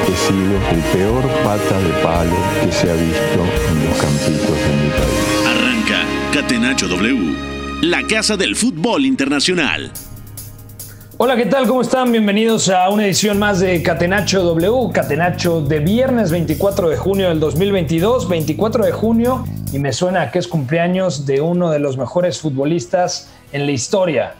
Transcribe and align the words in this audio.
He 0.00 0.16
sido 0.16 0.56
el 0.70 0.80
peor 0.92 1.22
pata 1.44 1.78
de 1.78 1.90
palo 2.02 2.36
que 2.64 2.72
se 2.72 2.90
ha 2.90 2.94
visto 2.94 3.40
en 3.70 3.88
los 3.88 3.98
campitos 3.98 4.58
de 4.58 4.76
mi 4.82 4.90
país. 4.90 5.46
Arranca 5.46 6.04
Catenacho 6.32 6.88
W, 6.88 7.36
la 7.82 8.02
casa 8.06 8.36
del 8.36 8.56
fútbol 8.56 9.04
internacional. 9.06 9.92
Hola, 11.18 11.36
¿qué 11.36 11.46
tal? 11.46 11.68
¿Cómo 11.68 11.82
están? 11.82 12.10
Bienvenidos 12.10 12.68
a 12.68 12.88
una 12.88 13.04
edición 13.04 13.38
más 13.38 13.60
de 13.60 13.80
Catenacho 13.80 14.42
W, 14.42 14.90
Catenacho 14.92 15.60
de 15.60 15.78
viernes 15.78 16.32
24 16.32 16.88
de 16.88 16.96
junio 16.96 17.28
del 17.28 17.38
2022, 17.38 18.28
24 18.28 18.84
de 18.86 18.92
junio, 18.92 19.44
y 19.72 19.78
me 19.78 19.92
suena 19.92 20.32
que 20.32 20.40
es 20.40 20.48
cumpleaños 20.48 21.26
de 21.26 21.40
uno 21.40 21.70
de 21.70 21.78
los 21.78 21.96
mejores 21.96 22.40
futbolistas 22.40 23.30
en 23.52 23.66
la 23.66 23.72
historia. 23.72 24.34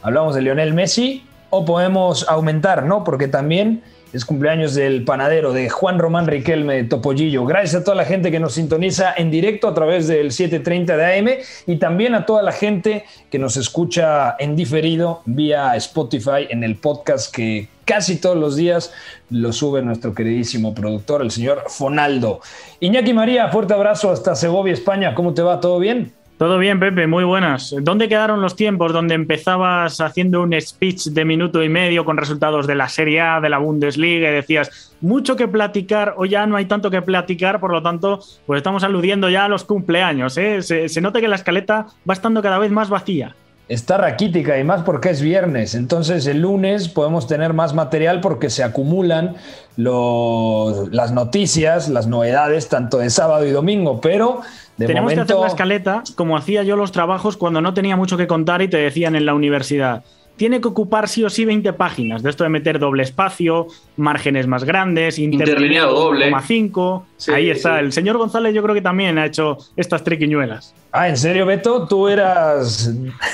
Hablamos 0.00 0.34
de 0.34 0.40
Lionel 0.40 0.72
Messi 0.72 1.22
o 1.50 1.66
podemos 1.66 2.26
aumentar, 2.28 2.84
¿no? 2.86 3.04
Porque 3.04 3.28
también 3.28 3.82
es 4.12 4.24
cumpleaños 4.24 4.74
del 4.74 5.04
panadero 5.04 5.52
de 5.52 5.70
Juan 5.70 5.98
Román 5.98 6.26
Riquelme 6.26 6.84
Topollillo. 6.84 7.46
Gracias 7.46 7.80
a 7.80 7.84
toda 7.84 7.96
la 7.96 8.04
gente 8.04 8.30
que 8.30 8.40
nos 8.40 8.54
sintoniza 8.54 9.14
en 9.16 9.30
directo 9.30 9.68
a 9.68 9.74
través 9.74 10.06
del 10.06 10.32
730 10.32 10.96
de 10.96 11.18
AM 11.18 11.28
y 11.66 11.76
también 11.76 12.14
a 12.14 12.26
toda 12.26 12.42
la 12.42 12.52
gente 12.52 13.04
que 13.30 13.38
nos 13.38 13.56
escucha 13.56 14.36
en 14.38 14.56
diferido 14.56 15.22
vía 15.24 15.74
Spotify 15.76 16.46
en 16.50 16.62
el 16.62 16.76
podcast 16.76 17.34
que 17.34 17.68
casi 17.84 18.20
todos 18.20 18.36
los 18.36 18.56
días 18.56 18.92
lo 19.30 19.52
sube 19.52 19.82
nuestro 19.82 20.14
queridísimo 20.14 20.74
productor, 20.74 21.22
el 21.22 21.30
señor 21.30 21.64
Fonaldo. 21.68 22.40
Iñaki 22.80 23.14
María, 23.14 23.48
fuerte 23.48 23.74
abrazo 23.74 24.10
hasta 24.10 24.34
Segovia, 24.34 24.74
España. 24.74 25.14
¿Cómo 25.14 25.34
te 25.34 25.42
va? 25.42 25.60
¿Todo 25.60 25.78
bien? 25.78 26.12
Todo 26.42 26.58
bien, 26.58 26.80
Pepe, 26.80 27.06
muy 27.06 27.22
buenas. 27.22 27.72
¿Dónde 27.82 28.08
quedaron 28.08 28.40
los 28.42 28.56
tiempos 28.56 28.92
donde 28.92 29.14
empezabas 29.14 30.00
haciendo 30.00 30.42
un 30.42 30.60
speech 30.60 31.10
de 31.10 31.24
minuto 31.24 31.62
y 31.62 31.68
medio 31.68 32.04
con 32.04 32.16
resultados 32.16 32.66
de 32.66 32.74
la 32.74 32.88
Serie 32.88 33.20
A, 33.20 33.40
de 33.40 33.48
la 33.48 33.58
Bundesliga 33.58 34.28
y 34.28 34.34
decías 34.34 34.96
mucho 35.00 35.36
que 35.36 35.46
platicar 35.46 36.14
o 36.16 36.24
ya 36.24 36.44
no 36.46 36.56
hay 36.56 36.64
tanto 36.64 36.90
que 36.90 37.00
platicar, 37.00 37.60
por 37.60 37.70
lo 37.70 37.80
tanto, 37.80 38.18
pues 38.44 38.56
estamos 38.56 38.82
aludiendo 38.82 39.30
ya 39.30 39.44
a 39.44 39.48
los 39.48 39.62
cumpleaños. 39.62 40.36
¿eh? 40.36 40.62
Se, 40.62 41.00
nota 41.00 41.20
que 41.20 41.28
la 41.28 41.36
escaleta 41.36 41.86
va 42.10 42.12
estando 42.12 42.42
cada 42.42 42.58
vez 42.58 42.72
más 42.72 42.88
vacía. 42.88 43.36
Está 43.68 43.96
raquítica 43.96 44.58
y 44.58 44.64
más 44.64 44.82
porque 44.82 45.10
es 45.10 45.22
viernes. 45.22 45.76
Entonces 45.76 46.26
el 46.26 46.40
lunes 46.42 46.88
podemos 46.88 47.28
tener 47.28 47.52
más 47.52 47.72
material 47.72 48.20
porque 48.20 48.50
se 48.50 48.64
acumulan 48.64 49.36
las 49.76 51.12
noticias, 51.12 51.88
las 51.88 52.08
novedades, 52.08 52.68
tanto 52.68 52.98
de 52.98 53.10
sábado 53.10 53.46
y 53.46 53.52
domingo. 53.52 54.00
Pero 54.00 54.40
de 54.76 54.86
Tenemos 54.86 55.12
que 55.12 55.20
hacer 55.20 55.36
la 55.36 55.46
escaleta 55.46 56.02
como 56.16 56.36
hacía 56.36 56.62
yo 56.62 56.76
los 56.76 56.92
trabajos 56.92 57.36
cuando 57.36 57.60
no 57.60 57.74
tenía 57.74 57.96
mucho 57.96 58.16
que 58.16 58.26
contar 58.26 58.62
y 58.62 58.68
te 58.68 58.78
decían 58.78 59.14
en 59.16 59.26
la 59.26 59.34
universidad. 59.34 60.02
Tiene 60.34 60.62
que 60.62 60.68
ocupar 60.68 61.08
sí 61.08 61.22
o 61.24 61.30
sí 61.30 61.44
20 61.44 61.74
páginas. 61.74 62.22
De 62.22 62.30
esto 62.30 62.42
de 62.42 62.48
meter 62.50 62.78
doble 62.78 63.02
espacio, 63.02 63.66
márgenes 63.98 64.46
más 64.46 64.64
grandes, 64.64 65.18
Interlineado 65.18 65.92
doble. 65.94 66.32
5. 66.46 67.06
Sí, 67.18 67.32
Ahí 67.32 67.50
está. 67.50 67.74
sí. 67.78 67.84
El 67.84 67.92
señor 67.92 68.16
González 68.16 68.54
yo 68.54 68.62
creo 68.62 68.74
que 68.74 68.80
también 68.80 69.18
ha 69.18 69.26
hecho 69.26 69.58
estas 69.76 70.02
triquiñuelas. 70.02 70.74
Ah, 70.90 71.08
¿en 71.10 71.18
serio, 71.18 71.44
Beto? 71.44 71.86
¿Tú 71.86 72.08
eras 72.08 72.90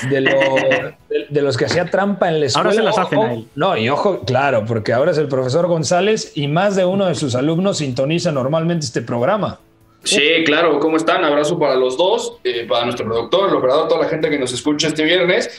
de, 0.09 0.21
lo- 0.21 0.29
de- 0.29 0.95
de 1.29 1.41
los 1.41 1.55
que 1.57 1.65
hacía 1.65 1.85
trampa 1.89 2.27
en 2.27 2.41
la 2.41 2.45
escuela? 2.47 2.69
Ahora 2.69 2.75
se 2.75 2.83
las 2.83 2.97
hacen 2.97 3.17
Ojo. 3.19 3.27
a 3.27 3.33
él. 3.33 3.47
No, 3.55 3.77
y 3.77 3.89
ojo, 3.89 4.19
claro, 4.19 4.65
porque 4.67 4.91
ahora 4.91 5.11
es 5.11 5.17
el 5.17 5.29
profesor 5.29 5.67
González 5.67 6.33
y 6.35 6.47
más 6.49 6.75
de 6.75 6.83
uno 6.85 7.05
de 7.05 7.15
sus 7.15 7.33
alumnos 7.33 7.77
sintoniza 7.77 8.31
normalmente 8.33 8.85
este 8.85 9.01
programa. 9.01 9.59
Sí, 10.03 10.43
claro, 10.45 10.79
¿cómo 10.79 10.97
están? 10.97 11.23
Abrazo 11.23 11.59
para 11.59 11.75
los 11.75 11.97
dos, 11.97 12.37
eh, 12.43 12.65
para 12.67 12.85
nuestro 12.85 13.05
productor, 13.05 13.49
el 13.49 13.55
operador, 13.55 13.87
toda 13.87 14.03
la 14.03 14.09
gente 14.09 14.29
que 14.29 14.39
nos 14.39 14.53
escucha 14.53 14.87
este 14.87 15.03
viernes. 15.03 15.49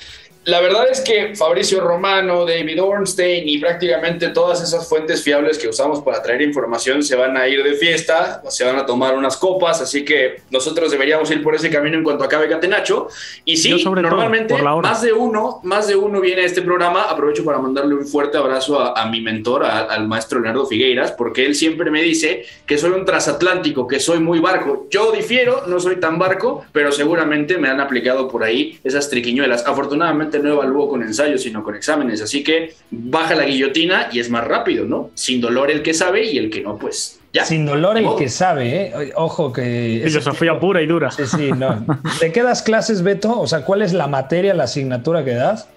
La 0.46 0.60
verdad 0.62 0.88
es 0.90 1.02
que 1.02 1.34
Fabricio 1.36 1.80
Romano, 1.82 2.46
David 2.46 2.82
Ornstein 2.82 3.46
y 3.46 3.58
prácticamente 3.58 4.28
todas 4.30 4.62
esas 4.62 4.88
fuentes 4.88 5.22
fiables 5.22 5.58
que 5.58 5.68
usamos 5.68 6.00
para 6.00 6.22
traer 6.22 6.40
información 6.40 7.02
se 7.02 7.14
van 7.14 7.36
a 7.36 7.46
ir 7.46 7.62
de 7.62 7.74
fiesta, 7.74 8.42
se 8.48 8.64
van 8.64 8.76
a 8.76 8.86
tomar 8.86 9.14
unas 9.14 9.36
copas, 9.36 9.82
así 9.82 10.02
que 10.02 10.40
nosotros 10.50 10.90
deberíamos 10.90 11.30
ir 11.30 11.42
por 11.42 11.54
ese 11.54 11.68
camino 11.68 11.98
en 11.98 12.02
cuanto 12.02 12.24
acabe 12.24 12.48
Catenacho. 12.48 13.08
Y 13.44 13.58
sí, 13.58 13.68
sobre 13.80 14.00
normalmente 14.00 14.54
más 14.88 15.02
de 15.02 15.12
uno, 15.12 15.60
más 15.62 15.86
de 15.88 15.96
uno 15.96 16.20
viene 16.22 16.40
a 16.40 16.46
este 16.46 16.62
programa. 16.62 17.02
Aprovecho 17.02 17.44
para 17.44 17.58
mandarle 17.58 17.94
un 17.94 18.06
fuerte 18.06 18.38
abrazo 18.38 18.80
a, 18.80 19.00
a 19.00 19.06
mi 19.10 19.20
mentor, 19.20 19.64
a- 19.66 19.80
al 19.80 20.08
maestro 20.08 20.40
Leonardo 20.40 20.66
Figueiras, 20.66 21.12
porque 21.12 21.44
él 21.44 21.54
siempre 21.54 21.90
me 21.90 22.02
dice 22.02 22.46
que 22.64 22.78
soy 22.78 22.92
un 22.92 23.04
transatlántico, 23.04 23.86
que 23.86 24.00
soy 24.00 24.20
muy 24.20 24.38
barco. 24.38 24.86
Yo 24.90 25.12
difiero, 25.12 25.64
no 25.66 25.78
soy 25.80 25.96
tan 25.96 26.18
barco, 26.18 26.64
pero 26.72 26.92
seguramente 26.92 27.58
me 27.58 27.68
han 27.68 27.78
aplicado 27.80 28.26
por 28.26 28.42
ahí 28.42 28.80
esas 28.84 29.10
triquiñuelas. 29.10 29.66
Afortunadamente 29.66 30.29
no 30.38 30.52
evalúo 30.52 30.88
con 30.88 31.02
ensayos, 31.02 31.42
sino 31.42 31.62
con 31.62 31.74
exámenes, 31.74 32.22
así 32.22 32.44
que 32.44 32.74
baja 32.90 33.34
la 33.34 33.44
guillotina 33.44 34.08
y 34.12 34.20
es 34.20 34.30
más 34.30 34.46
rápido, 34.46 34.84
¿no? 34.84 35.10
Sin 35.14 35.40
dolor 35.40 35.70
el 35.70 35.82
que 35.82 35.94
sabe 35.94 36.24
y 36.24 36.38
el 36.38 36.50
que 36.50 36.60
no, 36.60 36.78
pues 36.78 37.20
ya. 37.32 37.44
Sin 37.44 37.66
dolor 37.66 37.96
el 37.98 38.08
que 38.16 38.28
sabe, 38.28 38.76
¿eh? 38.76 39.12
Ojo 39.16 39.52
que... 39.52 40.02
Filosofía 40.04 40.58
pura 40.58 40.82
y 40.82 40.86
dura. 40.86 41.10
Sí, 41.10 41.26
sí, 41.26 41.50
no. 41.52 41.84
¿De 42.20 42.32
qué 42.32 42.42
das 42.42 42.62
clases, 42.62 43.02
Beto? 43.02 43.38
O 43.38 43.46
sea, 43.46 43.64
¿cuál 43.64 43.82
es 43.82 43.92
la 43.92 44.08
materia, 44.08 44.52
la 44.54 44.64
asignatura 44.64 45.24
que 45.24 45.34
das? 45.34 45.68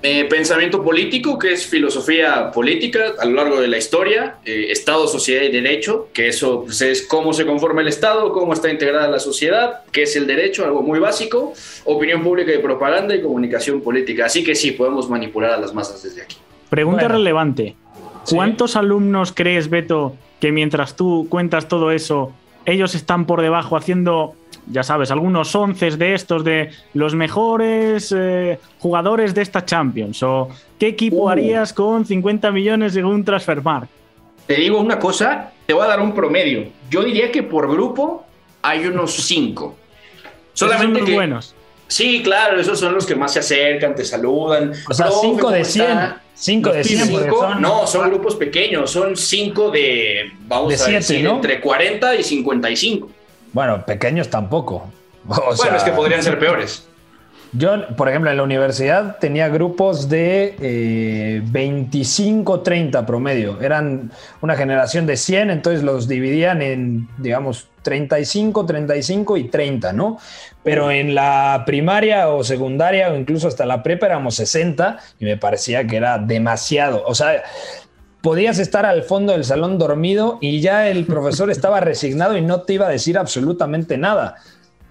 Eh, 0.00 0.26
pensamiento 0.30 0.80
político, 0.82 1.36
que 1.36 1.52
es 1.52 1.66
filosofía 1.66 2.52
política 2.52 3.14
a 3.18 3.24
lo 3.24 3.34
largo 3.34 3.60
de 3.60 3.66
la 3.66 3.78
historia, 3.78 4.36
eh, 4.44 4.66
Estado, 4.70 5.08
sociedad 5.08 5.42
y 5.42 5.50
derecho, 5.50 6.08
que 6.12 6.28
eso 6.28 6.62
pues, 6.64 6.80
es 6.82 7.02
cómo 7.02 7.32
se 7.32 7.44
conforma 7.44 7.80
el 7.80 7.88
Estado, 7.88 8.32
cómo 8.32 8.52
está 8.52 8.70
integrada 8.70 9.08
la 9.08 9.18
sociedad, 9.18 9.80
qué 9.90 10.04
es 10.04 10.14
el 10.14 10.28
derecho, 10.28 10.64
algo 10.64 10.82
muy 10.82 11.00
básico, 11.00 11.52
opinión 11.84 12.22
pública 12.22 12.54
y 12.54 12.58
propaganda 12.58 13.16
y 13.16 13.20
comunicación 13.22 13.80
política. 13.80 14.26
Así 14.26 14.44
que 14.44 14.54
sí, 14.54 14.70
podemos 14.70 15.10
manipular 15.10 15.50
a 15.50 15.56
las 15.58 15.74
masas 15.74 16.00
desde 16.00 16.22
aquí. 16.22 16.36
Pregunta 16.70 17.02
Bueno. 17.02 17.16
relevante. 17.16 17.74
Sí. 18.22 18.36
¿Cuántos 18.36 18.76
alumnos 18.76 19.32
crees, 19.32 19.68
Beto, 19.68 20.14
que 20.38 20.52
mientras 20.52 20.94
tú 20.94 21.26
cuentas 21.28 21.66
todo 21.66 21.90
eso, 21.90 22.32
ellos 22.66 22.94
están 22.94 23.26
por 23.26 23.42
debajo 23.42 23.76
haciendo, 23.76 24.34
ya 24.70 24.82
sabes, 24.82 25.10
algunos 25.10 25.54
onces 25.54 25.98
de 25.98 26.14
estos 26.14 26.44
de 26.44 26.70
los 26.94 27.14
mejores 27.14 28.14
eh, 28.16 28.58
jugadores 28.78 29.34
de 29.34 29.42
esta 29.42 29.64
Champions? 29.64 30.22
¿O 30.22 30.48
qué 30.78 30.88
equipo 30.88 31.24
Uh. 31.24 31.28
harías 31.30 31.72
con 31.72 32.04
50 32.04 32.50
millones 32.50 32.92
según 32.94 33.24
Transfermarkt? 33.24 33.88
Te 34.46 34.54
digo 34.54 34.78
una 34.80 34.98
cosa, 34.98 35.52
te 35.66 35.74
voy 35.74 35.84
a 35.84 35.88
dar 35.88 36.00
un 36.00 36.14
promedio. 36.14 36.66
Yo 36.90 37.02
diría 37.04 37.30
que 37.30 37.42
por 37.42 37.70
grupo 37.70 38.24
hay 38.62 38.86
unos 38.86 39.12
cinco. 39.14 39.76
Esos 40.54 40.58
son 40.60 40.68
Solamente 40.70 41.00
los 41.00 41.08
que, 41.08 41.14
buenos. 41.14 41.54
Sí, 41.86 42.22
claro, 42.22 42.60
esos 42.60 42.78
son 42.78 42.94
los 42.94 43.06
que 43.06 43.14
más 43.14 43.32
se 43.32 43.38
acercan, 43.38 43.94
te 43.94 44.04
saludan. 44.04 44.72
O 44.90 44.92
sea, 44.94 45.06
Profe, 45.06 45.20
5 45.22 45.38
¿cómo 45.40 45.52
de 45.52 45.60
está? 45.60 46.20
100. 46.34 46.62
5 46.62 46.70
de 46.70 46.78
Los 46.78 46.86
100. 46.86 47.08
porque 47.10 47.24
Cinco, 47.24 47.40
son- 47.40 47.62
no, 47.62 47.86
son 47.86 48.08
grupos 48.10 48.36
pequeños, 48.36 48.90
son 48.90 49.16
cinco 49.16 49.70
de, 49.70 50.30
vamos 50.46 50.68
De 50.68 50.74
a 50.74 50.78
siete, 50.78 50.92
decir, 50.98 51.24
¿no? 51.24 51.36
entre 51.36 51.60
40 51.60 52.14
y 52.16 52.22
55. 52.22 53.10
Bueno, 53.58 53.84
pequeños 53.84 54.30
tampoco. 54.30 54.88
O 55.28 55.56
sea, 55.56 55.64
bueno, 55.64 55.76
es 55.78 55.82
que 55.82 55.90
podrían 55.90 56.22
ser 56.22 56.38
peores. 56.38 56.86
Yo, 57.52 57.88
por 57.96 58.08
ejemplo, 58.08 58.30
en 58.30 58.36
la 58.36 58.44
universidad 58.44 59.18
tenía 59.18 59.48
grupos 59.48 60.08
de 60.08 60.54
eh, 60.60 61.42
25, 61.44 62.60
30 62.60 63.04
promedio. 63.04 63.60
Eran 63.60 64.12
una 64.42 64.54
generación 64.54 65.06
de 65.06 65.16
100, 65.16 65.50
entonces 65.50 65.82
los 65.82 66.06
dividían 66.06 66.62
en, 66.62 67.08
digamos, 67.18 67.66
35, 67.82 68.64
35 68.64 69.36
y 69.36 69.48
30, 69.48 69.92
¿no? 69.92 70.18
Pero 70.62 70.92
en 70.92 71.16
la 71.16 71.64
primaria 71.66 72.28
o 72.28 72.44
secundaria 72.44 73.10
o 73.10 73.16
incluso 73.16 73.48
hasta 73.48 73.66
la 73.66 73.82
prepa 73.82 74.06
éramos 74.06 74.36
60 74.36 74.98
y 75.18 75.24
me 75.24 75.36
parecía 75.36 75.84
que 75.84 75.96
era 75.96 76.18
demasiado. 76.18 77.02
O 77.06 77.14
sea, 77.16 77.42
podías 78.28 78.58
estar 78.58 78.84
al 78.84 79.04
fondo 79.04 79.32
del 79.32 79.42
salón 79.42 79.78
dormido 79.78 80.36
y 80.42 80.60
ya 80.60 80.90
el 80.90 81.06
profesor 81.06 81.50
estaba 81.50 81.80
resignado 81.92 82.36
y 82.36 82.42
no 82.42 82.60
te 82.60 82.74
iba 82.74 82.86
a 82.86 82.90
decir 82.90 83.16
absolutamente 83.16 83.96
nada. 83.96 84.36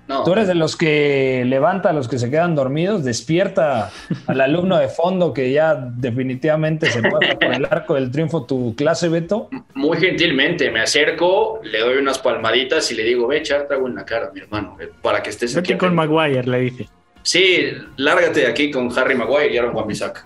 No. 0.07 0.23
Tú 0.23 0.33
eres 0.33 0.47
de 0.47 0.55
los 0.55 0.75
que 0.75 1.43
levanta 1.45 1.91
a 1.91 1.93
los 1.93 2.07
que 2.07 2.17
se 2.17 2.31
quedan 2.31 2.55
dormidos, 2.55 3.03
despierta 3.03 3.91
al 4.25 4.41
alumno 4.41 4.79
de 4.79 4.87
fondo 4.87 5.35
que 5.35 5.51
ya 5.51 5.75
definitivamente 5.75 6.89
se 6.89 6.99
pasa 7.03 7.37
por 7.39 7.53
el 7.53 7.65
arco 7.65 7.93
del 7.93 8.09
triunfo 8.09 8.43
tu 8.47 8.73
clase, 8.75 9.07
Beto. 9.07 9.49
Muy 9.75 9.99
gentilmente 9.99 10.71
me 10.71 10.79
acerco, 10.79 11.59
le 11.61 11.77
doy 11.77 11.97
unas 11.97 12.17
palmaditas 12.17 12.91
y 12.91 12.95
le 12.95 13.03
digo, 13.03 13.27
ve, 13.27 13.37
echar 13.37 13.67
trago 13.67 13.87
en 13.87 13.93
la 13.93 14.03
cara, 14.03 14.31
mi 14.33 14.39
hermano, 14.39 14.77
eh, 14.79 14.89
para 15.03 15.21
que 15.21 15.29
estés 15.29 15.55
aquí. 15.55 15.73
Vete 15.73 15.77
con 15.77 15.99
atento". 15.99 16.15
Maguire, 16.15 16.43
le 16.43 16.59
dice. 16.59 16.87
Sí, 17.21 17.67
lárgate 17.97 18.39
de 18.39 18.47
aquí 18.47 18.71
con 18.71 18.89
Harry 18.97 19.13
Maguire 19.13 19.53
y 19.53 19.57
Aaron 19.59 19.75
Wan-Bissaka. 19.75 20.25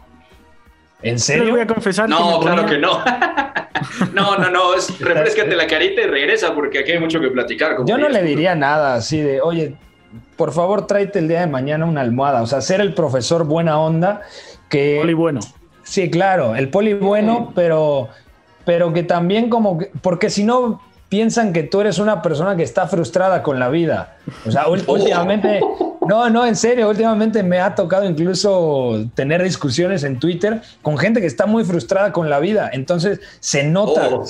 ¿En 1.03 1.13
les 1.13 1.24
serio? 1.24 1.51
voy 1.51 1.62
a 1.62 1.68
confesar 1.68 2.07
No, 2.09 2.39
claro 2.39 2.63
ponía- 2.63 2.65
que 2.75 2.77
no. 2.77 3.00
No, 4.13 4.38
no, 4.38 4.50
no, 4.51 4.75
es 4.75 5.00
refrescate 5.00 5.56
la 5.56 5.65
carita 5.68 6.01
y 6.01 6.06
regresa 6.06 6.53
porque 6.53 6.80
aquí 6.80 6.92
hay 6.92 7.00
mucho 7.00 7.19
que 7.19 7.30
platicar. 7.30 7.77
Yo 7.86 7.98
no 7.98 8.09
le 8.09 8.21
diría 8.24 8.53
nada 8.56 8.94
así 8.95 9.19
de, 9.19 9.42
oye, 9.42 9.75
por 10.36 10.51
favor 10.53 10.86
tráete 10.86 11.19
el 11.19 11.27
día 11.27 11.39
de 11.42 11.48
mañana 11.48 11.86
una 11.86 12.01
almohada. 12.01 12.42
O 12.44 12.45
sea, 12.48 12.62
ser 12.62 12.80
el 12.81 12.94
profesor 12.94 13.45
buena 13.45 13.80
onda 13.80 14.21
que... 14.69 14.98
Poli 15.01 15.13
bueno. 15.13 15.39
Sí, 15.83 16.12
claro, 16.12 16.56
el 16.56 16.69
poli 16.69 16.94
bueno, 16.94 17.51
pero, 17.56 18.09
pero 18.65 18.94
que 18.94 19.01
también 19.03 19.50
como... 19.50 19.80
Que, 19.80 19.92
porque 20.01 20.30
si 20.30 20.44
no 20.44 20.80
piensan 21.09 21.51
que 21.51 21.63
tú 21.63 21.81
eres 21.81 21.98
una 21.98 22.21
persona 22.21 22.56
que 22.56 22.63
está 22.63 22.88
frustrada 22.88 23.42
con 23.42 23.59
la 23.59 23.69
vida. 23.69 24.18
O 24.45 24.51
sea, 24.51 24.68
últimamente... 24.88 25.59
No, 26.12 26.30
no, 26.30 26.46
en 26.46 26.58
serio, 26.58 26.90
últimamente 26.90 27.42
me 27.42 27.60
ha 27.60 27.74
tocado 27.74 28.04
incluso 28.04 29.06
tener 29.16 29.42
discusiones 29.42 30.04
en 30.04 30.19
Twitter 30.19 30.62
con 30.81 30.98
gente 30.98 31.22
que 31.22 31.25
está 31.25 31.46
muy 31.46 31.63
frustrada 31.63 32.12
con 32.12 32.30
la 32.30 32.42
vida. 32.42 32.69
Entonces 32.74 33.22
se 33.40 33.63
nota, 33.63 34.10
Oh. 34.12 34.25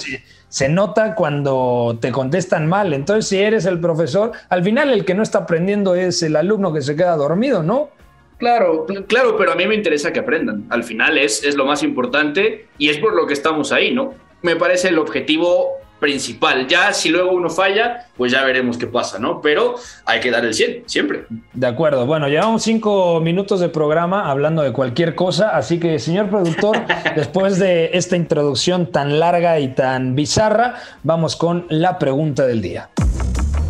se 0.48 0.70
nota 0.70 1.16
cuando 1.16 1.98
te 2.00 2.12
contestan 2.12 2.68
mal. 2.68 2.94
Entonces, 2.94 3.28
si 3.28 3.40
eres 3.40 3.66
el 3.66 3.80
profesor, 3.80 4.32
al 4.50 4.64
final 4.64 4.92
el 4.94 5.06
que 5.06 5.16
no 5.16 5.24
está 5.24 5.40
aprendiendo 5.40 5.96
es 5.96 6.22
el 6.22 6.36
alumno 6.36 6.72
que 6.72 6.84
se 6.84 6.96
queda 6.96 7.16
dormido, 7.16 7.64
¿no? 7.64 7.90
Claro, 8.38 8.86
claro, 9.08 9.36
pero 9.36 9.52
a 9.54 9.56
mí 9.56 9.66
me 9.66 9.74
interesa 9.74 10.14
que 10.14 10.20
aprendan. 10.20 10.68
Al 10.70 10.84
final 10.84 11.18
es, 11.18 11.44
es 11.44 11.56
lo 11.56 11.66
más 11.66 11.82
importante 11.82 12.68
y 12.78 12.90
es 12.90 13.00
por 13.00 13.16
lo 13.16 13.26
que 13.26 13.34
estamos 13.34 13.72
ahí, 13.72 13.92
¿no? 13.92 14.14
Me 14.44 14.56
parece 14.56 14.90
el 14.90 15.00
objetivo 15.00 15.78
principal. 16.02 16.68
Ya 16.68 16.92
si 16.92 17.10
luego 17.10 17.32
uno 17.32 17.50
falla, 17.50 18.08
pues 18.18 18.32
ya 18.32 18.44
veremos 18.44 18.78
qué 18.78 18.88
pasa, 18.88 19.20
¿no? 19.20 19.40
Pero 19.40 19.76
hay 20.04 20.20
que 20.20 20.32
dar 20.32 20.44
el 20.44 20.54
100, 20.54 20.84
siempre. 20.88 21.26
De 21.54 21.68
acuerdo. 21.68 22.06
Bueno, 22.06 22.28
llevamos 22.28 22.64
cinco 22.64 23.22
minutos 23.22 23.60
de 23.60 23.70
programa 23.70 24.30
hablando 24.30 24.64
de 24.64 24.74
cualquier 24.74 25.14
cosa, 25.16 25.56
así 25.56 25.80
que, 25.80 26.00
señor 26.00 26.30
productor, 26.30 26.82
después 27.16 27.60
de 27.60 27.92
esta 27.94 28.18
introducción 28.18 28.92
tan 28.92 29.20
larga 29.20 29.60
y 29.60 29.70
tan 29.70 30.16
bizarra, 30.16 30.76
vamos 31.04 31.36
con 31.36 31.68
la 31.70 32.00
pregunta 32.00 32.46
del 32.48 32.62
día. 32.62 32.90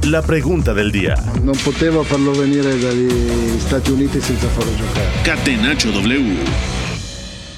La 0.08 0.24
pregunta 0.24 0.74
del 0.74 0.92
día. 0.92 1.14
Non 1.46 1.54
potevo 1.62 2.02
farlo 2.02 2.34
venire 2.34 2.74
dagli 2.82 3.60
Stati 3.62 3.92
Uniti 3.92 4.20
senza 4.20 4.48
farlo 4.50 4.74
giocare. 4.74 5.06
Catenaccio 5.22 5.92
W. 5.92 6.42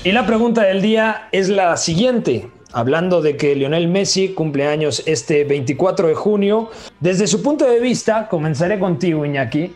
Y 0.03 0.11
la 0.11 0.25
pregunta 0.25 0.63
del 0.63 0.81
día 0.81 1.29
es 1.31 1.47
la 1.47 1.77
siguiente. 1.77 2.49
Hablando 2.75 3.21
de 3.21 3.37
que 3.37 3.55
Lionel 3.55 3.87
Messi 3.87 4.29
cumple 4.29 4.65
años 4.65 5.03
este 5.05 5.43
24 5.43 6.07
de 6.07 6.15
junio, 6.15 6.71
desde 6.99 7.27
su 7.27 7.43
punto 7.43 7.69
de 7.69 7.79
vista, 7.79 8.27
comenzaré 8.27 8.79
contigo, 8.79 9.27
Iñaki. 9.27 9.71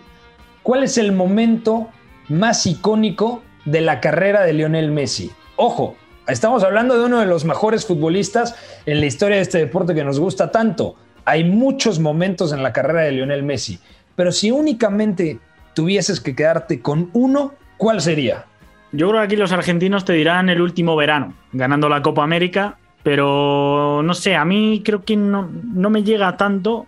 ¿Cuál 0.64 0.82
es 0.82 0.98
el 0.98 1.12
momento 1.12 1.90
más 2.28 2.66
icónico 2.66 3.44
de 3.66 3.82
la 3.82 4.02
carrera 4.02 4.42
de 4.42 4.54
Lionel 4.54 4.90
Messi? 4.90 5.30
Ojo, 5.58 5.96
estamos 6.28 6.64
hablando 6.64 6.98
de 6.98 7.06
uno 7.06 7.20
de 7.20 7.28
los 7.28 7.46
mejores 7.46 7.86
futbolistas 7.86 8.56
en 8.88 9.00
la 9.00 9.06
historia 9.06 9.36
de 9.36 9.44
este 9.44 9.60
deporte 9.60 9.94
que 9.94 10.04
nos 10.04 10.20
gusta 10.20 10.50
tanto. 10.50 10.96
Hay 11.24 11.44
muchos 11.44 12.00
momentos 12.00 12.52
en 12.52 12.64
la 12.64 12.74
carrera 12.74 13.02
de 13.02 13.12
Lionel 13.12 13.44
Messi, 13.44 13.80
pero 14.16 14.32
si 14.32 14.50
únicamente 14.50 15.40
tuvieses 15.76 16.20
que 16.20 16.36
quedarte 16.36 16.82
con 16.82 17.12
uno, 17.14 17.54
¿cuál 17.78 18.02
sería? 18.02 18.46
Yo 18.92 19.10
creo 19.10 19.22
que 19.22 19.26
aquí 19.26 19.36
los 19.36 19.52
argentinos 19.52 20.04
te 20.04 20.14
dirán 20.14 20.50
el 20.50 20.62
último 20.62 20.96
verano, 20.96 21.36
ganando 21.52 21.90
la 21.90 22.02
Copa 22.02 22.24
América, 22.24 22.80
pero 23.18 24.01
no 24.04 24.13
sé, 24.13 24.36
a 24.36 24.44
mí 24.44 24.81
creo 24.83 25.01
que 25.06 25.15
no, 25.15 25.50
no 25.74 25.89
me 25.89 26.04
llega 26.04 26.36
tanto. 26.36 26.88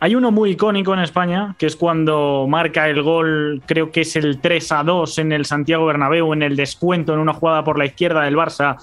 Hay 0.00 0.16
uno 0.16 0.32
muy 0.32 0.50
icónico 0.50 0.92
en 0.92 0.98
España, 0.98 1.54
que 1.56 1.66
es 1.66 1.76
cuando 1.76 2.46
marca 2.48 2.88
el 2.88 3.00
gol, 3.02 3.62
creo 3.64 3.92
que 3.92 4.00
es 4.00 4.16
el 4.16 4.40
3 4.40 4.72
a 4.72 4.82
2 4.82 5.18
en 5.20 5.30
el 5.30 5.44
Santiago 5.46 5.86
Bernabéu, 5.86 6.32
en 6.32 6.42
el 6.42 6.56
descuento, 6.56 7.14
en 7.14 7.20
una 7.20 7.32
jugada 7.32 7.62
por 7.62 7.78
la 7.78 7.84
izquierda 7.86 8.22
del 8.22 8.34
Barça, 8.34 8.76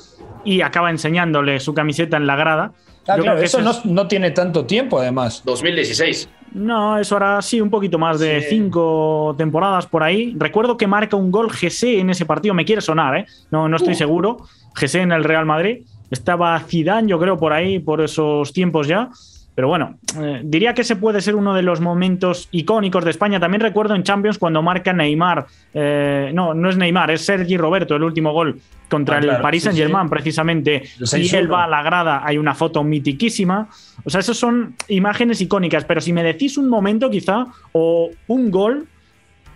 y 0.46 0.62
acaba 0.62 0.90
enseñándole 0.90 1.60
su 1.60 1.74
camiseta 1.74 2.16
en 2.16 2.26
la 2.28 2.38
grada. 2.38 2.72
Ah, 3.10 3.18
Yo 3.18 3.24
claro, 3.24 3.24
creo 3.24 3.36
que 3.40 3.46
eso 3.46 3.62
no, 3.62 3.72
es- 3.72 3.86
no 3.86 4.08
tiene 4.08 4.32
tanto 4.32 4.66
tiempo, 4.66 5.00
además. 5.00 5.44
2016. 5.46 6.30
No, 6.54 6.98
eso 6.98 7.18
hará 7.18 7.42
sí 7.42 7.60
un 7.60 7.70
poquito 7.70 8.00
más 8.00 8.22
de 8.22 8.40
Sí. 8.42 8.48
cinco 8.52 9.36
temporadas 9.38 9.86
por 9.86 10.02
ahí. 10.02 10.34
Recuerdo 10.40 10.78
que 10.78 10.88
marca 10.88 11.18
un 11.18 11.30
gol 11.30 11.50
GC 11.52 12.00
en 12.00 12.10
ese 12.10 12.26
partido, 12.26 12.54
me 12.54 12.64
quiere 12.64 12.82
sonar, 12.82 13.18
¿eh? 13.18 13.26
No, 13.52 13.68
no 13.68 13.76
estoy 13.76 13.96
seguro. 13.96 14.38
GC 14.80 15.02
en 15.02 15.12
el 15.12 15.26
Real 15.26 15.46
Madrid. 15.46 15.80
Estaba 16.12 16.60
Zidane, 16.60 17.08
yo 17.08 17.20
creo, 17.20 17.38
por 17.38 17.54
ahí, 17.54 17.80
por 17.80 18.02
esos 18.02 18.54
tiempos 18.54 18.88
ya. 18.88 19.10
Pero 19.56 19.70
bueno, 19.70 19.98
eh, 20.22 20.42
diría 20.44 20.76
que 20.76 20.84
ese 20.84 20.96
puede 20.98 21.20
ser 21.20 21.36
uno 21.36 21.56
de 21.56 21.64
los 21.64 21.82
momentos 21.82 22.48
icónicos 22.52 23.04
de 23.04 23.10
España. 23.10 23.40
También 23.40 23.62
recuerdo 23.62 23.96
en 23.96 24.04
Champions 24.04 24.38
cuando 24.38 24.62
marca 24.62 24.94
Neymar. 24.94 25.48
eh, 25.74 26.30
no, 26.32 26.54
no 26.54 26.70
es 26.70 26.78
Neymar, 26.78 27.10
es 27.10 27.26
Sergi 27.26 27.58
Roberto, 27.58 27.96
el 27.96 28.04
último 28.04 28.32
gol 28.34 28.60
contra 28.88 29.18
Ah, 29.18 29.20
claro, 29.20 29.38
el 29.38 29.42
Paris 29.42 29.64
sí, 29.64 29.66
Saint 29.66 29.80
Germain, 29.80 30.06
sí. 30.06 30.10
precisamente. 30.12 30.84
Y 31.00 31.04
6-1. 31.04 31.34
él 31.40 31.52
va 31.52 31.64
a 31.64 31.68
la 31.68 31.82
grada, 31.82 32.22
hay 32.24 32.38
una 32.38 32.54
foto 32.54 32.84
mitiquísima. 32.84 33.68
O 34.06 34.10
sea, 34.12 34.20
esas 34.20 34.38
son 34.38 34.76
imágenes 34.90 35.42
icónicas. 35.42 35.86
Pero 35.86 36.02
si 36.02 36.14
me 36.14 36.22
decís 36.22 36.60
un 36.60 36.70
momento, 36.70 37.10
quizá, 37.10 37.48
o 37.72 38.12
un 38.28 38.52
gol, 38.52 38.86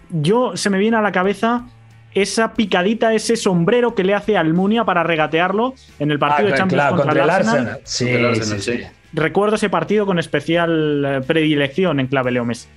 yo 0.10 0.58
se 0.58 0.72
me 0.72 0.80
viene 0.80 0.98
a 0.98 1.02
la 1.02 1.12
cabeza 1.12 1.66
esa 2.14 2.54
picadita, 2.54 3.14
ese 3.14 3.36
sombrero 3.36 3.96
que 3.96 4.04
le 4.04 4.14
hace 4.14 4.38
al 4.38 4.54
Munia 4.54 4.84
para 4.84 5.04
regatearlo 5.04 5.74
en 6.00 6.12
el 6.12 6.20
partido 6.20 6.48
de 6.48 6.54
Ah, 6.54 6.58
Champions 6.58 6.84
claro, 6.84 6.98
contra, 6.98 7.24
el 7.24 7.30
Arsenal. 7.30 7.80
Sí, 7.84 8.06
Contra 8.06 8.20
el 8.20 8.26
Arsenal, 8.28 8.62
sí, 8.62 8.72
sí. 8.72 8.78
sí. 8.80 8.84
Recuerdo 9.14 9.56
ese 9.56 9.70
partido 9.70 10.06
con 10.06 10.20
especial 10.20 11.06
eh, 11.06 11.22
predilección 11.26 12.00
en 12.00 12.08
clave 12.08 12.32
Leo 12.32 12.46
Messi. 12.46 12.68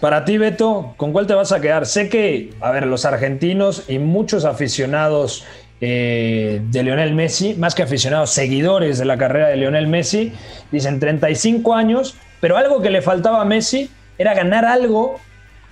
Para 0.00 0.24
ti, 0.24 0.38
Beto, 0.38 0.94
¿con 0.96 1.12
cuál 1.12 1.26
te 1.26 1.34
vas 1.34 1.52
a 1.52 1.60
quedar? 1.60 1.86
Sé 1.86 2.08
que, 2.08 2.50
a 2.60 2.70
ver, 2.70 2.86
los 2.86 3.04
argentinos 3.04 3.84
y 3.88 3.98
muchos 3.98 4.44
aficionados 4.44 5.46
eh, 5.80 6.60
de 6.70 6.82
Lionel 6.82 7.14
Messi, 7.14 7.54
más 7.54 7.74
que 7.74 7.82
aficionados, 7.82 8.30
seguidores 8.30 8.98
de 8.98 9.04
la 9.04 9.16
carrera 9.16 9.48
de 9.48 9.56
Lionel 9.56 9.86
Messi, 9.86 10.32
dicen 10.70 11.00
35 11.00 11.74
años, 11.74 12.16
pero 12.40 12.56
algo 12.56 12.82
que 12.82 12.90
le 12.90 13.02
faltaba 13.02 13.40
a 13.40 13.44
Messi 13.44 13.90
era 14.18 14.34
ganar 14.34 14.64
algo 14.64 15.18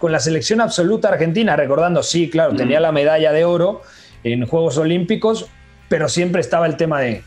con 0.03 0.11
la 0.11 0.19
selección 0.19 0.61
absoluta 0.61 1.11
argentina, 1.11 1.55
recordando, 1.55 2.03
sí, 2.03 2.29
claro, 2.29 2.57
tenía 2.57 2.81
la 2.81 2.91
medalla 2.91 3.31
de 3.31 3.45
oro 3.45 3.83
en 4.25 4.45
Juegos 4.49 4.77
Olímpicos, 4.77 5.47
pero 5.89 6.09
siempre 6.09 6.41
estaba 6.41 6.67
el 6.67 6.77
tema 6.77 7.01
de 7.01 7.23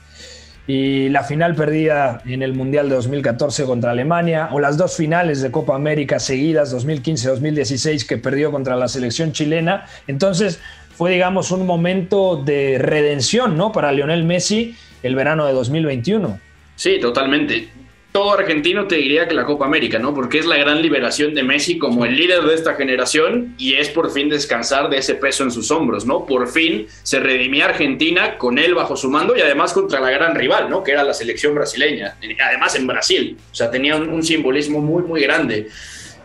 y 0.68 1.08
la 1.08 1.24
final 1.24 1.56
perdida 1.56 2.22
en 2.26 2.44
el 2.44 2.52
Mundial 2.52 2.90
de 2.90 2.96
2014 2.96 3.64
contra 3.64 3.92
Alemania, 3.92 4.50
o 4.52 4.60
las 4.60 4.76
dos 4.76 4.98
finales 4.98 5.42
de 5.42 5.52
Copa 5.52 5.74
América 5.74 6.20
seguidas, 6.20 6.76
2015-2016, 6.76 8.06
que 8.06 8.18
perdió 8.18 8.52
contra 8.52 8.76
la 8.76 8.90
selección 8.90 9.32
chilena. 9.32 9.86
Entonces 10.08 10.60
fue, 10.98 11.12
digamos, 11.12 11.52
un 11.52 11.66
momento 11.66 12.44
de 12.44 12.78
redención, 12.78 13.56
¿no? 13.56 13.72
Para 13.72 13.94
Lionel 13.94 14.26
Messi 14.26 14.76
el 15.02 15.16
verano 15.16 15.46
de 15.46 15.54
2021. 15.54 16.40
Sí, 16.76 17.00
totalmente. 17.00 17.70
Todo 18.16 18.32
argentino 18.32 18.88
te 18.88 18.96
diría 18.96 19.28
que 19.28 19.34
la 19.34 19.44
Copa 19.44 19.66
América, 19.66 20.00
¿no? 20.00 20.14
Porque 20.14 20.40
es 20.40 20.46
la 20.46 20.56
gran 20.56 20.82
liberación 20.82 21.34
de 21.34 21.44
Messi 21.44 21.78
como 21.78 22.06
el 22.06 22.16
líder 22.16 22.44
de 22.44 22.56
esta 22.56 22.76
generación 22.76 23.54
y 23.58 23.74
es 23.74 23.90
por 23.90 24.10
fin 24.10 24.30
descansar 24.30 24.90
de 24.90 25.00
ese 25.00 25.16
peso 25.16 25.44
en 25.44 25.52
sus 25.52 25.70
hombros, 25.70 26.06
¿no? 26.06 26.26
Por 26.26 26.48
fin 26.48 26.88
se 27.04 27.20
redimía 27.20 27.66
Argentina 27.66 28.38
con 28.38 28.58
él 28.58 28.74
bajo 28.74 28.96
su 28.96 29.10
mando 29.10 29.36
y 29.36 29.42
además 29.42 29.74
contra 29.74 30.00
la 30.00 30.12
gran 30.12 30.34
rival, 30.34 30.70
¿no? 30.70 30.82
Que 30.82 30.94
era 30.94 31.04
la 31.04 31.14
selección 31.14 31.56
brasileña. 31.56 32.16
Además 32.42 32.76
en 32.76 32.88
Brasil. 32.88 33.38
O 33.52 33.54
sea, 33.54 33.70
tenía 33.70 33.98
un, 33.98 34.24
simbolismo 34.24 34.80
muy, 34.80 35.04
muy 35.04 35.20
grande. 35.20 35.68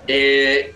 Eh, 0.07 0.73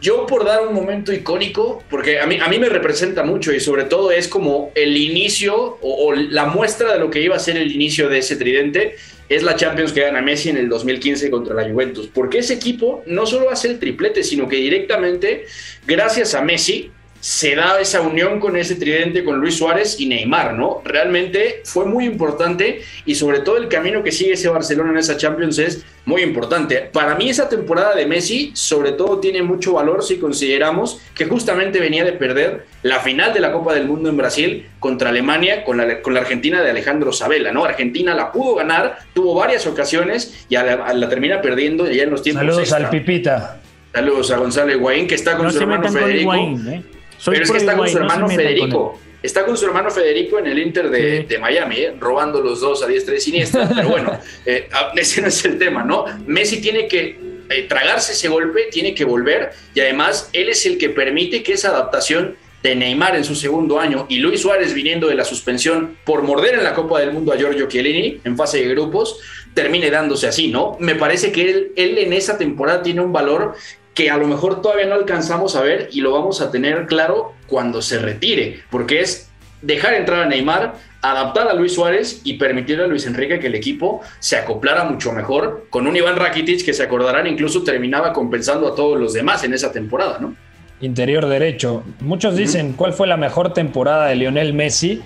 yo 0.00 0.26
por 0.26 0.44
dar 0.44 0.66
un 0.66 0.74
momento 0.74 1.12
icónico, 1.12 1.84
porque 1.88 2.18
a 2.18 2.26
mí, 2.26 2.36
a 2.40 2.48
mí 2.48 2.58
me 2.58 2.68
representa 2.68 3.22
mucho 3.22 3.52
y 3.52 3.60
sobre 3.60 3.84
todo 3.84 4.10
es 4.10 4.26
como 4.26 4.72
el 4.74 4.96
inicio 4.96 5.78
o 5.80 6.12
la 6.14 6.46
muestra 6.46 6.94
de 6.94 6.98
lo 6.98 7.10
que 7.10 7.20
iba 7.20 7.36
a 7.36 7.38
ser 7.38 7.56
el 7.56 7.70
inicio 7.70 8.08
de 8.08 8.18
ese 8.18 8.34
tridente, 8.34 8.96
es 9.28 9.42
la 9.42 9.56
Champions 9.56 9.92
que 9.92 10.00
gana 10.00 10.22
Messi 10.22 10.50
en 10.50 10.56
el 10.56 10.68
2015 10.68 11.30
contra 11.30 11.54
la 11.54 11.68
Juventus. 11.68 12.08
Porque 12.12 12.38
ese 12.38 12.54
equipo 12.54 13.02
no 13.06 13.26
solo 13.26 13.50
hace 13.50 13.68
el 13.68 13.78
triplete, 13.78 14.22
sino 14.22 14.48
que 14.48 14.56
directamente, 14.56 15.46
gracias 15.86 16.34
a 16.34 16.42
Messi, 16.42 16.90
se 17.20 17.56
da 17.56 17.80
esa 17.80 18.00
unión 18.00 18.38
con 18.38 18.56
ese 18.56 18.76
tridente 18.76 19.24
con 19.24 19.40
Luis 19.40 19.56
Suárez 19.56 19.98
y 19.98 20.06
Neymar, 20.06 20.54
¿no? 20.54 20.82
Realmente 20.84 21.62
fue 21.64 21.84
muy 21.84 22.04
importante 22.04 22.82
y 23.06 23.14
sobre 23.14 23.40
todo 23.40 23.56
el 23.56 23.68
camino 23.68 24.02
que 24.02 24.12
sigue 24.12 24.34
ese 24.34 24.48
Barcelona 24.48 24.90
en 24.90 24.98
esa 24.98 25.16
Champions 25.16 25.58
es 25.58 25.84
muy 26.04 26.22
importante. 26.22 26.88
Para 26.92 27.14
mí 27.16 27.28
esa 27.28 27.48
temporada 27.48 27.94
de 27.94 28.06
Messi 28.06 28.52
sobre 28.54 28.92
todo 28.92 29.18
tiene 29.18 29.42
mucho 29.42 29.74
valor 29.74 30.04
si 30.04 30.18
consideramos 30.18 31.00
que 31.14 31.26
justamente 31.26 31.80
venía 31.80 32.04
de 32.04 32.12
perder 32.12 32.66
la 32.82 33.00
final 33.00 33.34
de 33.34 33.40
la 33.40 33.52
Copa 33.52 33.74
del 33.74 33.86
Mundo 33.86 34.08
en 34.08 34.16
Brasil 34.16 34.66
contra 34.78 35.10
Alemania 35.10 35.64
con 35.64 35.76
la, 35.76 36.00
con 36.00 36.14
la 36.14 36.20
Argentina 36.20 36.62
de 36.62 36.70
Alejandro 36.70 37.12
Sabela, 37.12 37.52
¿no? 37.52 37.64
Argentina 37.64 38.14
la 38.14 38.30
pudo 38.30 38.54
ganar, 38.54 38.98
tuvo 39.12 39.34
varias 39.34 39.66
ocasiones 39.66 40.46
y 40.48 40.54
a 40.54 40.62
la, 40.62 40.72
a 40.84 40.94
la 40.94 41.08
termina 41.08 41.40
perdiendo 41.42 41.90
ya 41.90 42.04
en 42.04 42.10
los 42.10 42.22
tiempos 42.22 42.42
Saludos 42.42 42.60
extra. 42.60 42.78
al 42.78 42.90
Pipita. 42.90 43.60
Saludos 43.92 44.30
a 44.30 44.36
Gonzalo 44.36 44.72
Higuaín 44.72 45.08
que 45.08 45.16
está 45.16 45.36
con 45.36 45.46
no 45.46 45.52
su 45.52 45.58
hermano 45.58 45.88
Federico. 45.90 46.20
Higuaín, 46.34 46.68
¿eh? 46.68 46.82
Soy 47.18 47.34
Pero 47.34 47.44
es 47.44 47.50
que 47.50 47.58
está 47.58 47.76
con 47.76 47.88
su 47.88 47.98
hermano 47.98 48.28
Federico. 48.28 49.00
Está 49.20 49.44
con 49.44 49.56
su 49.56 49.66
hermano 49.66 49.90
Federico 49.90 50.38
en 50.38 50.46
el 50.46 50.58
Inter 50.60 50.88
de, 50.90 51.20
Sí. 51.22 51.26
de 51.26 51.38
Miami, 51.38 51.76
¿eh? 51.76 51.94
robando 51.98 52.40
los 52.40 52.60
dos 52.60 52.82
a 52.84 52.86
diestra 52.86 53.16
y 53.16 53.20
siniestra. 53.20 53.68
Pero 53.74 53.88
bueno, 53.88 54.12
eh, 54.46 54.68
a- 54.72 54.92
ese 54.96 55.20
no 55.20 55.26
es 55.28 55.44
el 55.44 55.58
tema, 55.58 55.82
¿no? 55.82 56.04
Messi 56.26 56.60
tiene 56.60 56.86
que 56.86 57.18
eh, 57.50 57.62
tragarse 57.68 58.12
ese 58.12 58.28
golpe, 58.28 58.68
tiene 58.70 58.94
que 58.94 59.04
volver 59.04 59.50
y 59.74 59.80
además 59.80 60.30
él 60.32 60.48
es 60.50 60.64
el 60.66 60.78
que 60.78 60.90
permite 60.90 61.42
que 61.42 61.54
esa 61.54 61.70
adaptación 61.70 62.36
de 62.62 62.74
Neymar 62.76 63.16
en 63.16 63.24
su 63.24 63.34
segundo 63.34 63.78
año 63.80 64.06
y 64.08 64.18
Luis 64.18 64.40
Suárez 64.42 64.74
viniendo 64.74 65.06
de 65.08 65.14
la 65.14 65.24
suspensión 65.24 65.96
por 66.04 66.22
morder 66.22 66.54
en 66.54 66.64
la 66.64 66.74
Copa 66.74 67.00
del 67.00 67.12
Mundo 67.12 67.32
a 67.32 67.36
Giorgio 67.36 67.66
Chiellini 67.68 68.20
en 68.24 68.36
fase 68.36 68.58
de 68.58 68.68
grupos, 68.74 69.18
termine 69.54 69.90
dándose 69.90 70.26
así, 70.28 70.48
¿no? 70.48 70.76
Me 70.80 70.94
parece 70.96 71.32
que 71.32 71.48
él, 71.50 71.72
él 71.76 71.98
en 71.98 72.12
esa 72.12 72.36
temporada 72.36 72.82
tiene 72.82 73.00
un 73.00 73.12
valor 73.12 73.54
que 73.98 74.10
a 74.10 74.16
lo 74.16 74.28
mejor 74.28 74.62
todavía 74.62 74.86
no 74.86 74.94
alcanzamos 74.94 75.56
a 75.56 75.60
ver 75.60 75.88
y 75.90 76.02
lo 76.02 76.12
vamos 76.12 76.40
a 76.40 76.52
tener 76.52 76.86
claro 76.86 77.32
cuando 77.48 77.82
se 77.82 77.98
retire, 77.98 78.60
porque 78.70 79.00
es 79.00 79.28
dejar 79.60 79.94
entrar 79.94 80.20
a 80.20 80.26
Neymar, 80.26 80.74
adaptar 81.02 81.48
a 81.48 81.54
Luis 81.54 81.74
Suárez 81.74 82.20
y 82.22 82.34
permitirle 82.34 82.84
a 82.84 82.86
Luis 82.86 83.06
Enrique 83.06 83.40
que 83.40 83.48
el 83.48 83.56
equipo 83.56 84.00
se 84.20 84.36
acoplara 84.36 84.84
mucho 84.84 85.10
mejor 85.10 85.66
con 85.68 85.88
un 85.88 85.96
Iván 85.96 86.14
Rakitic 86.14 86.64
que 86.64 86.74
se 86.74 86.84
acordarán 86.84 87.26
incluso 87.26 87.64
terminaba 87.64 88.12
compensando 88.12 88.68
a 88.68 88.76
todos 88.76 89.00
los 89.00 89.14
demás 89.14 89.42
en 89.42 89.52
esa 89.52 89.72
temporada, 89.72 90.18
¿no? 90.20 90.36
Interior 90.80 91.26
derecho. 91.26 91.82
Muchos 91.98 92.36
dicen 92.36 92.74
cuál 92.74 92.92
fue 92.92 93.08
la 93.08 93.16
mejor 93.16 93.52
temporada 93.52 94.06
de 94.06 94.14
Lionel 94.14 94.54
Messi. 94.54 95.02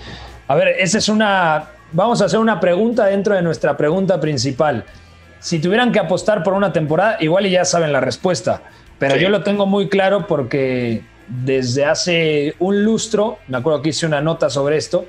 A 0.49 0.54
ver, 0.54 0.68
esa 0.68 0.99
es 0.99 1.08
una. 1.08 1.70
Vamos 1.92 2.20
a 2.20 2.26
hacer 2.26 2.38
una 2.38 2.61
pregunta 2.61 3.06
dentro 3.06 3.34
de 3.34 3.40
nuestra 3.40 3.75
pregunta 3.75 4.20
principal. 4.20 4.84
Si 5.38 5.61
tuvieran 5.61 5.90
que 5.90 5.99
apostar 5.99 6.42
por 6.44 6.52
una 6.52 6.75
temporada, 6.75 7.16
igual 7.20 7.46
y 7.46 7.50
ya 7.52 7.64
saben 7.64 7.90
la 7.90 8.00
respuesta. 8.00 8.62
Pero 9.02 9.16
Sí. 9.16 9.21
yo 9.21 9.30
lo 9.30 9.42
tengo 9.42 9.66
muy 9.66 9.88
claro 9.88 10.28
porque 10.28 11.02
desde 11.26 11.85
hace 11.85 12.54
un 12.61 12.85
lustro, 12.85 13.38
me 13.49 13.56
acuerdo 13.59 13.82
que 13.82 13.88
hice 13.88 14.06
una 14.06 14.21
nota 14.21 14.49
sobre 14.49 14.76
esto. 14.76 15.06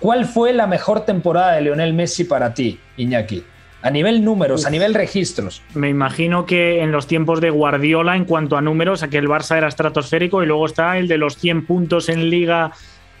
¿Cuál 0.00 0.26
fue 0.26 0.52
la 0.52 0.66
mejor 0.66 1.06
temporada 1.06 1.52
de 1.52 1.62
Lionel 1.62 1.94
Messi 1.94 2.24
para 2.24 2.52
ti, 2.52 2.78
Iñaki? 2.98 3.42
A 3.80 3.88
nivel 3.90 4.22
números, 4.22 4.66
a 4.66 4.70
nivel 4.70 4.92
registros. 4.92 5.62
Me 5.72 5.88
imagino 5.88 6.44
que 6.44 6.82
en 6.82 6.92
los 6.92 7.06
tiempos 7.06 7.40
de 7.40 7.48
Guardiola, 7.48 8.16
en 8.16 8.26
cuanto 8.26 8.58
a 8.58 8.60
números, 8.60 9.02
aquí 9.02 9.16
el 9.16 9.28
Barça 9.28 9.56
era 9.56 9.68
estratosférico 9.68 10.42
y 10.42 10.46
luego 10.46 10.66
está 10.66 10.98
el 10.98 11.08
de 11.08 11.16
los 11.16 11.36
100 11.38 11.64
puntos 11.64 12.10
en 12.10 12.28
liga 12.28 12.72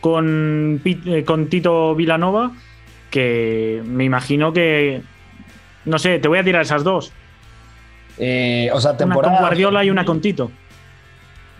con, 0.02 0.82
eh, 0.84 1.24
con 1.24 1.46
Tito 1.48 1.94
Vilanova, 1.94 2.52
que 3.10 3.80
me 3.86 4.04
imagino 4.04 4.52
que... 4.52 5.00
No 5.86 5.98
sé, 5.98 6.18
te 6.18 6.28
voy 6.28 6.38
a 6.38 6.44
tirar 6.44 6.60
esas 6.62 6.84
dos. 6.84 7.12
Eh, 8.24 8.70
o 8.72 8.80
sea, 8.80 8.92
Una 8.92 8.98
temporada. 8.98 9.34
con 9.34 9.42
Guardiola 9.42 9.84
y 9.84 9.90
una 9.90 10.04
con 10.04 10.20
Tito. 10.20 10.52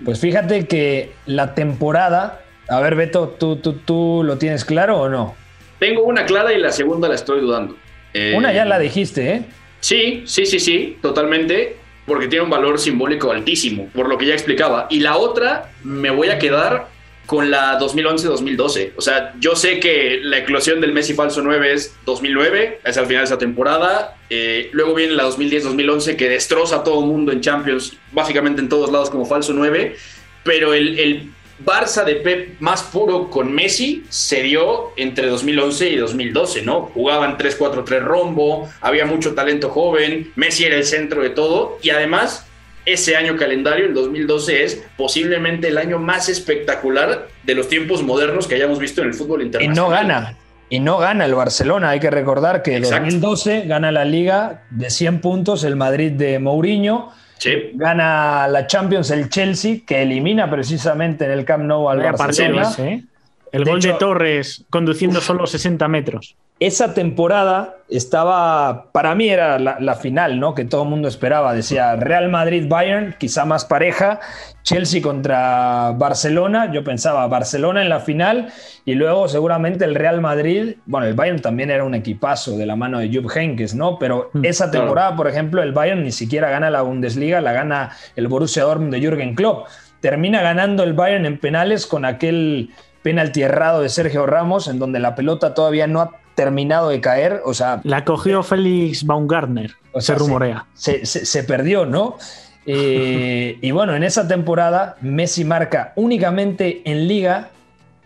Pues 0.04 0.21
fíjate 0.21 0.66
que 0.69 1.12
la 1.26 1.54
temporada. 1.54 2.40
A 2.69 2.81
ver, 2.81 2.95
Beto, 2.95 3.28
¿tú, 3.38 3.57
tú, 3.57 3.73
tú 3.85 4.23
lo 4.25 4.38
tienes 4.38 4.64
claro 4.64 5.00
o 5.00 5.09
no? 5.09 5.35
Tengo 5.81 6.04
una 6.04 6.25
clara 6.25 6.52
y 6.52 6.59
la 6.61 6.71
segunda 6.71 7.09
la 7.09 7.16
estoy 7.16 7.40
dudando. 7.40 7.76
Eh, 8.14 8.35
Una 8.37 8.52
ya 8.52 8.64
la 8.64 8.78
dijiste, 8.78 9.33
¿eh? 9.35 9.42
Sí, 9.81 10.23
sí, 10.26 10.47
sí, 10.47 10.61
sí, 10.61 10.99
totalmente, 11.02 11.76
porque 12.07 12.28
tiene 12.28 12.45
un 12.45 12.50
valor 12.50 12.78
simbólico 12.78 13.33
altísimo, 13.33 13.88
por 13.92 14.09
lo 14.09 14.16
que 14.16 14.26
ya 14.26 14.35
explicaba. 14.35 14.87
Y 14.90 15.00
la 15.00 15.16
otra, 15.16 15.71
me 15.83 16.11
voy 16.11 16.28
a 16.28 16.38
quedar 16.38 16.87
con 17.32 17.50
la 17.50 17.78
2011-2012. 17.78 18.92
O 18.94 19.00
sea, 19.00 19.32
yo 19.40 19.56
sé 19.56 19.80
que 19.80 20.20
la 20.22 20.36
eclosión 20.36 20.82
del 20.82 20.92
Messi 20.92 21.14
falso 21.14 21.40
9 21.40 21.72
es 21.72 21.96
2009, 22.04 22.80
es 22.84 22.98
al 22.98 23.06
final 23.06 23.22
de 23.22 23.24
esa 23.24 23.38
temporada. 23.38 24.18
Eh, 24.28 24.68
luego 24.72 24.92
viene 24.92 25.14
la 25.14 25.26
2010-2011 25.30 26.16
que 26.16 26.28
destroza 26.28 26.76
a 26.76 26.84
todo 26.84 27.00
mundo 27.00 27.32
en 27.32 27.40
Champions, 27.40 27.96
básicamente 28.12 28.60
en 28.60 28.68
todos 28.68 28.92
lados 28.92 29.08
como 29.08 29.24
falso 29.24 29.54
9. 29.54 29.96
Pero 30.44 30.74
el, 30.74 30.98
el 30.98 31.30
Barça 31.64 32.04
de 32.04 32.16
Pep 32.16 32.60
más 32.60 32.82
puro 32.82 33.30
con 33.30 33.50
Messi 33.50 34.04
se 34.10 34.42
dio 34.42 34.92
entre 34.96 35.28
2011 35.28 35.88
y 35.88 35.96
2012, 35.96 36.60
¿no? 36.60 36.90
Jugaban 36.92 37.38
3-4-3 37.38 38.02
rombo, 38.02 38.68
había 38.82 39.06
mucho 39.06 39.32
talento 39.32 39.70
joven, 39.70 40.30
Messi 40.36 40.64
era 40.64 40.76
el 40.76 40.84
centro 40.84 41.22
de 41.22 41.30
todo 41.30 41.78
y 41.80 41.88
además 41.88 42.46
ese 42.84 43.16
año 43.16 43.36
calendario, 43.36 43.86
el 43.86 43.94
2012, 43.94 44.64
es 44.64 44.84
posiblemente 44.96 45.68
el 45.68 45.78
año 45.78 45.98
más 45.98 46.28
espectacular 46.28 47.28
de 47.44 47.54
los 47.54 47.68
tiempos 47.68 48.02
modernos 48.02 48.46
que 48.46 48.54
hayamos 48.56 48.78
visto 48.78 49.02
en 49.02 49.08
el 49.08 49.14
fútbol 49.14 49.42
Y 49.42 49.46
internacional. 49.46 49.76
no 49.76 49.88
gana. 49.90 50.38
Y 50.68 50.80
no 50.80 50.96
gana 50.98 51.26
el 51.26 51.34
Barcelona. 51.34 51.90
Hay 51.90 52.00
que 52.00 52.10
recordar 52.10 52.62
que 52.62 52.76
en 52.76 52.84
Exacto. 52.84 53.04
2012 53.04 53.62
gana 53.66 53.92
la 53.92 54.04
Liga 54.06 54.62
de 54.70 54.88
100 54.88 55.20
puntos 55.20 55.64
el 55.64 55.76
Madrid 55.76 56.12
de 56.12 56.38
Mourinho. 56.38 57.10
Sí, 57.38 57.72
Gana 57.74 58.46
la 58.48 58.66
Champions 58.68 59.10
el 59.10 59.28
Chelsea, 59.28 59.78
que 59.86 60.02
elimina 60.02 60.48
precisamente 60.48 61.24
en 61.24 61.32
el 61.32 61.44
Camp 61.44 61.64
Nou 61.64 61.88
al 61.90 61.98
Vaya 61.98 62.12
Barcelona. 62.12 62.70
¿eh? 62.78 63.02
El 63.50 63.64
De 63.64 63.70
gol 63.70 63.80
de 63.82 63.92
Torres 63.94 64.64
conduciendo 64.70 65.20
solo 65.20 65.46
60 65.46 65.86
metros. 65.88 66.36
Esa 66.66 66.95
temporada 66.95 67.76
estaba, 67.88 68.90
para 68.92 69.14
mí 69.14 69.28
era 69.28 69.59
la, 69.59 69.78
la 69.81 69.95
final, 69.95 70.40
¿no? 70.40 70.54
Que 70.54 70.64
todo 70.64 70.85
el 70.85 70.88
mundo 70.88 71.09
esperaba. 71.09 71.54
Decía 71.54 71.97
Real 71.97 72.31
Madrid-Bayern, 72.31 73.16
quizá 73.19 73.45
más 73.45 73.64
pareja, 73.64 74.21
Chelsea 74.62 75.02
contra 75.02 75.92
Barcelona. 75.92 76.73
Yo 76.73 76.83
pensaba 76.85 77.26
Barcelona 77.26 77.83
en 77.83 77.88
la 77.88 78.00
final 78.00 78.52
y 78.85 78.95
luego 78.95 79.28
seguramente 79.28 79.85
el 79.85 79.95
Real 79.95 80.21
Madrid. 80.21 80.76
Bueno, 80.87 81.07
el 81.07 81.14
Bayern 81.14 81.40
también 81.40 81.71
era 81.71 81.85
un 81.85 81.95
equipazo 81.95 82.57
de 82.57 82.66
la 82.66 82.76
mano 82.76 82.99
de 82.99 83.14
Jupp 83.14 83.31
Heynckes, 83.37 83.75
¿no? 83.75 83.99
Pero 83.99 84.31
Mm, 84.33 84.45
esa 84.45 84.71
temporada, 84.71 85.16
por 85.16 85.28
ejemplo, 85.28 85.62
el 85.62 85.73
Bayern 85.73 86.02
ni 86.02 86.12
siquiera 86.12 86.50
gana 86.50 86.71
la 86.71 86.83
Bundesliga, 86.83 87.40
la 87.40 87.52
gana 87.52 87.90
el 88.16 88.28
Borussia 88.28 88.64
Dortmund 88.64 88.92
de 88.92 89.00
Jürgen 89.00 89.35
Klopp. 89.35 89.66
Termina 90.00 90.42
ganando 90.42 90.83
el 90.83 90.95
Bayern 90.95 91.26
en 91.26 91.38
penales 91.38 91.87
con 91.87 92.04
aquel 92.04 92.71
penalti 93.02 93.42
errado 93.42 93.83
de 93.83 93.88
Sergio 93.88 94.26
Ramos, 94.26 94.69
en 94.69 94.78
donde 94.78 95.00
la 95.00 95.14
pelota 95.14 95.54
todavía 95.54 95.87
no 95.87 96.00
ha 96.00 96.22
terminado 96.34 96.88
de 96.88 97.00
caer, 97.00 97.40
o 97.44 97.54
sea, 97.54 97.80
La 97.84 98.04
cogió 98.04 98.42
Félix 98.42 99.04
Baumgartner, 99.04 99.72
O 99.92 100.00
sea, 100.00 100.14
se 100.16 100.18
rumorea. 100.18 100.66
se, 100.74 101.04
se- 101.06 101.24
se 101.26 101.42
perdió, 101.44 101.86
¿no? 101.86 102.16
Eh, 102.64 103.58
y 103.60 103.72
bueno, 103.72 103.96
en 103.96 104.04
esa 104.04 104.28
temporada 104.28 104.94
Messi 105.00 105.44
marca 105.44 105.92
únicamente 105.96 106.80
en 106.88 107.08
liga 107.08 107.50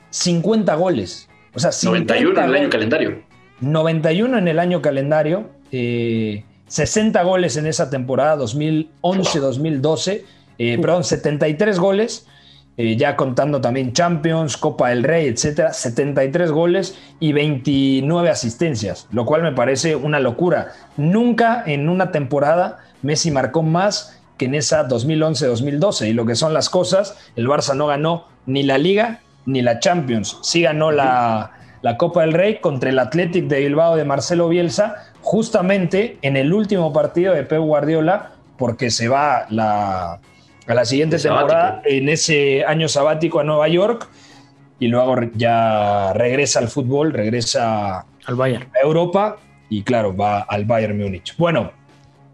50 0.08 0.74
goles. 0.76 1.28
O 1.54 1.58
sea, 1.58 1.72
50 1.72 2.14
91 2.14 2.30
en 2.30 2.44
el 2.48 2.50
año 2.54 2.56
goles. 2.60 2.70
calendario. 2.72 3.22
91 3.60 4.38
en 4.38 4.48
el 4.48 4.58
año 4.58 4.80
calendario, 4.80 5.50
eh, 5.72 6.42
60 6.68 7.22
goles 7.22 7.58
en 7.58 7.66
esa 7.66 7.90
temporada 7.90 8.36
2011-2012, 8.36 10.22
eh, 10.58 10.78
perdón, 10.80 11.04
73 11.04 11.78
goles, 11.78 12.26
eh, 12.78 12.96
ya 12.96 13.16
contando 13.16 13.60
también 13.60 13.92
Champions, 13.92 14.56
Copa 14.56 14.90
del 14.90 15.02
Rey, 15.02 15.28
etcétera, 15.28 15.72
73 15.72 16.50
goles 16.50 16.98
y 17.20 17.32
29 17.32 18.28
asistencias, 18.28 19.08
lo 19.12 19.24
cual 19.24 19.42
me 19.42 19.52
parece 19.52 19.96
una 19.96 20.20
locura. 20.20 20.72
Nunca 20.96 21.62
en 21.66 21.88
una 21.88 22.12
temporada 22.12 22.78
Messi 23.02 23.30
marcó 23.30 23.62
más 23.62 24.20
que 24.36 24.44
en 24.44 24.54
esa 24.54 24.86
2011-2012 24.88 26.08
y 26.08 26.12
lo 26.12 26.26
que 26.26 26.34
son 26.34 26.52
las 26.52 26.68
cosas, 26.68 27.16
el 27.36 27.46
Barça 27.46 27.74
no 27.74 27.86
ganó 27.86 28.26
ni 28.44 28.62
la 28.62 28.76
Liga 28.76 29.20
ni 29.46 29.62
la 29.62 29.78
Champions, 29.78 30.38
sí 30.42 30.62
ganó 30.62 30.90
la, 30.90 31.52
la 31.82 31.96
Copa 31.96 32.22
del 32.22 32.32
Rey 32.32 32.58
contra 32.60 32.90
el 32.90 32.98
Athletic 32.98 33.46
de 33.46 33.60
Bilbao 33.60 33.96
de 33.96 34.04
Marcelo 34.04 34.48
Bielsa, 34.48 34.96
justamente 35.22 36.18
en 36.22 36.36
el 36.36 36.52
último 36.52 36.92
partido 36.92 37.32
de 37.32 37.44
Pep 37.44 37.60
Guardiola, 37.60 38.32
porque 38.58 38.90
se 38.90 39.08
va 39.08 39.46
la, 39.50 40.18
a 40.66 40.74
la 40.74 40.84
siguiente 40.84 41.18
temporada 41.18 41.80
en 41.84 42.08
ese 42.08 42.64
año 42.64 42.88
sabático 42.88 43.40
a 43.40 43.44
Nueva 43.44 43.68
York 43.68 44.08
y 44.78 44.88
luego 44.88 45.16
ya 45.34 46.12
regresa 46.12 46.58
al 46.58 46.68
fútbol, 46.68 47.12
regresa 47.12 48.04
Al 48.26 48.34
Bayern. 48.34 48.64
a 48.74 48.84
Europa 48.84 49.38
y 49.68 49.82
claro, 49.82 50.14
va 50.16 50.40
al 50.40 50.64
Bayern 50.64 50.98
Múnich. 50.98 51.36
Bueno, 51.36 51.72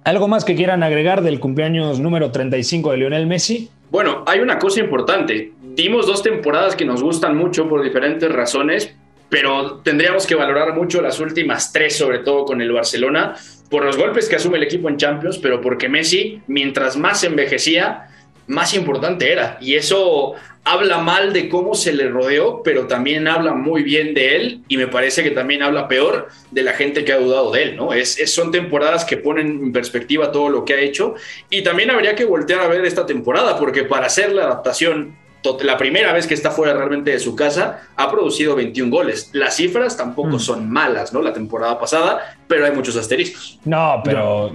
¿algo 0.04 0.28
más 0.28 0.44
que 0.44 0.54
quieran 0.54 0.82
agregar 0.82 1.22
del 1.22 1.40
cumpleaños 1.40 2.00
número 2.00 2.30
35 2.30 2.90
de 2.90 2.96
Lionel 2.96 3.26
Messi? 3.26 3.70
Bueno, 3.90 4.24
hay 4.26 4.40
una 4.40 4.58
cosa 4.58 4.80
importante. 4.80 5.52
Dimos 5.74 6.06
dos 6.06 6.22
temporadas 6.22 6.76
que 6.76 6.84
nos 6.84 7.02
gustan 7.02 7.36
mucho 7.36 7.68
por 7.68 7.82
diferentes 7.82 8.30
razones, 8.30 8.94
pero 9.28 9.80
tendríamos 9.80 10.26
que 10.26 10.34
valorar 10.34 10.74
mucho 10.74 11.00
las 11.00 11.20
últimas 11.20 11.72
tres, 11.72 11.96
sobre 11.96 12.18
todo 12.18 12.44
con 12.44 12.60
el 12.60 12.72
Barcelona, 12.72 13.34
por 13.70 13.84
los 13.84 13.96
golpes 13.96 14.28
que 14.28 14.36
asume 14.36 14.58
el 14.58 14.64
equipo 14.64 14.88
en 14.88 14.98
Champions, 14.98 15.38
pero 15.38 15.60
porque 15.60 15.88
Messi, 15.88 16.42
mientras 16.46 16.96
más 16.96 17.24
envejecía, 17.24 18.08
más 18.52 18.74
importante 18.74 19.32
era. 19.32 19.58
Y 19.60 19.74
eso 19.74 20.34
habla 20.64 20.98
mal 20.98 21.32
de 21.32 21.48
cómo 21.48 21.74
se 21.74 21.92
le 21.92 22.08
rodeó, 22.08 22.62
pero 22.62 22.86
también 22.86 23.26
habla 23.26 23.52
muy 23.52 23.82
bien 23.82 24.14
de 24.14 24.36
él 24.36 24.60
y 24.68 24.76
me 24.76 24.86
parece 24.86 25.24
que 25.24 25.32
también 25.32 25.60
habla 25.62 25.88
peor 25.88 26.28
de 26.52 26.62
la 26.62 26.72
gente 26.72 27.04
que 27.04 27.12
ha 27.12 27.18
dudado 27.18 27.50
de 27.50 27.62
él, 27.64 27.76
¿no? 27.76 27.92
Es, 27.92 28.16
es- 28.20 28.32
son 28.32 28.52
temporadas 28.52 29.04
que 29.04 29.16
ponen 29.16 29.48
en 29.48 29.72
perspectiva 29.72 30.30
todo 30.30 30.48
lo 30.48 30.64
que 30.64 30.74
ha 30.74 30.78
hecho 30.80 31.14
y 31.50 31.62
también 31.62 31.90
habría 31.90 32.14
que 32.14 32.24
voltear 32.24 32.60
a 32.60 32.68
ver 32.68 32.84
esta 32.84 33.04
temporada 33.06 33.58
porque 33.58 33.82
para 33.82 34.06
hacer 34.06 34.30
la 34.32 34.44
adaptación 34.44 35.16
to- 35.42 35.58
la 35.64 35.76
primera 35.76 36.12
vez 36.12 36.28
que 36.28 36.34
está 36.34 36.52
fuera 36.52 36.74
realmente 36.74 37.10
de 37.10 37.18
su 37.18 37.34
casa, 37.34 37.82
ha 37.96 38.08
producido 38.08 38.54
21 38.54 38.88
goles. 38.96 39.30
Las 39.32 39.56
cifras 39.56 39.96
tampoco 39.96 40.36
Mm. 40.36 40.38
son 40.38 40.70
malas, 40.70 41.12
¿no? 41.12 41.20
La 41.22 41.32
temporada 41.32 41.76
pasada, 41.80 42.36
pero 42.46 42.64
hay 42.66 42.70
muchos 42.70 42.94
asteriscos. 42.96 43.58
No, 43.64 44.00
pero 44.04 44.52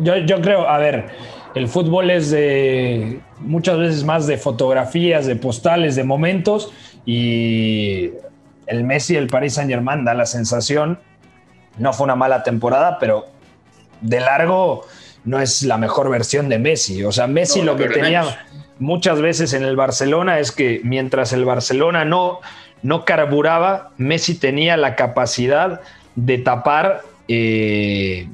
yo, 0.00 0.16
yo 0.16 0.40
creo, 0.40 0.68
a 0.68 0.78
ver, 0.78 1.04
el 1.54 1.68
fútbol 1.68 2.10
es 2.10 2.30
de 2.30 3.20
muchas 3.38 3.78
veces 3.78 4.04
más 4.04 4.26
de 4.26 4.38
fotografías, 4.38 5.26
de 5.26 5.36
postales, 5.36 5.94
de 5.96 6.04
momentos 6.04 6.72
y 7.06 8.10
el 8.66 8.84
Messi, 8.84 9.16
el 9.16 9.28
Paris 9.28 9.54
Saint 9.54 9.70
Germain 9.70 10.04
da 10.04 10.14
la 10.14 10.26
sensación, 10.26 10.98
no 11.78 11.92
fue 11.92 12.04
una 12.04 12.16
mala 12.16 12.42
temporada, 12.42 12.98
pero 12.98 13.26
de 14.00 14.20
largo 14.20 14.84
no 15.24 15.40
es 15.40 15.62
la 15.62 15.78
mejor 15.78 16.10
versión 16.10 16.48
de 16.48 16.58
Messi. 16.58 17.04
O 17.04 17.12
sea, 17.12 17.26
Messi 17.26 17.60
No, 17.60 17.72
lo 17.72 17.76
que 17.76 17.88
tenía 17.88 18.20
menos. 18.22 18.36
muchas 18.78 19.20
veces 19.20 19.52
en 19.52 19.62
el 19.64 19.76
Barcelona 19.76 20.38
es 20.38 20.52
que 20.52 20.80
mientras 20.84 21.32
el 21.32 21.44
Barcelona 21.44 22.04
no, 22.04 22.40
no 22.82 23.04
carburaba, 23.04 23.90
Messi 23.96 24.34
tenía 24.34 24.76
la 24.76 24.96
capacidad 24.96 25.80
de 26.16 26.38
tapar 26.38 27.02
eh, 27.28 28.28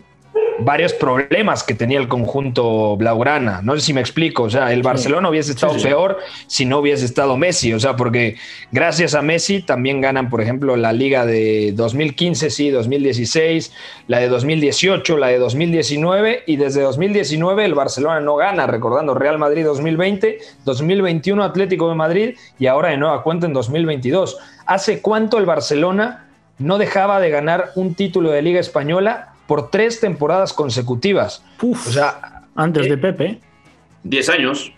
varios 0.62 0.92
problemas 0.92 1.62
que 1.62 1.74
tenía 1.74 1.98
el 1.98 2.08
conjunto 2.08 2.96
Blaugrana. 2.96 3.60
No 3.62 3.74
sé 3.74 3.80
si 3.80 3.92
me 3.92 4.00
explico. 4.00 4.44
O 4.44 4.50
sea, 4.50 4.72
el 4.72 4.82
Barcelona 4.82 5.28
hubiese 5.28 5.52
estado 5.52 5.74
peor 5.80 6.18
si 6.46 6.64
no 6.64 6.78
hubiese 6.78 7.04
estado 7.04 7.36
Messi. 7.36 7.72
O 7.72 7.80
sea, 7.80 7.96
porque 7.96 8.36
gracias 8.72 9.14
a 9.14 9.22
Messi 9.22 9.62
también 9.62 10.00
ganan, 10.00 10.30
por 10.30 10.40
ejemplo, 10.40 10.76
la 10.76 10.92
liga 10.92 11.26
de 11.26 11.72
2015, 11.74 12.50
sí, 12.50 12.70
2016, 12.70 13.72
la 14.06 14.18
de 14.20 14.28
2018, 14.28 15.16
la 15.16 15.28
de 15.28 15.38
2019 15.38 16.44
y 16.46 16.56
desde 16.56 16.82
2019 16.82 17.64
el 17.64 17.74
Barcelona 17.74 18.20
no 18.20 18.36
gana, 18.36 18.66
recordando 18.66 19.14
Real 19.14 19.38
Madrid 19.38 19.64
2020, 19.64 20.38
2021 20.64 21.42
Atlético 21.42 21.88
de 21.88 21.94
Madrid 21.94 22.36
y 22.58 22.66
ahora 22.66 22.90
de 22.90 22.96
nueva 22.96 23.22
cuenta 23.22 23.46
en 23.46 23.52
2022. 23.52 24.38
¿Hace 24.66 25.00
cuánto 25.00 25.38
el 25.38 25.46
Barcelona 25.46 26.26
no 26.58 26.78
dejaba 26.78 27.20
de 27.20 27.30
ganar 27.30 27.70
un 27.74 27.94
título 27.94 28.30
de 28.30 28.42
Liga 28.42 28.60
Española 28.60 29.29
por 29.50 29.68
tres 29.68 29.98
temporadas 29.98 30.52
consecutivas? 30.52 31.42
Uf, 31.60 31.88
O 31.88 31.90
sea, 31.90 32.42
antes 32.54 32.86
eh, 32.86 32.90
de 32.90 32.98
Pepe. 32.98 33.40
10 34.04 34.28
años. 34.28 34.72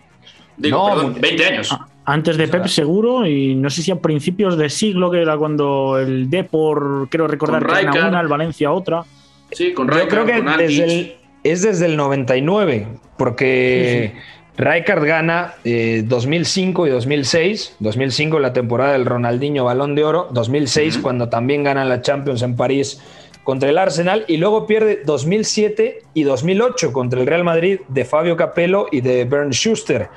Digo, 0.56 0.78
No, 0.88 0.94
perdón, 0.94 1.12
mu- 1.12 1.20
20 1.20 1.44
años. 1.46 1.68
Ah, 1.72 1.86
Antes 2.06 2.38
de 2.38 2.48
Pep 2.48 2.66
seguro 2.68 3.26
y 3.26 3.54
no 3.54 3.68
sé 3.68 3.82
si 3.82 3.90
a 3.90 3.96
principios 3.96 4.56
de 4.56 4.70
siglo, 4.70 5.10
que 5.10 5.20
era 5.20 5.36
cuando 5.36 5.98
el 5.98 6.30
Depor, 6.30 7.06
creo 7.10 7.28
recordar 7.28 7.60
que 7.64 7.68
gana 7.70 7.80
Rijkaard. 7.90 8.08
una, 8.08 8.20
el 8.20 8.28
Valencia 8.28 8.72
otra. 8.72 9.04
Sí, 9.50 9.74
con 9.74 9.86
Yo 9.88 9.92
creo 10.08 10.24
Rijkaard, 10.24 10.26
que 10.26 10.44
con 10.44 10.56
desde 10.56 10.84
el- 10.84 11.16
es 11.44 11.60
desde 11.62 11.84
el 11.86 11.96
99, 11.98 12.88
porque 13.18 14.14
Rijkaard 14.56 15.04
gana 15.06 15.54
eh, 15.64 16.02
2005 16.06 16.86
y 16.86 16.90
2006. 16.90 17.76
2005 17.78 18.38
la 18.38 18.52
temporada 18.52 18.92
del 18.94 19.04
Ronaldinho 19.06 19.64
Balón 19.64 19.94
de 19.94 20.04
Oro. 20.04 20.28
2006 20.32 20.94
Ujú. 20.94 21.02
cuando 21.02 21.28
también 21.28 21.62
ganan 21.62 21.88
la 21.88 22.00
Champions 22.00 22.42
en 22.42 22.56
París 22.56 23.00
contra 23.44 23.68
el 23.68 23.78
Arsenal. 23.78 24.25
Y 24.28 24.37
luego 24.37 24.66
pierde 24.66 25.02
2007 25.04 26.02
y 26.14 26.22
2008 26.25 26.92
contra 26.92 27.20
el 27.20 27.26
Real 27.26 27.44
Madrid 27.44 27.80
de 27.88 28.04
Fabio 28.04 28.37
Capello 28.37 28.87
y 28.90 29.00
de 29.00 29.25
Bernd 29.25 29.52
Schuster. 29.52 30.08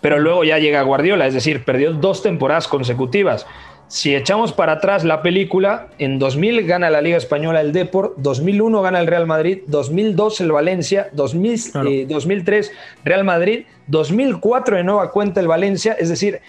Pero 0.00 0.18
luego 0.18 0.42
ya 0.44 0.58
llega 0.58 0.82
Guardiola, 0.82 1.26
es 1.26 1.34
decir, 1.34 1.64
perdió 1.64 1.92
dos 1.92 2.22
temporadas 2.22 2.66
consecutivas. 2.66 3.46
Si 3.86 4.14
echamos 4.16 4.52
para 4.54 4.72
atrás 4.72 5.04
la 5.04 5.20
película, 5.20 5.88
en 5.98 6.18
2000 6.18 6.66
gana 6.66 6.88
la 6.88 7.02
Liga 7.02 7.18
Española 7.18 7.60
el 7.60 7.72
Depor, 7.72 8.14
2001 8.16 8.80
gana 8.80 9.00
el 9.00 9.06
Real 9.06 9.26
Madrid, 9.26 9.58
2002 9.66 10.40
el 10.40 10.50
Valencia, 10.50 11.10
2000, 11.12 11.60
Claro. 11.72 11.88
eh, 11.90 12.06
2003 12.08 12.72
Real 13.04 13.22
Madrid, 13.22 13.64
2004 13.88 14.78
de 14.78 14.84
nueva 14.84 15.10
cuenta 15.10 15.40
el 15.40 15.46
Valencia, 15.46 15.92
es 15.92 16.08
decir, 16.08 16.40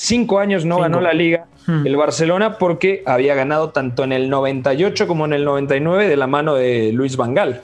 cinco 0.00 0.38
años 0.38 0.64
no 0.64 0.76
Cinco. 0.76 0.82
ganó 0.82 1.00
la 1.00 1.12
Liga 1.12 1.46
Hmm. 1.66 1.84
el 1.86 1.96
Barcelona 1.96 2.56
porque 2.56 3.02
había 3.04 3.34
ganado 3.34 3.70
tanto 3.70 4.04
en 4.04 4.12
el 4.12 4.30
98 4.30 5.06
como 5.08 5.26
en 5.26 5.32
el 5.34 5.44
99 5.44 6.08
de 6.08 6.16
la 6.16 6.26
mano 6.26 6.54
de 6.54 6.92
Luis 6.94 7.16
Vangal. 7.16 7.60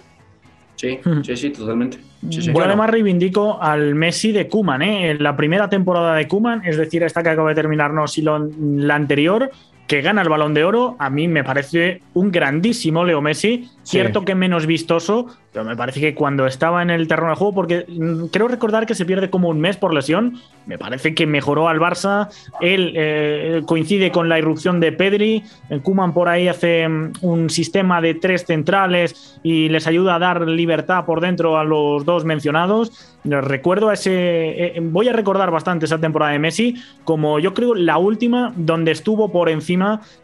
Sí, 0.75 0.99
Ujú. 1.07 1.23
sí, 1.25 1.37
sí, 1.37 1.51
totalmente. 1.51 1.97
Sí, 2.29 2.43
sí. 2.43 2.53
Yo 2.53 2.63
además 2.65 2.91
reivindico 2.91 3.63
al 3.63 3.95
Messi 3.95 4.33
de 4.33 4.49
Kuman, 4.49 4.83
¿eh? 4.83 5.11
En 5.13 5.23
la 5.23 5.37
primera 5.37 5.71
temporada 5.71 6.17
de 6.17 6.27
Kuman, 6.29 6.63
es 6.67 6.77
decir, 6.77 7.03
esta 7.05 7.23
que 7.23 7.31
acaba 7.31 7.49
de 7.51 7.55
terminarnos 7.55 8.19
y 8.19 8.23
lo- 8.23 8.51
la 8.61 8.95
anterior, 8.97 9.51
que 9.87 10.01
gana 10.01 10.23
el 10.23 10.29
balón 10.29 10.55
de 10.55 10.65
oro, 10.65 10.97
a 10.99 11.11
mí 11.11 11.29
me 11.29 11.45
parece 11.45 12.01
un 12.15 12.31
grandísimo 12.31 13.05
Leo 13.05 13.21
Messi. 13.21 13.69
Sí. 13.83 13.99
Cierto 13.99 14.25
que 14.25 14.35
menos 14.35 14.67
vistoso, 14.67 15.27
pero 15.53 15.65
me 15.67 15.77
parece 15.77 16.01
que 16.01 16.15
cuando 16.15 16.47
estaba 16.47 16.83
en 16.83 16.89
el 16.89 17.07
terreno 17.07 17.31
de 17.31 17.37
juego, 17.37 17.55
porque 17.55 17.85
mm, 17.87 18.27
creo 18.27 18.49
recordar 18.49 18.87
que 18.87 18.95
se 18.95 19.05
pierde 19.05 19.29
como 19.29 19.51
un 19.51 19.61
mes 19.61 19.77
por 19.77 19.93
lesión, 19.93 20.41
me 20.67 20.79
parece 20.79 21.15
que 21.15 21.27
mejoró 21.27 21.69
al 21.69 21.79
Barça. 21.79 22.29
Él 22.63 22.95
eh, 22.97 23.63
coincide 23.67 24.11
con 24.11 24.31
la 24.31 24.39
irrupción 24.39 24.81
de 24.81 24.93
Pedri. 24.93 25.43
Kuman 25.83 26.15
por 26.15 26.29
ahí 26.29 26.49
hace 26.49 26.89
mm, 26.89 27.13
un 27.21 27.51
sistema 27.51 28.01
de 28.01 28.15
tres 28.15 28.47
centrales 28.47 29.39
y 29.43 29.69
les 29.69 29.87
ayuda 29.87 30.15
a 30.15 30.19
dar 30.19 30.49
libertad 30.49 31.05
por 31.05 31.21
dentro 31.21 31.59
a 31.59 31.65
los 31.65 32.07
dos 32.07 32.25
mencionados. 32.25 33.19
Recuerdo 33.25 33.91
a 33.91 33.95
ese. 33.95 34.13
eh, 34.15 34.81
voy 34.83 35.09
a 35.09 35.13
recordar 35.13 35.51
bastante 35.51 35.85
esa 35.87 35.99
temporada 35.99 36.33
de 36.33 36.39
Messi 36.39 36.75
como 37.05 37.39
yo 37.39 37.55
creo 37.55 37.75
la 37.75 37.97
última 37.97 38.53
donde 38.57 38.93
estuvo 38.93 39.31
por 39.31 39.49
encima 39.49 39.74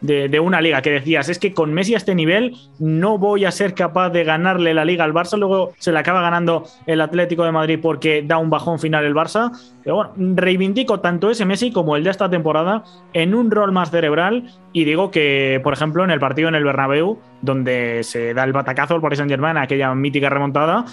de, 0.01 0.39
una 0.39 0.61
liga. 0.61 0.81
Que 0.81 0.91
decías, 0.91 1.29
es 1.29 1.39
que 1.39 1.53
con 1.53 1.73
Messi 1.73 1.93
a 1.93 1.97
este 1.97 2.15
nivel 2.15 2.55
no 2.79 3.17
voy 3.17 3.45
a 3.45 3.51
ser 3.51 3.73
capaz 3.73 4.09
de 4.09 4.23
ganarle 4.23 4.73
la 4.73 4.85
liga 4.85 5.03
al 5.03 5.13
Barça. 5.13 5.37
Luego 5.37 5.73
se 5.77 5.91
le 5.91 5.99
acaba 5.99 6.21
ganando 6.21 6.65
el 6.85 7.01
Atlético 7.01 7.43
de 7.43 7.51
Madrid 7.51 7.79
porque 7.81 8.23
da 8.25 8.37
un 8.37 8.49
bajón 8.49 8.79
final 8.79 9.05
el 9.05 9.15
Barça. 9.15 9.51
Pero 9.83 10.13
reivindico 10.17 10.99
tanto 10.99 11.29
ese 11.29 11.45
Messi 11.45 11.71
como 11.71 11.95
el 11.95 12.03
de 12.03 12.09
esta 12.09 12.29
temporada 12.29 12.83
en 13.13 13.33
un 13.33 13.51
rol 13.51 13.71
más 13.71 13.91
cerebral. 13.91 14.45
Y 14.73 14.85
digo 14.85 15.11
que, 15.11 15.59
por 15.63 15.73
ejemplo, 15.73 16.03
en 16.03 16.11
el 16.11 16.19
partido 16.19 16.49
en 16.49 16.55
el 16.55 16.63
Bernabéu, 16.63 17.19
donde 17.41 18.03
se 18.03 18.33
da 18.33 18.43
el 18.43 18.53
batacazo 18.53 18.95
al 18.95 19.01
Paris 19.01 19.17
Saint-Germain, 19.17 19.57
aquella 19.57 19.93
mítica 19.95 20.29
remontada, 20.29 20.85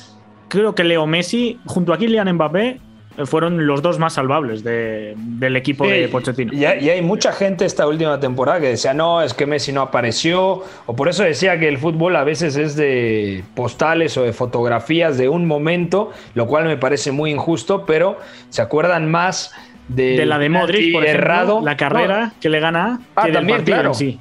creo 0.48 0.74
que 0.74 0.84
Leo 0.84 1.06
Messi, 1.06 1.60
junto 1.66 1.92
a 1.92 1.98
Kylian 1.98 2.32
Mbappé, 2.34 2.80
fueron 3.26 3.66
los 3.66 3.82
dos 3.82 3.98
más 3.98 4.12
salvables 4.14 4.62
de- 4.62 5.14
del 5.16 5.56
equipo 5.56 5.86
de 5.86 6.08
Pochettino. 6.08 6.52
Y 6.54 6.64
hay, 6.64 6.84
y 6.84 6.90
hay 6.90 7.02
mucha 7.02 7.32
gente 7.32 7.64
esta 7.64 7.86
última 7.86 8.20
temporada 8.20 8.60
que 8.60 8.68
decía, 8.68 8.94
no, 8.94 9.22
es 9.22 9.34
que 9.34 9.46
Messi 9.46 9.72
no 9.72 9.82
apareció, 9.82 10.62
o 10.86 10.96
por 10.96 11.08
eso 11.08 11.24
decía 11.24 11.58
que 11.58 11.68
el 11.68 11.78
fútbol 11.78 12.16
a 12.16 12.24
veces 12.24 12.56
es 12.56 12.76
de 12.76 13.42
postales 13.54 14.16
o 14.16 14.22
de 14.22 14.32
fotografías 14.32 15.18
de 15.18 15.28
un 15.28 15.46
momento, 15.46 16.12
lo 16.34 16.46
cual 16.46 16.64
me 16.66 16.76
parece 16.76 17.10
muy 17.12 17.30
injusto, 17.30 17.84
pero 17.86 18.18
se 18.50 18.62
acuerdan 18.62 19.10
más 19.10 19.52
de, 19.88 20.16
de 20.18 20.26
la 20.26 20.38
de 20.38 20.48
Modric, 20.50 20.92
por 20.92 21.04
ejemplo, 21.04 21.24
errado. 21.24 21.60
la 21.62 21.76
carrera 21.76 22.32
que 22.40 22.48
le 22.48 22.60
gana 22.60 23.00
Ah, 23.16 23.24
que 23.26 23.32
también, 23.32 23.62
claro. 23.64 23.88
en 23.88 23.94
sí. 23.94 24.18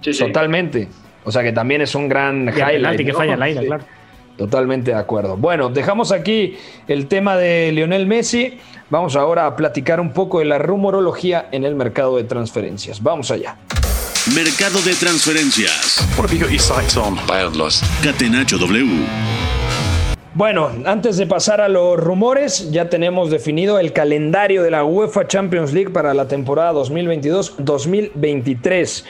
Sí, 0.00 0.12
sí. 0.12 0.24
Totalmente. 0.24 0.88
O 1.24 1.32
sea 1.32 1.42
que 1.42 1.52
también 1.52 1.80
es 1.82 1.94
un 1.94 2.08
gran 2.08 2.44
Y 2.44 2.48
el 2.48 2.54
highlight. 2.54 2.76
penalti 2.76 3.04
que 3.04 3.12
¿no? 3.12 3.18
falla 3.18 3.32
en 3.34 3.40
la 3.40 3.50
ida, 3.50 3.60
Sí. 3.60 3.66
claro. 3.66 3.84
Totalmente 4.38 4.92
de 4.92 4.96
acuerdo. 4.96 5.36
Bueno, 5.36 5.68
dejamos 5.68 6.12
aquí 6.12 6.56
el 6.86 7.08
tema 7.08 7.36
de 7.36 7.72
Lionel 7.72 8.06
Messi. 8.06 8.56
Vamos 8.88 9.16
ahora 9.16 9.46
a 9.46 9.56
platicar 9.56 9.98
un 9.98 10.12
poco 10.12 10.38
de 10.38 10.44
la 10.44 10.58
rumorología 10.58 11.48
en 11.50 11.64
el 11.64 11.74
mercado 11.74 12.16
de 12.16 12.22
transferencias. 12.22 13.02
Vamos 13.02 13.32
allá. 13.32 13.56
Mercado 14.36 14.80
de 14.82 14.94
transferencias. 14.94 16.06
What 16.16 16.26
have 16.26 16.36
you 16.36 16.40
got 16.40 16.50
your 16.50 16.60
sights 16.60 16.96
on? 16.96 17.16
Catenacho 18.04 18.58
W. 18.58 18.86
Bueno, 20.34 20.70
antes 20.84 21.16
de 21.16 21.26
pasar 21.26 21.60
a 21.60 21.68
los 21.68 21.98
rumores, 21.98 22.70
ya 22.70 22.88
tenemos 22.88 23.30
definido 23.30 23.80
el 23.80 23.92
calendario 23.92 24.62
de 24.62 24.70
la 24.70 24.84
UEFA 24.84 25.26
Champions 25.26 25.72
League 25.72 25.90
para 25.90 26.14
la 26.14 26.28
temporada 26.28 26.74
2022-2023. 26.74 29.04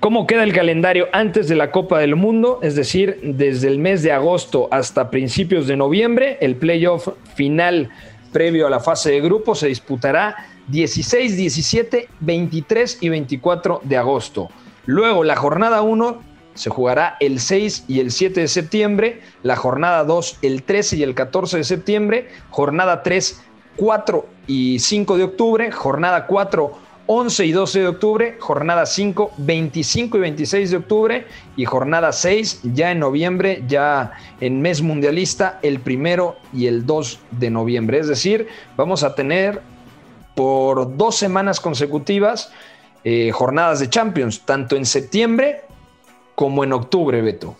¿Cómo 0.00 0.26
queda 0.26 0.44
el 0.44 0.54
calendario 0.54 1.08
antes 1.12 1.46
de 1.46 1.56
la 1.56 1.70
Copa 1.70 1.98
del 1.98 2.16
Mundo? 2.16 2.58
Es 2.62 2.74
decir, 2.74 3.20
desde 3.22 3.68
el 3.68 3.78
mes 3.78 4.02
de 4.02 4.12
agosto 4.12 4.66
hasta 4.70 5.10
principios 5.10 5.66
de 5.66 5.76
noviembre, 5.76 6.38
el 6.40 6.56
playoff 6.56 7.08
final 7.34 7.90
previo 8.32 8.66
a 8.66 8.70
la 8.70 8.80
fase 8.80 9.10
de 9.10 9.20
grupo 9.20 9.54
se 9.54 9.68
disputará 9.68 10.36
16, 10.68 11.36
17, 11.36 12.08
23 12.20 12.98
y 13.02 13.10
24 13.10 13.82
de 13.84 13.98
agosto. 13.98 14.48
Luego, 14.86 15.22
la 15.22 15.36
jornada 15.36 15.82
1 15.82 16.22
se 16.54 16.70
jugará 16.70 17.18
el 17.20 17.38
6 17.38 17.84
y 17.86 18.00
el 18.00 18.10
7 18.10 18.40
de 18.40 18.48
septiembre, 18.48 19.20
la 19.42 19.56
jornada 19.56 20.04
2 20.04 20.38
el 20.40 20.62
13 20.62 20.96
y 20.96 21.02
el 21.02 21.14
14 21.14 21.58
de 21.58 21.64
septiembre, 21.64 22.28
jornada 22.48 23.02
3 23.02 23.42
4 23.76 24.26
y 24.46 24.78
5 24.78 25.16
de 25.18 25.24
octubre, 25.24 25.72
jornada 25.72 26.26
4 26.26 26.72
11 27.12 27.44
y 27.44 27.50
12 27.50 27.80
de 27.80 27.88
octubre, 27.88 28.36
jornada 28.38 28.86
5 28.86 29.32
25 29.36 30.16
y 30.16 30.20
26 30.20 30.70
de 30.70 30.76
octubre 30.76 31.26
y 31.56 31.64
jornada 31.64 32.12
6 32.12 32.60
ya 32.72 32.92
en 32.92 33.00
noviembre, 33.00 33.64
ya 33.66 34.12
en 34.40 34.62
mes 34.62 34.80
mundialista 34.80 35.58
el 35.62 35.80
primero 35.80 36.36
y 36.52 36.68
el 36.68 36.86
2 36.86 37.18
de 37.32 37.50
noviembre. 37.50 37.98
Es 37.98 38.06
decir, 38.06 38.46
vamos 38.76 39.02
a 39.02 39.16
tener 39.16 39.60
por 40.36 40.96
dos 40.96 41.16
semanas 41.16 41.58
consecutivas 41.58 42.52
eh, 43.02 43.32
jornadas 43.32 43.80
de 43.80 43.90
Champions, 43.90 44.42
tanto 44.46 44.76
en 44.76 44.86
septiembre 44.86 45.62
como 46.36 46.62
en 46.62 46.72
octubre, 46.72 47.20
Beto. 47.22 47.56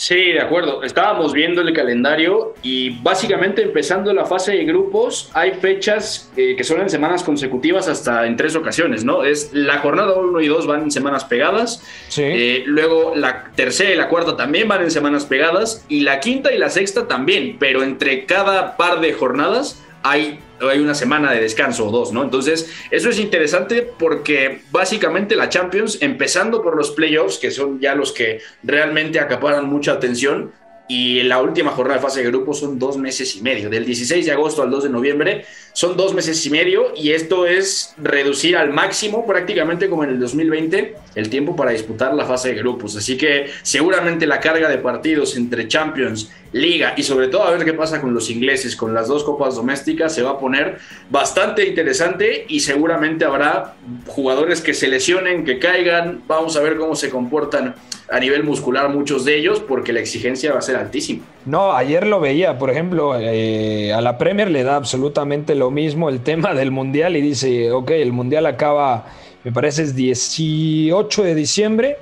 Sí, 0.00 0.14
de 0.30 0.40
acuerdo. 0.40 0.84
Estábamos 0.84 1.32
viendo 1.32 1.60
el 1.60 1.72
calendario 1.74 2.54
y 2.62 2.90
básicamente 3.02 3.62
empezando 3.62 4.12
la 4.14 4.26
fase 4.26 4.52
de 4.52 4.64
grupos 4.64 5.28
hay 5.34 5.54
fechas 5.54 6.30
eh, 6.36 6.54
que 6.56 6.62
son 6.62 6.80
en 6.80 6.88
semanas 6.88 7.24
consecutivas 7.24 7.88
hasta 7.88 8.24
en 8.28 8.36
tres 8.36 8.54
ocasiones, 8.54 9.04
¿no? 9.04 9.24
Es 9.24 9.52
la 9.52 9.78
jornada 9.78 10.14
1 10.14 10.40
y 10.40 10.46
2 10.46 10.68
van 10.68 10.82
en 10.84 10.90
semanas 10.92 11.24
pegadas, 11.24 11.82
Sí. 12.10 12.22
eh, 12.24 12.62
luego 12.64 13.14
la 13.16 13.46
tercera 13.56 13.90
y 13.90 13.96
la 13.96 14.08
cuarta 14.08 14.36
también 14.36 14.68
van 14.68 14.82
en 14.82 14.92
semanas 14.92 15.26
pegadas 15.26 15.84
y 15.88 16.02
la 16.02 16.20
quinta 16.20 16.52
y 16.52 16.58
la 16.58 16.70
sexta 16.70 17.08
también, 17.08 17.56
pero 17.58 17.82
entre 17.82 18.24
cada 18.24 18.76
par 18.76 19.00
de 19.00 19.12
jornadas 19.14 19.82
hay, 20.02 20.40
una 20.60 20.94
semana 20.94 21.32
de 21.32 21.40
descanso 21.40 21.86
o 21.86 21.90
dos, 21.90 22.12
¿no? 22.12 22.22
Entonces, 22.22 22.72
eso 22.90 23.10
es 23.10 23.18
interesante 23.18 23.82
porque 23.82 24.62
básicamente 24.70 25.36
la 25.36 25.48
Champions, 25.48 25.98
empezando 26.00 26.62
por 26.62 26.76
los 26.76 26.90
playoffs, 26.90 27.38
que 27.38 27.50
son 27.50 27.80
ya 27.80 27.94
los 27.94 28.12
que 28.12 28.40
realmente 28.62 29.20
acaparan 29.20 29.68
mucha 29.68 29.92
atención, 29.92 30.52
y 30.88 31.22
la 31.24 31.42
última 31.42 31.72
jornada 31.72 32.00
de 32.00 32.02
fase 32.02 32.22
de 32.22 32.30
grupo 32.30 32.54
son 32.54 32.78
dos 32.78 32.96
meses 32.96 33.36
y 33.36 33.42
medio. 33.42 33.68
Del 33.68 33.84
16 33.84 34.24
de 34.24 34.32
agosto 34.32 34.62
al 34.62 34.70
2 34.70 34.84
de 34.84 34.88
noviembre 34.88 35.44
son 35.74 35.98
dos 35.98 36.14
meses 36.14 36.44
y 36.46 36.50
medio 36.50 36.94
y 36.96 37.12
esto 37.12 37.46
es 37.46 37.94
reducir 37.98 38.56
al 38.56 38.72
máximo 38.72 39.26
prácticamente 39.26 39.90
como 39.90 40.04
en 40.04 40.10
el 40.10 40.18
2020 40.18 40.96
el 41.14 41.28
tiempo 41.28 41.54
para 41.54 41.72
disputar 41.72 42.14
la 42.14 42.24
fase 42.24 42.48
de 42.48 42.54
grupos. 42.54 42.96
Así 42.96 43.18
que 43.18 43.50
seguramente 43.62 44.26
la 44.26 44.40
carga 44.40 44.70
de 44.70 44.78
partidos 44.78 45.36
entre 45.36 45.68
Champions, 45.68 46.32
Liga 46.52 46.94
y 46.96 47.02
sobre 47.02 47.28
todo 47.28 47.42
a 47.44 47.50
ver 47.50 47.64
qué 47.64 47.74
pasa 47.74 48.00
con 48.00 48.14
los 48.14 48.30
ingleses, 48.30 48.74
con 48.74 48.94
las 48.94 49.08
dos 49.08 49.22
copas 49.22 49.56
domésticas, 49.56 50.14
se 50.14 50.22
va 50.22 50.30
a 50.30 50.38
poner 50.38 50.78
bastante 51.10 51.66
interesante 51.66 52.46
y 52.48 52.60
seguramente 52.60 53.26
habrá 53.26 53.74
jugadores 54.06 54.62
que 54.62 54.72
se 54.72 54.88
lesionen, 54.88 55.44
que 55.44 55.58
caigan. 55.58 56.22
Vamos 56.26 56.56
a 56.56 56.62
ver 56.62 56.76
cómo 56.76 56.94
se 56.94 57.10
comportan 57.10 57.74
a 58.10 58.18
nivel 58.18 58.44
muscular 58.44 58.88
muchos 58.88 59.24
de 59.24 59.36
ellos 59.36 59.60
porque 59.60 59.92
la 59.92 60.00
exigencia 60.00 60.52
va 60.52 60.60
a 60.60 60.62
ser 60.62 60.76
altísima. 60.76 61.22
No, 61.44 61.72
ayer 61.72 62.06
lo 62.06 62.20
veía, 62.20 62.58
por 62.58 62.70
ejemplo, 62.70 63.18
eh, 63.18 63.92
a 63.92 64.00
la 64.00 64.16
Premier 64.16 64.50
le 64.50 64.62
da 64.62 64.76
absolutamente 64.76 65.54
lo 65.54 65.70
mismo 65.70 66.08
el 66.08 66.20
tema 66.20 66.54
del 66.54 66.70
Mundial 66.70 67.16
y 67.16 67.20
dice, 67.20 67.70
ok, 67.72 67.90
el 67.90 68.12
Mundial 68.12 68.46
acaba, 68.46 69.06
me 69.44 69.52
parece 69.52 69.82
es 69.82 69.94
18 69.94 71.22
de 71.22 71.34
diciembre, 71.34 71.98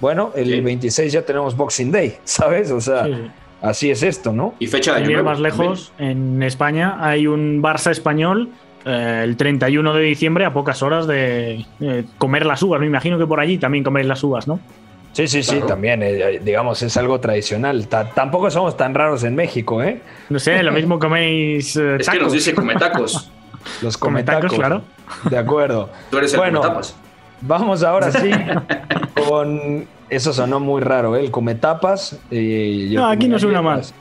bueno, 0.00 0.32
el 0.34 0.62
26 0.62 1.12
ya 1.12 1.22
tenemos 1.22 1.56
Boxing 1.56 1.92
Day, 1.92 2.16
¿sabes? 2.24 2.70
O 2.70 2.80
sea... 2.80 3.06
Así 3.62 3.90
es 3.90 4.02
esto, 4.02 4.32
¿no? 4.32 4.54
Y 4.58 4.66
fecha 4.66 4.94
de 4.94 5.04
año 5.04 5.22
más 5.22 5.38
lejos, 5.38 5.92
en 5.98 6.42
España 6.42 6.96
hay 7.00 7.28
un 7.28 7.62
Barça 7.62 7.92
español 7.92 8.50
eh, 8.84 9.20
el 9.22 9.36
31 9.36 9.94
de 9.94 10.02
diciembre 10.02 10.44
a 10.44 10.52
pocas 10.52 10.82
horas 10.82 11.06
de 11.06 11.64
eh, 11.80 12.04
comer 12.18 12.44
las 12.44 12.62
uvas. 12.62 12.80
Me 12.80 12.86
imagino 12.86 13.18
que 13.18 13.26
por 13.26 13.38
allí 13.38 13.58
también 13.58 13.84
coméis 13.84 14.06
las 14.06 14.22
uvas, 14.24 14.48
¿no? 14.48 14.58
Sí, 15.12 15.28
sí, 15.28 15.42
sí, 15.42 15.60
también, 15.68 16.02
eh, 16.02 16.40
digamos, 16.42 16.82
es 16.82 16.96
algo 16.96 17.20
tradicional. 17.20 17.86
tampoco 17.86 18.50
somos 18.50 18.76
tan 18.76 18.94
raros 18.94 19.22
en 19.24 19.36
México, 19.36 19.82
¿eh? 19.82 20.00
No 20.30 20.38
sé, 20.38 20.62
lo 20.62 20.72
mismo 20.72 20.98
coméis 20.98 21.74
tacos. 21.74 22.00
Es 22.00 22.08
que 22.08 22.18
nos 22.18 22.32
dice 22.32 22.54
cometacos. 22.54 23.30
Los 23.82 23.96
cometacos, 23.96 24.52
claro. 24.54 24.82
De 25.30 25.38
acuerdo. 25.38 25.88
Tú 26.10 26.18
eres 26.18 26.32
el 26.32 26.40
bueno, 26.40 26.62
Vamos 27.42 27.82
ahora 27.82 28.10
sí 28.10 28.30
con... 29.26 29.86
Eso 30.12 30.34
sonó 30.34 30.60
muy 30.60 30.82
raro, 30.82 31.16
¿eh? 31.16 31.20
El 31.20 31.30
cometapas. 31.30 32.20
no, 32.30 33.06
aquí 33.08 33.28
no 33.28 33.38
suena 33.38 33.62
más. 33.62 33.94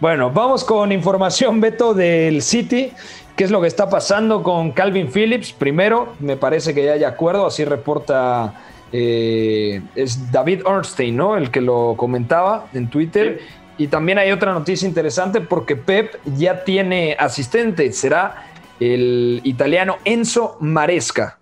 Bueno, 0.00 0.30
vamos 0.30 0.62
con 0.62 0.92
información, 0.92 1.60
Beto, 1.60 1.92
del 1.92 2.40
City. 2.40 2.92
¿Qué 3.34 3.42
es 3.42 3.50
lo 3.50 3.60
que 3.60 3.66
está 3.66 3.90
pasando 3.90 4.44
con 4.44 4.70
Calvin 4.70 5.08
Phillips? 5.08 5.52
Primero, 5.52 6.14
me 6.20 6.36
parece 6.36 6.72
que 6.72 6.84
ya 6.84 6.92
hay 6.92 7.02
acuerdo, 7.02 7.46
así 7.46 7.64
reporta 7.64 8.54
eh, 8.92 9.82
es 9.96 10.30
David 10.30 10.64
Ornstein, 10.64 11.16
¿no? 11.16 11.36
El 11.36 11.50
que 11.50 11.60
lo 11.60 11.94
comentaba 11.96 12.68
en 12.72 12.88
Twitter. 12.88 13.40
Y 13.76 13.88
también 13.88 14.18
hay 14.18 14.30
otra 14.30 14.52
noticia 14.52 14.86
interesante 14.86 15.40
porque 15.40 15.74
Pep 15.74 16.14
ya 16.36 16.62
tiene 16.62 17.16
asistente, 17.18 17.90
será 17.90 18.46
el 18.78 19.40
italiano 19.42 19.96
Enzo 20.04 20.58
Maresca. 20.60 21.40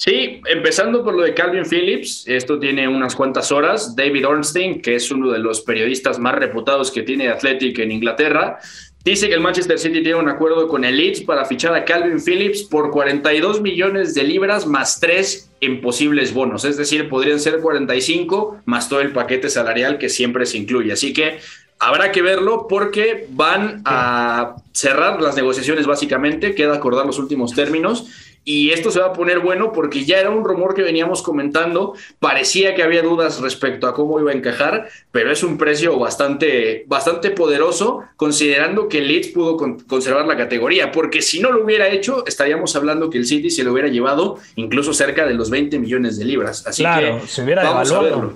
Sí, 0.00 0.40
empezando 0.46 1.04
por 1.04 1.14
lo 1.14 1.24
de 1.24 1.34
Calvin 1.34 1.66
Phillips, 1.66 2.24
esto 2.26 2.58
tiene 2.58 2.88
unas 2.88 3.14
cuantas 3.14 3.52
horas. 3.52 3.94
David 3.94 4.26
Ornstein, 4.26 4.80
que 4.80 4.94
es 4.94 5.10
uno 5.10 5.30
de 5.30 5.38
los 5.38 5.60
periodistas 5.60 6.18
más 6.18 6.36
reputados 6.36 6.90
que 6.90 7.02
tiene 7.02 7.28
Athletic 7.28 7.78
en 7.80 7.92
Inglaterra, 7.92 8.58
Dice 9.02 9.28
que 9.28 9.34
el 9.34 9.40
Manchester 9.40 9.78
City 9.78 10.02
tiene 10.02 10.16
un 10.16 10.28
acuerdo 10.28 10.68
con 10.68 10.84
el 10.84 10.98
Leeds 10.98 11.22
para 11.22 11.46
fichar 11.46 11.74
a 11.74 11.86
Calvin 11.86 12.20
Phillips 12.20 12.64
por 12.64 12.90
42 12.90 13.62
millones 13.62 14.14
de 14.14 14.24
libras 14.24 14.66
más 14.66 15.00
3 15.00 15.52
en 15.62 15.80
posibles 15.80 16.34
bonos. 16.34 16.66
Es 16.66 16.76
decir, 16.76 17.08
podrían 17.08 17.40
ser 17.40 17.60
45 17.60 18.58
más 18.66 18.90
todo 18.90 19.00
el 19.00 19.12
paquete 19.12 19.48
salarial 19.48 19.96
que 19.96 20.10
siempre 20.10 20.44
se 20.44 20.58
incluye. 20.58 20.92
Así 20.92 21.14
que 21.14 21.38
habrá 21.78 22.12
que 22.12 22.20
verlo 22.20 22.66
porque 22.68 23.26
van 23.30 23.80
a 23.86 24.56
cerrar 24.72 25.22
las 25.22 25.34
negociaciones 25.34 25.86
básicamente, 25.86 26.54
queda 26.54 26.74
acordar 26.74 27.06
los 27.06 27.18
últimos 27.18 27.54
términos 27.54 28.06
y 28.44 28.70
esto 28.70 28.90
se 28.90 29.00
va 29.00 29.06
a 29.06 29.12
poner 29.12 29.40
bueno 29.40 29.72
porque 29.72 30.04
ya 30.04 30.18
era 30.18 30.30
un 30.30 30.44
rumor 30.44 30.74
que 30.74 30.82
veníamos 30.82 31.22
comentando, 31.22 31.94
parecía 32.18 32.74
que 32.74 32.82
había 32.82 33.02
dudas 33.02 33.40
respecto 33.40 33.86
a 33.86 33.94
cómo 33.94 34.18
iba 34.18 34.32
a 34.32 34.34
encajar, 34.34 34.88
pero 35.12 35.30
es 35.30 35.42
un 35.42 35.58
precio 35.58 35.98
bastante, 35.98 36.84
bastante 36.86 37.30
poderoso 37.30 38.02
considerando 38.16 38.88
que 38.88 38.98
el 38.98 39.08
Leeds 39.08 39.28
pudo 39.28 39.56
conservar 39.86 40.26
la 40.26 40.36
categoría, 40.36 40.90
porque 40.90 41.20
si 41.20 41.40
no 41.40 41.52
lo 41.52 41.64
hubiera 41.64 41.88
hecho, 41.88 42.26
estaríamos 42.26 42.74
hablando 42.76 43.10
que 43.10 43.18
el 43.18 43.26
City 43.26 43.50
se 43.50 43.62
lo 43.62 43.72
hubiera 43.72 43.88
llevado 43.88 44.38
incluso 44.56 44.94
cerca 44.94 45.26
de 45.26 45.34
los 45.34 45.50
20 45.50 45.78
millones 45.78 46.18
de 46.18 46.24
libras. 46.24 46.66
Así 46.66 46.82
claro, 46.82 47.20
que 47.20 47.26
se 47.26 47.42
hubiera 47.42 47.62
vamos 47.62 47.92
a 47.92 48.00
verlo. 48.00 48.34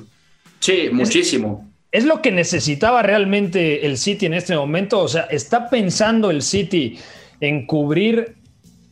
Sí, 0.60 0.90
muchísimo. 0.92 1.70
¿Es 1.90 2.04
lo 2.04 2.20
que 2.20 2.32
necesitaba 2.32 3.02
realmente 3.02 3.86
el 3.86 3.98
City 3.98 4.26
en 4.26 4.34
este 4.34 4.56
momento? 4.56 4.98
O 4.98 5.08
sea, 5.08 5.22
¿está 5.30 5.70
pensando 5.70 6.30
el 6.30 6.42
City 6.42 6.98
en 7.40 7.66
cubrir 7.66 8.34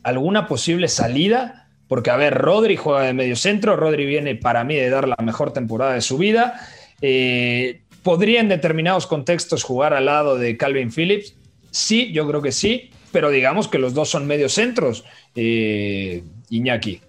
alguna 0.03 0.47
posible 0.47 0.87
salida, 0.87 1.69
porque 1.87 2.11
a 2.11 2.17
ver, 2.17 2.35
Rodri 2.35 2.75
juega 2.77 3.03
de 3.03 3.13
medio 3.13 3.35
centro, 3.35 3.75
Rodri 3.75 4.05
viene 4.05 4.35
para 4.35 4.63
mí 4.63 4.75
de 4.75 4.89
dar 4.89 5.07
la 5.07 5.17
mejor 5.23 5.53
temporada 5.53 5.93
de 5.93 6.01
su 6.01 6.17
vida. 6.17 6.59
Eh, 7.01 7.81
¿Podría 8.03 8.41
en 8.41 8.49
determinados 8.49 9.07
contextos 9.07 9.63
jugar 9.63 9.93
al 9.93 10.05
lado 10.05 10.37
de 10.37 10.57
Calvin 10.57 10.91
Phillips? 10.91 11.35
Sí, 11.71 12.11
yo 12.11 12.27
creo 12.27 12.41
que 12.41 12.51
sí, 12.51 12.91
pero 13.11 13.29
digamos 13.29 13.67
que 13.67 13.79
los 13.79 13.93
dos 13.93 14.09
son 14.09 14.27
medio 14.27 14.49
centros, 14.49 15.05
eh, 15.35 16.23
Iñaki. 16.49 17.01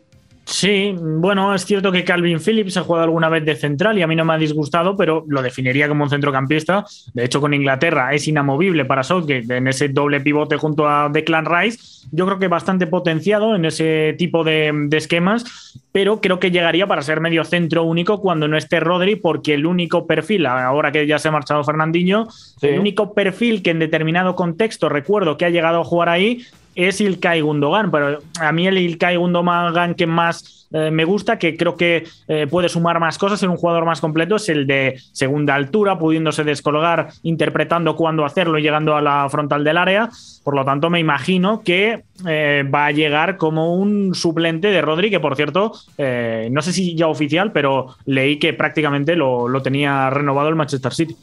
Sí, 0.46 0.94
bueno, 0.98 1.54
es 1.54 1.64
cierto 1.64 1.90
que 1.90 2.04
Calvin 2.04 2.38
Phillips 2.38 2.76
ha 2.76 2.82
jugado 2.82 3.04
alguna 3.04 3.30
vez 3.30 3.44
de 3.46 3.56
central 3.56 3.98
y 3.98 4.02
a 4.02 4.06
mí 4.06 4.14
no 4.14 4.26
me 4.26 4.34
ha 4.34 4.38
disgustado, 4.38 4.94
pero 4.94 5.24
lo 5.26 5.40
definiría 5.40 5.88
como 5.88 6.04
un 6.04 6.10
centrocampista. 6.10 6.84
De 7.14 7.24
hecho, 7.24 7.40
con 7.40 7.54
Inglaterra 7.54 8.12
es 8.12 8.28
inamovible 8.28 8.84
para 8.84 9.02
Southgate 9.02 9.56
en 9.56 9.68
ese 9.68 9.88
doble 9.88 10.20
pivote 10.20 10.56
junto 10.56 10.86
a 10.86 11.08
Declan 11.08 11.46
Rice. 11.46 12.06
Yo 12.12 12.26
creo 12.26 12.38
que 12.38 12.48
bastante 12.48 12.86
potenciado 12.86 13.56
en 13.56 13.64
ese 13.64 14.14
tipo 14.18 14.44
de, 14.44 14.88
esquemas, 14.92 15.80
pero 15.92 16.20
creo 16.20 16.38
que 16.38 16.50
llegaría 16.50 16.86
para 16.86 17.02
ser 17.02 17.20
medio 17.20 17.44
centro 17.44 17.84
único 17.84 18.20
cuando 18.20 18.46
no 18.46 18.58
esté 18.58 18.80
Rodri, 18.80 19.16
porque 19.16 19.54
el 19.54 19.64
único 19.64 20.06
perfil, 20.06 20.44
ahora 20.46 20.92
que 20.92 21.06
ya 21.06 21.18
se 21.18 21.28
ha 21.28 21.32
marchado 21.32 21.64
Fernandinho, 21.64 22.28
el 22.60 22.78
único 22.78 23.14
perfil 23.14 23.62
que 23.62 23.70
en 23.70 23.78
determinado 23.78 24.36
contexto 24.36 24.90
recuerdo 24.90 25.38
que 25.38 25.46
ha 25.46 25.50
llegado 25.50 25.80
a 25.80 25.84
jugar 25.84 26.10
ahí 26.10 26.44
es 26.74 27.00
Ilkay 27.00 27.40
Gundogan, 27.40 27.90
pero 27.90 28.18
a 28.40 28.52
mí 28.52 28.66
el 28.66 28.78
Ilkay 28.78 29.16
Gundogan 29.16 29.94
que 29.94 30.06
más 30.06 30.64
eh, 30.72 30.90
me 30.90 31.04
gusta, 31.04 31.38
que 31.38 31.56
creo 31.56 31.76
que 31.76 32.04
eh, 32.26 32.48
puede 32.50 32.68
sumar 32.68 32.98
más 32.98 33.16
cosas 33.16 33.40
en 33.44 33.50
un 33.50 33.56
jugador 33.56 33.84
más 33.84 34.00
completo, 34.00 34.36
es 34.36 34.48
el 34.48 34.66
de 34.66 35.00
segunda 35.12 35.54
altura, 35.54 35.96
pudiéndose 35.98 36.42
descolgar, 36.42 37.10
interpretando 37.22 37.94
cuándo 37.94 38.24
hacerlo 38.24 38.58
y 38.58 38.62
llegando 38.62 38.96
a 38.96 39.00
la 39.00 39.28
frontal 39.30 39.62
del 39.62 39.76
área. 39.76 40.10
Por 40.42 40.56
lo 40.56 40.64
tanto, 40.64 40.90
me 40.90 40.98
imagino 40.98 41.62
que 41.62 42.02
eh, 42.26 42.68
va 42.74 42.86
a 42.86 42.90
llegar 42.90 43.36
como 43.36 43.76
un 43.76 44.16
suplente 44.16 44.68
de 44.68 44.82
Rodri, 44.82 45.10
que 45.10 45.20
por 45.20 45.36
cierto, 45.36 45.72
no 45.96 46.62
sé 46.62 46.72
si 46.72 46.96
ya 46.96 47.06
oficial, 47.06 47.52
pero 47.52 47.94
leí 48.06 48.38
que 48.38 48.52
prácticamente 48.52 49.14
lo, 49.14 49.48
lo 49.48 49.62
tenía 49.62 50.10
renovado 50.10 50.48
el 50.48 50.56
Manchester 50.56 50.92
City. 50.92 51.16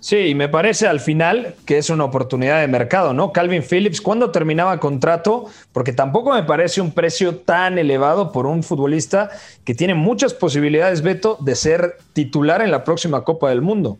Sí, 0.00 0.16
y 0.16 0.34
me 0.34 0.48
parece 0.48 0.86
al 0.86 0.98
final 0.98 1.54
que 1.66 1.76
es 1.76 1.90
una 1.90 2.04
oportunidad 2.04 2.60
de 2.60 2.68
mercado, 2.68 3.12
¿no? 3.12 3.32
Calvin 3.32 3.62
Phillips, 3.62 4.00
¿cuándo 4.00 4.30
terminaba 4.30 4.80
contrato? 4.80 5.44
Porque 5.72 5.92
tampoco 5.92 6.32
me 6.32 6.42
parece 6.42 6.80
un 6.80 6.92
precio 6.92 7.36
tan 7.36 7.78
elevado 7.78 8.32
por 8.32 8.46
un 8.46 8.62
futbolista 8.62 9.30
que 9.62 9.74
tiene 9.74 9.92
muchas 9.94 10.32
posibilidades, 10.32 11.02
Beto, 11.02 11.36
de 11.40 11.54
ser 11.54 11.98
titular 12.14 12.62
en 12.62 12.70
la 12.70 12.82
próxima 12.82 13.24
Copa 13.24 13.50
del 13.50 13.60
Mundo. 13.60 13.98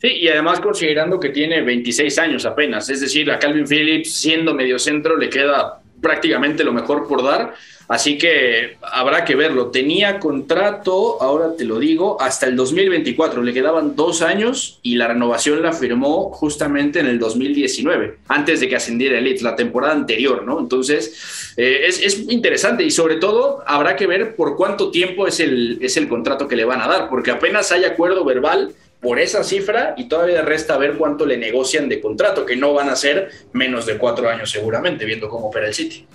Sí, 0.00 0.08
y 0.08 0.28
además 0.28 0.60
considerando 0.60 1.18
que 1.18 1.30
tiene 1.30 1.62
26 1.62 2.18
años 2.18 2.44
apenas, 2.44 2.90
es 2.90 3.00
decir, 3.00 3.30
a 3.30 3.38
Calvin 3.38 3.66
Phillips 3.66 4.12
siendo 4.12 4.54
mediocentro 4.54 5.16
le 5.16 5.30
queda 5.30 5.79
prácticamente 6.00 6.64
lo 6.64 6.72
mejor 6.72 7.06
por 7.06 7.22
dar 7.22 7.54
Así 7.90 8.18
que 8.18 8.76
habrá 8.82 9.24
que 9.24 9.34
verlo. 9.34 9.72
Tenía 9.72 10.20
contrato, 10.20 11.20
ahora 11.20 11.56
te 11.56 11.64
lo 11.64 11.80
digo, 11.80 12.22
hasta 12.22 12.46
el 12.46 12.54
2024. 12.54 13.42
Le 13.42 13.52
quedaban 13.52 13.96
dos 13.96 14.22
años 14.22 14.78
y 14.84 14.94
la 14.94 15.08
renovación 15.08 15.60
la 15.60 15.72
firmó 15.72 16.30
justamente 16.30 17.00
en 17.00 17.06
el 17.06 17.18
2019, 17.18 18.18
antes 18.28 18.60
de 18.60 18.68
que 18.68 18.76
ascendiera 18.76 19.18
el 19.18 19.24
Leeds, 19.24 19.42
la 19.42 19.56
temporada 19.56 19.92
anterior, 19.92 20.44
¿no? 20.44 20.60
Entonces, 20.60 21.52
eh, 21.56 21.80
es, 21.84 22.30
interesante 22.30 22.84
y 22.84 22.92
sobre 22.92 23.16
todo 23.16 23.64
habrá 23.66 23.96
que 23.96 24.06
ver 24.06 24.36
por 24.36 24.56
cuánto 24.56 24.92
tiempo 24.92 25.26
es 25.26 25.40
el, 25.40 25.78
es 25.82 25.96
el 25.96 26.08
contrato 26.08 26.46
que 26.46 26.54
le 26.54 26.64
van 26.64 26.82
a 26.82 26.86
dar, 26.86 27.08
porque 27.08 27.32
apenas 27.32 27.72
hay 27.72 27.82
acuerdo 27.82 28.24
verbal 28.24 28.72
por 29.00 29.18
esa 29.18 29.42
cifra 29.44 29.94
y 29.96 30.08
todavía 30.08 30.42
resta 30.42 30.76
ver 30.76 30.96
cuánto 30.96 31.24
le 31.24 31.36
negocian 31.36 31.88
de 31.88 32.00
contrato, 32.00 32.44
que 32.44 32.56
no 32.56 32.74
van 32.74 32.88
a 32.90 32.96
ser 32.96 33.30
menos 33.52 33.86
de 33.86 33.96
cuatro 33.96 34.28
años 34.28 34.50
seguramente, 34.50 35.04
viendo 35.04 35.28
cómo 35.28 35.48
opera 35.48 35.66
el 35.66 35.74
City. 35.74 36.06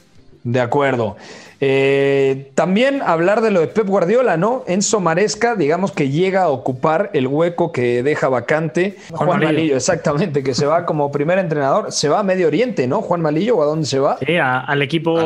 De 0.43 0.61
acuerdo. 0.61 1.17
Eh, 1.59 2.51
también 2.53 3.01
hablar 3.01 3.41
de 3.41 3.49
lo 3.49 3.61
de 3.61 3.67
Pep 3.67 3.87
Guardiola, 3.87 4.37
¿no? 4.37 4.63
Enzo 4.67 4.99
Maresca, 4.99 5.55
digamos 5.55 5.91
que 5.91 6.09
llega 6.09 6.43
a 6.43 6.49
ocupar 6.49 7.09
el 7.13 7.27
hueco 7.27 7.71
que 7.71 8.03
deja 8.03 8.27
vacante 8.27 8.97
Juan, 9.11 9.39
Malillo. 9.39 9.75
exactamente, 9.75 10.43
que 10.43 10.53
se 10.53 10.65
va 10.65 10.85
como 10.85 11.11
primer 11.11 11.39
entrenador, 11.39 11.91
se 11.91 12.09
va 12.09 12.19
a 12.19 12.23
Medio 12.23 12.47
Oriente, 12.47 12.87
¿no? 12.87 13.01
Juan 13.01 13.21
Malillo, 13.21 13.57
¿o 13.57 13.63
a 13.63 13.65
dónde 13.65 13.87
se 13.87 13.99
va? 13.99 14.17
Sí, 14.17 14.37
al 14.37 14.81
equipo 14.81 15.17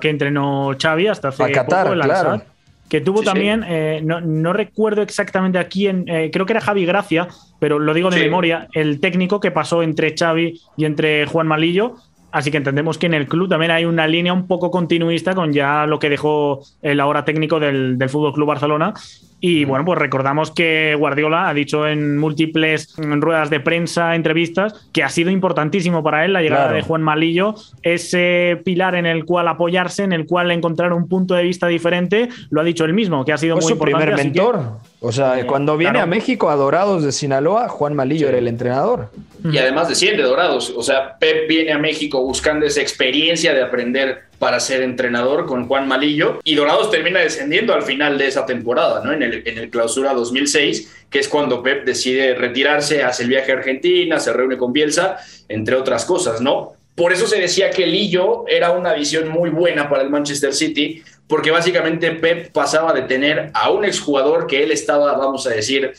que 0.00 0.08
entrenó 0.08 0.74
Xavi 0.80 1.06
hasta 1.06 1.28
hace 1.28 1.44
a 1.44 1.52
Qatar, 1.52 1.92
claro. 1.92 2.42
Que 2.88 3.00
tuvo 3.00 3.22
también, 3.22 3.64
eh, 3.66 4.00
no, 4.02 4.52
recuerdo 4.52 5.02
exactamente 5.02 5.58
a 5.58 5.68
quién, 5.68 6.04
eh, 6.06 6.30
creo 6.32 6.46
que 6.46 6.52
era 6.52 6.60
Javi 6.60 6.84
Gracia, 6.84 7.28
pero 7.58 7.78
lo 7.78 7.94
digo 7.94 8.10
de 8.10 8.20
memoria, 8.20 8.68
el 8.74 9.00
técnico 9.00 9.40
que 9.40 9.50
pasó 9.50 9.82
entre 9.82 10.14
Xavi 10.16 10.60
y 10.76 10.84
entre 10.84 11.26
Juan 11.26 11.46
Malillo, 11.46 11.96
Así 12.34 12.50
que 12.50 12.56
entendemos 12.56 12.98
que 12.98 13.06
en 13.06 13.14
el 13.14 13.28
club 13.28 13.48
también 13.48 13.70
hay 13.70 13.84
una 13.84 14.08
línea 14.08 14.32
un 14.32 14.48
poco 14.48 14.68
continuista 14.68 15.36
con 15.36 15.52
ya 15.52 15.86
lo 15.86 16.00
que 16.00 16.10
dejó 16.10 16.64
el 16.82 16.98
ahora 16.98 17.24
técnico 17.24 17.60
del, 17.60 17.96
del 17.96 18.08
Fútbol 18.08 18.32
Club 18.32 18.48
Barcelona 18.48 18.92
y 19.46 19.66
bueno, 19.66 19.84
pues 19.84 19.98
recordamos 19.98 20.50
que 20.52 20.94
Guardiola 20.98 21.50
ha 21.50 21.52
dicho 21.52 21.86
en 21.86 22.16
múltiples 22.16 22.94
ruedas 22.96 23.50
de 23.50 23.60
prensa, 23.60 24.14
entrevistas, 24.14 24.88
que 24.90 25.02
ha 25.02 25.10
sido 25.10 25.30
importantísimo 25.30 26.02
para 26.02 26.24
él 26.24 26.32
la 26.32 26.40
llegada 26.40 26.72
de 26.72 26.80
Juan 26.80 27.02
Malillo, 27.02 27.54
ese 27.82 28.58
pilar 28.64 28.94
en 28.94 29.04
el 29.04 29.26
cual 29.26 29.48
apoyarse, 29.48 30.02
en 30.02 30.14
el 30.14 30.24
cual 30.24 30.50
encontrar 30.50 30.94
un 30.94 31.08
punto 31.08 31.34
de 31.34 31.42
vista 31.42 31.66
diferente, 31.66 32.30
lo 32.48 32.62
ha 32.62 32.64
dicho 32.64 32.86
él 32.86 32.94
mismo, 32.94 33.22
que 33.26 33.34
ha 33.34 33.36
sido 33.36 33.56
muy 33.56 33.64
su 33.64 33.72
importante. 33.72 34.06
primer 34.06 34.24
mentor. 34.24 34.78
O 35.06 35.12
sea, 35.12 35.38
eh, 35.38 35.46
cuando 35.46 35.76
viene 35.76 36.00
a 36.00 36.06
México 36.06 36.48
a 36.48 36.56
Dorados 36.56 37.04
de 37.04 37.12
Sinaloa, 37.12 37.68
Juan 37.68 37.94
Malillo 37.94 38.26
era 38.26 38.38
el 38.38 38.48
entrenador. 38.48 39.10
Y 39.44 39.58
además 39.58 39.88
de 39.88 39.96
100 39.96 40.16
de 40.16 40.22
Dorados, 40.22 40.72
o 40.74 40.82
sea, 40.82 41.18
Pep 41.18 41.46
viene 41.46 41.72
a 41.72 41.78
México 41.78 42.22
buscando 42.22 42.64
esa 42.64 42.80
experiencia 42.80 43.52
de 43.52 43.62
aprender 43.62 44.22
para 44.38 44.58
ser 44.60 44.82
entrenador 44.82 45.44
con 45.44 45.68
Juan 45.68 45.86
Malillo 45.86 46.40
y 46.42 46.54
Dorados 46.54 46.90
termina 46.90 47.20
descendiendo 47.20 47.74
al 47.74 47.82
final 47.82 48.16
de 48.16 48.28
esa 48.28 48.46
temporada, 48.46 49.04
¿no? 49.04 49.12
En 49.12 49.22
el, 49.22 49.42
en 49.46 49.58
el 49.58 49.68
clausura 49.68 50.14
2006, 50.14 51.06
que 51.10 51.18
es 51.18 51.28
cuando 51.28 51.62
Pep 51.62 51.84
decide 51.84 52.34
retirarse, 52.34 53.02
hace 53.02 53.24
el 53.24 53.28
viaje 53.28 53.52
a 53.52 53.56
Argentina, 53.56 54.18
se 54.18 54.32
reúne 54.32 54.56
con 54.56 54.72
Bielsa, 54.72 55.18
entre 55.50 55.76
otras 55.76 56.06
cosas, 56.06 56.40
¿no? 56.40 56.72
Por 56.94 57.12
eso 57.12 57.26
se 57.26 57.40
decía 57.40 57.70
que 57.70 57.86
Lillo 57.86 58.44
era 58.46 58.70
una 58.72 58.92
visión 58.94 59.28
muy 59.28 59.50
buena 59.50 59.88
para 59.88 60.02
el 60.02 60.10
Manchester 60.10 60.54
City, 60.54 61.02
porque 61.26 61.50
básicamente 61.50 62.12
Pep 62.12 62.52
pasaba 62.52 62.92
de 62.92 63.02
tener 63.02 63.50
a 63.52 63.70
un 63.70 63.84
exjugador 63.84 64.46
que 64.46 64.62
él 64.62 64.70
estaba, 64.70 65.16
vamos 65.16 65.46
a 65.46 65.50
decir, 65.50 65.92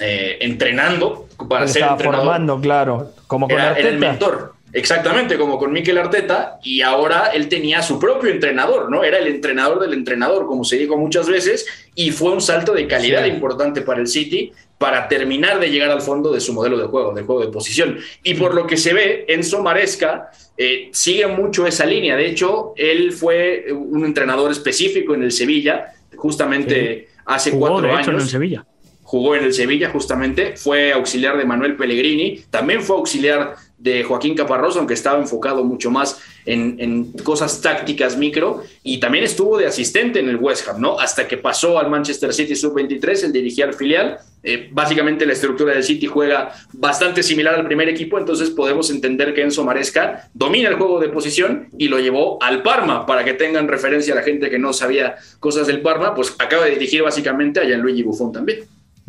eh, 0.00 0.38
entrenando 0.40 1.28
para 1.48 1.68
ser 1.68 1.82
estaba 1.82 1.92
entrenador. 1.92 2.24
formando, 2.24 2.60
claro, 2.60 3.12
como 3.26 3.48
con 3.48 3.58
era 3.58 3.78
el 3.78 3.98
mentor. 3.98 4.54
Exactamente, 4.72 5.36
como 5.36 5.58
con 5.58 5.72
Mikel 5.72 5.98
Arteta, 5.98 6.58
y 6.62 6.82
ahora 6.82 7.30
él 7.34 7.48
tenía 7.48 7.82
su 7.82 7.98
propio 7.98 8.30
entrenador, 8.30 8.90
¿no? 8.90 9.02
Era 9.02 9.18
el 9.18 9.26
entrenador 9.26 9.80
del 9.80 9.94
entrenador, 9.94 10.46
como 10.46 10.64
se 10.64 10.76
dijo 10.78 10.96
muchas 10.96 11.28
veces, 11.28 11.66
y 11.94 12.12
fue 12.12 12.30
un 12.32 12.40
salto 12.40 12.72
de 12.72 12.86
calidad 12.86 13.24
Sí. 13.24 13.30
importante 13.30 13.82
para 13.82 14.00
el 14.00 14.06
City 14.06 14.52
para 14.78 15.08
terminar 15.08 15.60
de 15.60 15.70
llegar 15.70 15.90
al 15.90 16.00
fondo 16.00 16.32
de 16.32 16.40
su 16.40 16.54
modelo 16.54 16.78
de 16.78 16.84
juego, 16.86 17.12
de 17.12 17.22
juego 17.22 17.42
de 17.42 17.48
posición. 17.48 17.98
Y 18.22 18.34
por 18.34 18.54
lo 18.54 18.66
que 18.66 18.76
se 18.78 18.94
ve, 18.94 19.24
Enzo 19.28 19.62
Maresca 19.62 20.30
eh, 20.56 20.88
sigue 20.92 21.26
mucho 21.26 21.66
esa 21.66 21.84
línea. 21.84 22.16
De 22.16 22.26
hecho, 22.26 22.72
él 22.76 23.12
fue 23.12 23.66
un 23.72 24.04
entrenador 24.04 24.50
específico 24.50 25.14
en 25.14 25.22
el 25.24 25.32
Sevilla, 25.32 25.92
justamente 26.16 27.08
hace 27.26 27.50
Jugó, 27.50 27.68
cuatro 27.68 27.86
de 27.88 27.92
años 27.92 28.02
hecho, 28.02 28.10
en 28.12 28.16
el 28.22 28.28
Sevilla. 28.28 28.66
jugó 29.02 29.34
en 29.36 29.44
el 29.44 29.52
Sevilla 29.52 29.90
justamente, 29.90 30.56
fue 30.56 30.92
auxiliar 30.92 31.36
de 31.36 31.44
Manuel 31.44 31.76
Pellegrini, 31.76 32.42
también 32.50 32.82
fue 32.82 32.96
auxiliar 32.96 33.56
de 33.80 34.04
Joaquín 34.04 34.34
Caparrós, 34.34 34.76
aunque 34.76 34.94
estaba 34.94 35.18
enfocado 35.18 35.64
mucho 35.64 35.90
más 35.90 36.20
en, 36.44 36.76
en, 36.78 37.12
cosas 37.24 37.60
tácticas 37.60 38.16
micro, 38.16 38.62
y 38.82 39.00
también 39.00 39.24
estuvo 39.24 39.56
de 39.56 39.66
asistente 39.66 40.20
en 40.20 40.28
el 40.28 40.36
West 40.36 40.68
Ham, 40.68 40.80
¿no? 40.80 41.00
Hasta 41.00 41.26
que 41.26 41.38
pasó 41.38 41.78
al 41.78 41.88
Manchester 41.88 42.32
City 42.34 42.54
Sub-23, 42.54 43.24
el 43.24 43.32
dirigía 43.32 43.64
al 43.64 43.74
filial. 43.74 44.18
Eh, 44.42 44.68
básicamente 44.70 45.26
la 45.26 45.34
estructura 45.34 45.74
del 45.74 45.82
City 45.82 46.06
juega 46.06 46.52
bastante 46.72 47.22
similar 47.22 47.54
al 47.54 47.66
primer 47.66 47.88
equipo, 47.88 48.18
entonces 48.18 48.50
podemos 48.50 48.90
entender 48.90 49.34
que 49.34 49.42
Enzo 49.42 49.64
Maresca 49.64 50.30
domina 50.32 50.68
el 50.68 50.76
juego 50.76 50.98
de 50.98 51.08
posición 51.08 51.68
y 51.76 51.88
lo 51.88 51.98
llevó 51.98 52.42
al 52.42 52.62
Parma, 52.62 53.06
para 53.06 53.24
que 53.24 53.34
tengan 53.34 53.68
referencia 53.68 54.12
a 54.12 54.16
la 54.16 54.22
gente 54.22 54.50
que 54.50 54.58
no 54.58 54.72
sabía 54.72 55.16
cosas 55.40 55.66
del 55.66 55.80
Parma, 55.80 56.14
pues 56.14 56.34
acaba 56.38 56.64
de 56.64 56.72
dirigir 56.72 57.02
básicamente 57.02 57.60
a 57.60 57.64
Gianluigi 57.64 58.02
Buffon 58.02 58.32
también. 58.32 58.60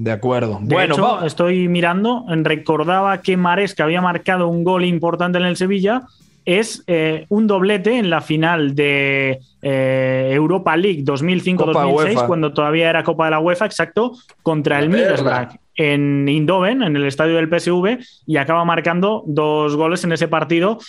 De 0.02 0.12
acuerdo. 0.12 0.58
De 0.62 0.74
bueno, 0.74 0.96
hecho, 0.96 1.04
va- 1.04 1.28
estoy 1.28 1.68
mirando, 1.68 2.26
recordaba 2.28 3.22
que 3.22 3.38
Maresca 3.38 3.84
había 3.84 4.02
marcado 4.02 4.48
un 4.48 4.64
gol 4.64 4.84
importante 4.84 5.38
en 5.38 5.46
el 5.46 5.58
Sevilla. 5.58 6.02
Es 6.44 6.84
eh, 6.88 7.28
un 7.30 7.46
doblete 7.46 8.00
en 8.00 8.10
la 8.10 8.22
final 8.22 8.74
de 8.74 9.40
eh, 9.62 10.32
Europa 10.34 10.76
League 10.76 11.04
2005-2006, 11.04 11.94
UEFA. 11.94 12.26
cuando 12.26 12.52
todavía 12.52 12.90
era 12.90 13.04
Copa 13.04 13.26
de 13.26 13.32
la 13.32 13.40
UEFA, 13.40 13.66
exacto, 13.68 14.14
contra 14.42 14.80
el. 14.80 14.90
Middlesbrough 14.90 15.60
en 15.76 16.28
Eindhoven, 16.28 16.84
en 16.84 16.96
el 16.96 17.06
estadio 17.06 17.36
del 17.36 17.48
PSV, 17.48 18.00
y 18.28 18.38
acaba 18.38 18.66
marcando 18.66 19.24
dos 19.26 19.76
goles 19.76 20.04
en 20.04 20.12
ese 20.12 20.28
partido 20.28 20.80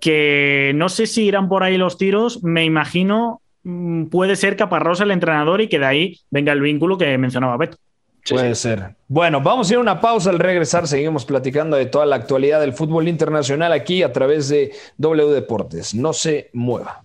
que 0.00 0.72
no 0.74 0.88
sé 0.88 1.06
si 1.06 1.24
irán 1.24 1.48
por 1.48 1.62
ahí 1.62 1.76
los 1.78 1.96
tiros, 1.96 2.42
me 2.42 2.64
imagino 2.64 3.40
mm, 3.62 4.06
puede 4.06 4.34
ser 4.36 4.56
Caparrós 4.56 5.00
el 5.00 5.10
entrenador 5.12 5.60
y 5.60 5.68
que 5.68 5.78
de 5.78 5.86
ahí 5.86 6.16
venga 6.30 6.52
el 6.52 6.60
vínculo 6.60 6.98
que 6.98 7.16
mencionaba 7.18 7.56
Beto. 7.56 7.76
Sí, 8.24 8.34
Puede 8.34 8.54
sí. 8.54 8.62
ser. 8.62 8.94
Bueno, 9.08 9.40
vamos 9.40 9.68
a 9.68 9.72
ir 9.72 9.78
a 9.78 9.80
una 9.80 10.00
pausa. 10.00 10.30
Al 10.30 10.38
regresar, 10.38 10.86
seguimos 10.86 11.24
platicando 11.24 11.76
de 11.76 11.86
toda 11.86 12.06
la 12.06 12.16
actualidad 12.16 12.60
del 12.60 12.72
fútbol 12.72 13.08
internacional 13.08 13.72
aquí 13.72 14.02
a 14.02 14.12
través 14.12 14.48
de 14.48 14.72
W 14.98 15.28
Deportes. 15.32 15.94
No 15.94 16.12
se 16.12 16.48
mueva. 16.52 17.04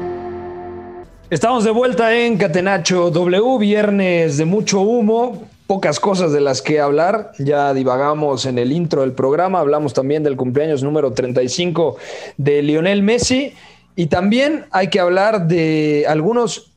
Estamos 1.31 1.63
de 1.63 1.71
vuelta 1.71 2.13
en 2.13 2.37
Catenacho 2.37 3.09
W, 3.09 3.57
viernes 3.57 4.35
de 4.35 4.43
mucho 4.43 4.81
humo, 4.81 5.47
pocas 5.65 5.97
cosas 5.97 6.33
de 6.33 6.41
las 6.41 6.61
que 6.61 6.81
hablar. 6.81 7.31
Ya 7.39 7.73
divagamos 7.73 8.45
en 8.45 8.57
el 8.57 8.73
intro 8.73 8.99
del 8.99 9.13
programa, 9.13 9.61
hablamos 9.61 9.93
también 9.93 10.23
del 10.23 10.35
cumpleaños 10.35 10.83
número 10.83 11.13
35 11.13 11.95
de 12.35 12.61
Lionel 12.61 13.01
Messi 13.01 13.53
y 13.95 14.07
también 14.07 14.65
hay 14.71 14.89
que 14.89 14.99
hablar 14.99 15.47
de 15.47 16.03
algunos 16.05 16.73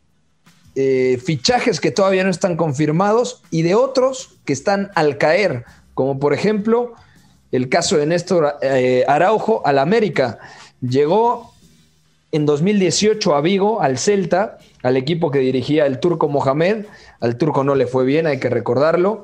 eh, 0.77 1.21
fichajes 1.27 1.81
que 1.81 1.91
todavía 1.91 2.23
no 2.23 2.31
están 2.31 2.57
confirmados 2.57 3.43
y 3.51 3.63
de 3.63 3.75
otros 3.75 4.37
que 4.45 4.53
están 4.53 4.93
al 4.95 5.19
caer, 5.19 5.65
como 5.95 6.21
por 6.21 6.33
ejemplo 6.33 6.93
el 7.51 7.69
caso 7.69 7.97
de 7.97 8.07
Néstor 8.07 8.55
eh, 8.63 9.05
Araujo 9.09 9.67
al 9.67 9.81
América. 9.81 10.39
Llegó 10.81 11.54
en 12.35 12.47
2018 12.47 13.37
a 13.37 13.41
Vigo, 13.41 13.81
al 13.81 13.97
Celta, 13.97 14.59
al 14.83 14.97
equipo 14.97 15.31
que 15.31 15.39
dirigía 15.39 15.87
el 15.87 16.01
turco 16.01 16.29
Mohamed. 16.29 16.87
Al 17.21 17.39
turco 17.39 17.63
no 17.63 17.77
le 17.77 17.87
fue 17.87 18.05
bien, 18.05 18.27
hay 18.27 18.41
que 18.41 18.51
recordarlo. 18.51 19.23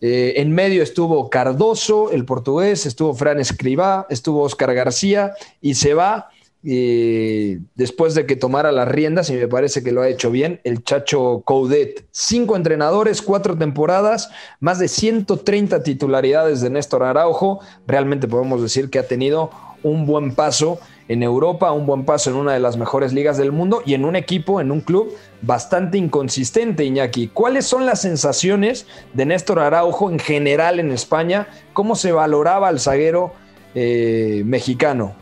Eh, 0.00 0.34
en 0.36 0.52
medio 0.52 0.84
estuvo 0.84 1.28
Cardoso, 1.28 2.12
el 2.12 2.24
portugués, 2.24 2.86
estuvo 2.86 3.14
Fran 3.14 3.40
Escribá, 3.40 4.06
estuvo 4.10 4.42
Oscar 4.42 4.74
García 4.74 5.32
y 5.60 5.74
se 5.74 5.94
va 5.94 6.28
eh, 6.62 7.58
después 7.74 8.14
de 8.14 8.26
que 8.26 8.36
tomara 8.36 8.70
las 8.70 8.86
riendas, 8.86 9.28
y 9.30 9.32
me 9.32 9.48
parece 9.48 9.82
que 9.82 9.90
lo 9.90 10.02
ha 10.02 10.08
hecho 10.08 10.30
bien, 10.30 10.60
el 10.62 10.84
Chacho 10.84 11.42
Coudet. 11.44 12.04
Cinco 12.12 12.54
entrenadores, 12.54 13.22
cuatro 13.22 13.58
temporadas, 13.58 14.30
más 14.60 14.78
de 14.78 14.86
130 14.86 15.82
titularidades 15.82 16.60
de 16.60 16.70
Néstor 16.70 17.02
Araujo. 17.02 17.58
Realmente 17.88 18.28
podemos 18.28 18.62
decir 18.62 18.88
que 18.88 19.00
ha 19.00 19.08
tenido 19.08 19.50
un 19.82 20.06
buen 20.06 20.36
paso 20.36 20.78
en 21.12 21.22
Europa, 21.22 21.72
un 21.72 21.84
buen 21.84 22.04
paso 22.04 22.30
en 22.30 22.36
una 22.36 22.54
de 22.54 22.60
las 22.60 22.76
mejores 22.76 23.12
ligas 23.12 23.36
del 23.36 23.52
mundo 23.52 23.82
y 23.84 23.94
en 23.94 24.04
un 24.04 24.16
equipo, 24.16 24.60
en 24.60 24.70
un 24.70 24.80
club 24.80 25.12
bastante 25.42 25.98
inconsistente, 25.98 26.84
Iñaki. 26.84 27.28
¿Cuáles 27.28 27.66
son 27.66 27.84
las 27.84 28.00
sensaciones 28.00 28.86
de 29.12 29.26
Néstor 29.26 29.58
Araujo 29.58 30.10
en 30.10 30.18
general 30.18 30.80
en 30.80 30.90
España? 30.90 31.48
¿Cómo 31.74 31.96
se 31.96 32.12
valoraba 32.12 32.68
al 32.68 32.80
zaguero 32.80 33.32
eh, 33.74 34.42
mexicano? 34.46 35.14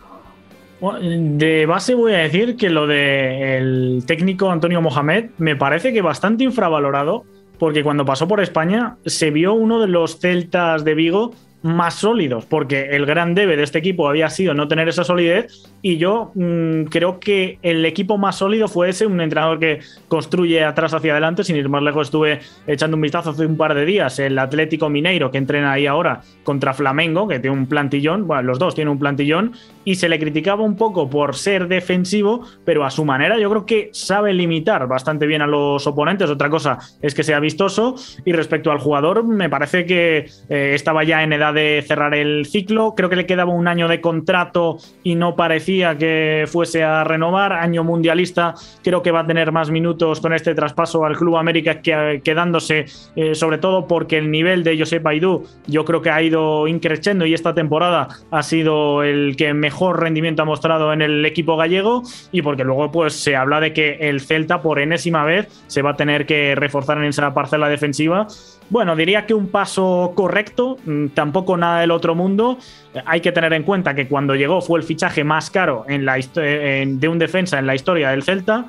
De 0.81 1.67
base 1.67 1.95
voy 1.95 2.15
a 2.15 2.19
decir 2.19 2.57
que 2.57 2.71
lo 2.71 2.87
del 2.87 4.03
técnico 4.07 4.51
Antonio 4.51 4.81
Mohamed 4.81 5.31
me 5.39 5.57
parece 5.57 5.93
que 5.93 6.01
bastante 6.01 6.45
infravalorado, 6.45 7.25
porque 7.59 7.83
cuando 7.83 8.05
pasó 8.05 8.29
por 8.29 8.41
España 8.41 8.97
se 9.05 9.31
vio 9.31 9.53
uno 9.53 9.81
de 9.81 9.89
los 9.89 10.21
celtas 10.21 10.85
de 10.85 10.95
Vigo 10.95 11.33
más 11.63 11.95
sólidos, 11.95 12.47
porque 12.47 12.91
el 12.93 13.05
gran 13.05 13.35
debe 13.35 13.57
de 13.57 13.63
este 13.63 13.79
equipo 13.79 14.09
había 14.09 14.31
sido 14.31 14.55
no 14.55 14.69
tener 14.69 14.89
esa 14.89 15.05
solidez 15.05 15.71
y 15.83 15.99
yo 15.99 16.33
mmm, 16.35 16.85
creo 16.85 17.21
que 17.21 17.59
el 17.63 17.85
equipo 17.85 18.17
más 18.19 18.37
sólido 18.37 18.69
fue 18.69 18.89
ese, 18.89 19.07
un 19.07 19.21
entrenador 19.21 19.59
que 19.59 19.81
construye 20.09 20.65
atrás 20.65 20.95
hacia 20.95 21.13
adelante, 21.13 21.45
sin 21.45 21.57
ir 21.57 21.69
más 21.69 21.83
lejos 21.83 22.09
estuve 22.09 22.41
echando 22.67 22.97
un 22.97 23.03
vistazo 23.03 23.31
hace 23.31 23.45
un 23.45 23.57
par 23.57 23.75
de 23.75 23.85
días, 23.85 24.19
el 24.19 24.39
Atlético 24.39 24.89
Mineiro 24.89 25.31
que 25.31 25.39
entrena 25.39 25.73
ahí 25.73 25.87
ahora 25.87 26.23
contra 26.45 26.73
Flamengo, 26.73 27.29
que 27.29 27.39
tiene 27.41 27.57
un 27.57 27.67
plantillón, 27.67 28.27
bueno, 28.27 28.43
los 28.43 28.59
dos 28.59 28.75
tienen 28.75 28.93
un 28.93 28.99
plantillón 28.99 29.53
y 29.85 29.97
se 29.97 30.09
le 30.09 30.19
criticaba 30.19 30.63
un 30.63 30.77
poco 30.77 31.11
por 31.11 31.37
ser 31.37 31.69
defensivo, 31.69 32.47
pero 32.65 32.85
a 32.85 32.91
su 32.91 33.05
manera 33.05 33.39
yo 33.39 33.51
creo 33.51 33.67
que 33.67 33.91
sabe 33.93 34.33
limitar 34.33 34.87
bastante 34.89 35.27
bien 35.27 35.43
a 35.43 35.47
los 35.47 35.87
oponentes, 35.87 36.31
otra 36.31 36.49
cosa 36.49 36.79
es 37.03 37.15
que 37.15 37.23
sea 37.23 37.39
vistoso 37.39 37.97
y 38.25 38.33
respecto 38.33 38.71
al 38.71 38.79
jugador 38.79 39.25
me 39.25 39.51
parece 39.51 39.85
que 39.85 40.27
eh, 40.49 40.73
estaba 40.75 41.05
ya 41.05 41.23
en 41.23 41.33
edad 41.33 41.50
de 41.53 41.85
cerrar 41.87 42.15
el 42.15 42.47
ciclo. 42.47 42.95
Creo 42.97 43.09
que 43.09 43.17
le 43.17 43.27
quedaba 43.27 43.53
un 43.53 43.69
año 43.69 43.89
de 43.89 44.01
contrato 44.01 44.79
y 45.03 45.15
no 45.15 45.37
parecía 45.37 45.97
que 45.97 46.45
fuese 46.47 46.83
a 46.83 47.05
renovar. 47.05 47.53
Año 47.53 47.85
mundialista, 47.85 48.55
creo 48.83 49.03
que 49.03 49.11
va 49.11 49.21
a 49.21 49.27
tener 49.27 49.53
más 49.53 49.71
minutos 49.71 50.21
con 50.21 50.33
este 50.33 50.55
traspaso 50.55 51.05
al 51.05 51.17
Club 51.17 51.37
América 51.37 51.81
que, 51.83 52.21
quedándose, 52.25 52.87
eh, 53.17 53.35
sobre 53.35 53.59
todo 53.59 53.87
porque 53.87 54.19
el 54.19 54.31
nivel 54.31 54.65
de 54.65 54.79
Josep 54.79 55.07
Aidú 55.07 55.45
yo 55.67 55.85
creo 55.85 56.03
que 56.03 56.11
ha 56.11 56.23
ido 56.23 56.67
increciendo 56.69 57.27
y 57.27 57.35
esta 57.35 57.55
temporada 57.55 58.09
ha 58.31 58.43
sido 58.43 59.03
el 59.03 59.37
que 59.37 59.55
mejor 59.55 60.01
rendimiento 60.01 60.43
ha 60.43 60.45
mostrado 60.47 60.93
en 60.93 61.03
el 61.03 61.25
equipo 61.25 61.57
gallego 61.57 62.03
y 62.33 62.43
porque 62.43 62.65
luego 62.65 62.91
pues 62.91 63.15
se 63.15 63.37
habla 63.37 63.61
de 63.61 63.73
que 63.73 63.99
el 64.01 64.21
Celta 64.21 64.63
por 64.63 64.79
enésima 64.79 65.25
vez 65.25 65.49
se 65.67 65.83
va 65.83 65.91
a 65.91 65.97
tener 65.97 66.27
que 66.27 66.55
reforzar 66.55 66.99
en 66.99 67.05
esa 67.05 67.33
parcela 67.35 67.69
defensiva 67.69 68.27
bueno, 68.71 68.95
diría 68.95 69.27
que 69.27 69.35
un 69.35 69.49
paso 69.49 70.13
correcto, 70.15 70.79
mm, 70.85 71.09
tampoco 71.09 71.57
nada 71.57 71.81
del 71.81 71.91
otro 71.91 72.15
mundo. 72.15 72.57
Hay 73.05 73.21
que 73.21 73.33
tener 73.33 73.53
en 73.53 73.65
cuenta 73.65 73.95
que 73.95 74.07
cuando 74.07 74.37
llegó 74.37 74.61
fue 74.61 74.79
el 74.79 74.85
fichaje 74.85 75.25
más 75.25 75.51
caro 75.51 75.85
en 75.89 76.05
la 76.05 76.15
de 76.17 77.09
un 77.09 77.19
defensa 77.19 77.59
en 77.59 77.67
la 77.67 77.75
historia 77.75 78.11
del 78.11 78.23
Celta. 78.23 78.67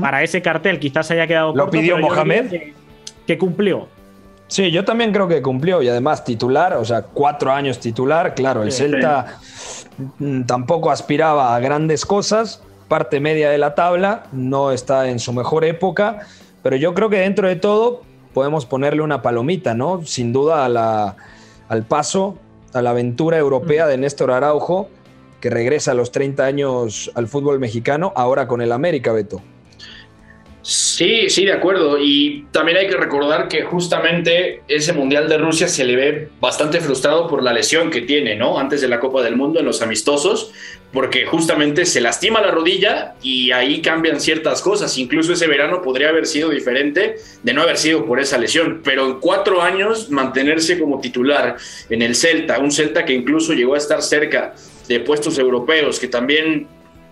Para 0.00 0.22
ese 0.22 0.42
cartel 0.42 0.80
quizás 0.80 1.10
haya 1.12 1.26
quedado 1.26 1.54
Lo 1.54 1.70
pidió 1.70 1.96
Mohamed. 1.98 2.72
Que, 3.26 3.38
cumplió. 3.38 3.88
Sí, 4.48 4.70
yo 4.70 4.84
también 4.84 5.12
creo 5.12 5.26
que 5.26 5.42
cumplió 5.42 5.82
y 5.82 5.88
además 5.88 6.24
titular, 6.24 6.74
o 6.74 6.84
sea, 6.84 7.02
cuatro 7.02 7.52
años 7.52 7.80
titular, 7.80 8.34
claro, 8.34 8.62
el 8.62 8.70
Celta 8.70 9.38
mm, 10.18 10.42
tampoco 10.42 10.92
aspiraba 10.92 11.56
a 11.56 11.60
grandes 11.60 12.06
cosas, 12.06 12.62
parte 12.86 13.18
media 13.18 13.50
de 13.50 13.58
la 13.58 13.74
tabla, 13.74 14.24
no 14.30 14.70
está 14.70 15.08
en 15.08 15.18
su 15.18 15.32
mejor 15.32 15.64
época, 15.64 16.20
pero 16.62 16.76
yo 16.76 16.94
creo 16.94 17.10
que 17.10 17.18
dentro 17.18 17.48
de 17.48 17.56
todo 17.56 18.02
podemos 18.36 18.66
ponerle 18.66 19.00
una 19.00 19.22
palomita, 19.22 19.72
¿no? 19.72 20.04
Sin 20.04 20.30
duda 20.34 20.66
al 20.66 21.86
paso, 21.86 22.36
a 22.74 22.82
la 22.82 22.90
aventura 22.90 23.38
europea 23.38 23.86
de 23.86 23.96
Néstor 23.96 24.30
Araujo, 24.30 24.90
que 25.40 25.48
regresa 25.48 25.92
a 25.92 25.94
los 25.94 26.12
30 26.12 26.44
años 26.44 27.10
al 27.14 27.28
fútbol 27.28 27.58
mexicano, 27.58 28.12
ahora 28.14 28.46
con 28.46 28.60
el 28.60 28.72
América, 28.72 29.12
Beto. 29.12 29.40
Sí, 30.68 31.30
sí, 31.30 31.44
de 31.44 31.52
acuerdo. 31.52 31.96
Y 31.96 32.44
también 32.50 32.76
hay 32.76 32.88
que 32.88 32.96
recordar 32.96 33.46
que 33.46 33.62
justamente 33.62 34.62
ese 34.66 34.92
Mundial 34.92 35.28
de 35.28 35.38
Rusia 35.38 35.68
se 35.68 35.84
le 35.84 35.94
ve 35.94 36.28
bastante 36.40 36.80
frustrado 36.80 37.28
por 37.28 37.40
la 37.40 37.52
lesión 37.52 37.88
que 37.88 38.00
tiene, 38.00 38.34
¿no? 38.34 38.58
Antes 38.58 38.80
de 38.80 38.88
la 38.88 38.98
Copa 38.98 39.22
del 39.22 39.36
Mundo 39.36 39.60
en 39.60 39.64
los 39.64 39.80
amistosos, 39.80 40.50
porque 40.92 41.24
justamente 41.24 41.86
se 41.86 42.00
lastima 42.00 42.40
la 42.40 42.50
rodilla 42.50 43.14
y 43.22 43.52
ahí 43.52 43.80
cambian 43.80 44.20
ciertas 44.20 44.60
cosas. 44.60 44.98
Incluso 44.98 45.34
ese 45.34 45.46
verano 45.46 45.82
podría 45.82 46.08
haber 46.08 46.26
sido 46.26 46.50
diferente 46.50 47.14
de 47.44 47.54
no 47.54 47.62
haber 47.62 47.76
sido 47.76 48.04
por 48.04 48.18
esa 48.18 48.36
lesión. 48.36 48.80
Pero 48.82 49.06
en 49.06 49.20
cuatro 49.20 49.62
años 49.62 50.10
mantenerse 50.10 50.80
como 50.80 51.00
titular 51.00 51.58
en 51.88 52.02
el 52.02 52.16
Celta, 52.16 52.58
un 52.58 52.72
Celta 52.72 53.04
que 53.04 53.12
incluso 53.12 53.52
llegó 53.52 53.76
a 53.76 53.78
estar 53.78 54.02
cerca 54.02 54.56
de 54.88 54.98
puestos 54.98 55.38
europeos, 55.38 56.00
que 56.00 56.08
también 56.08 56.66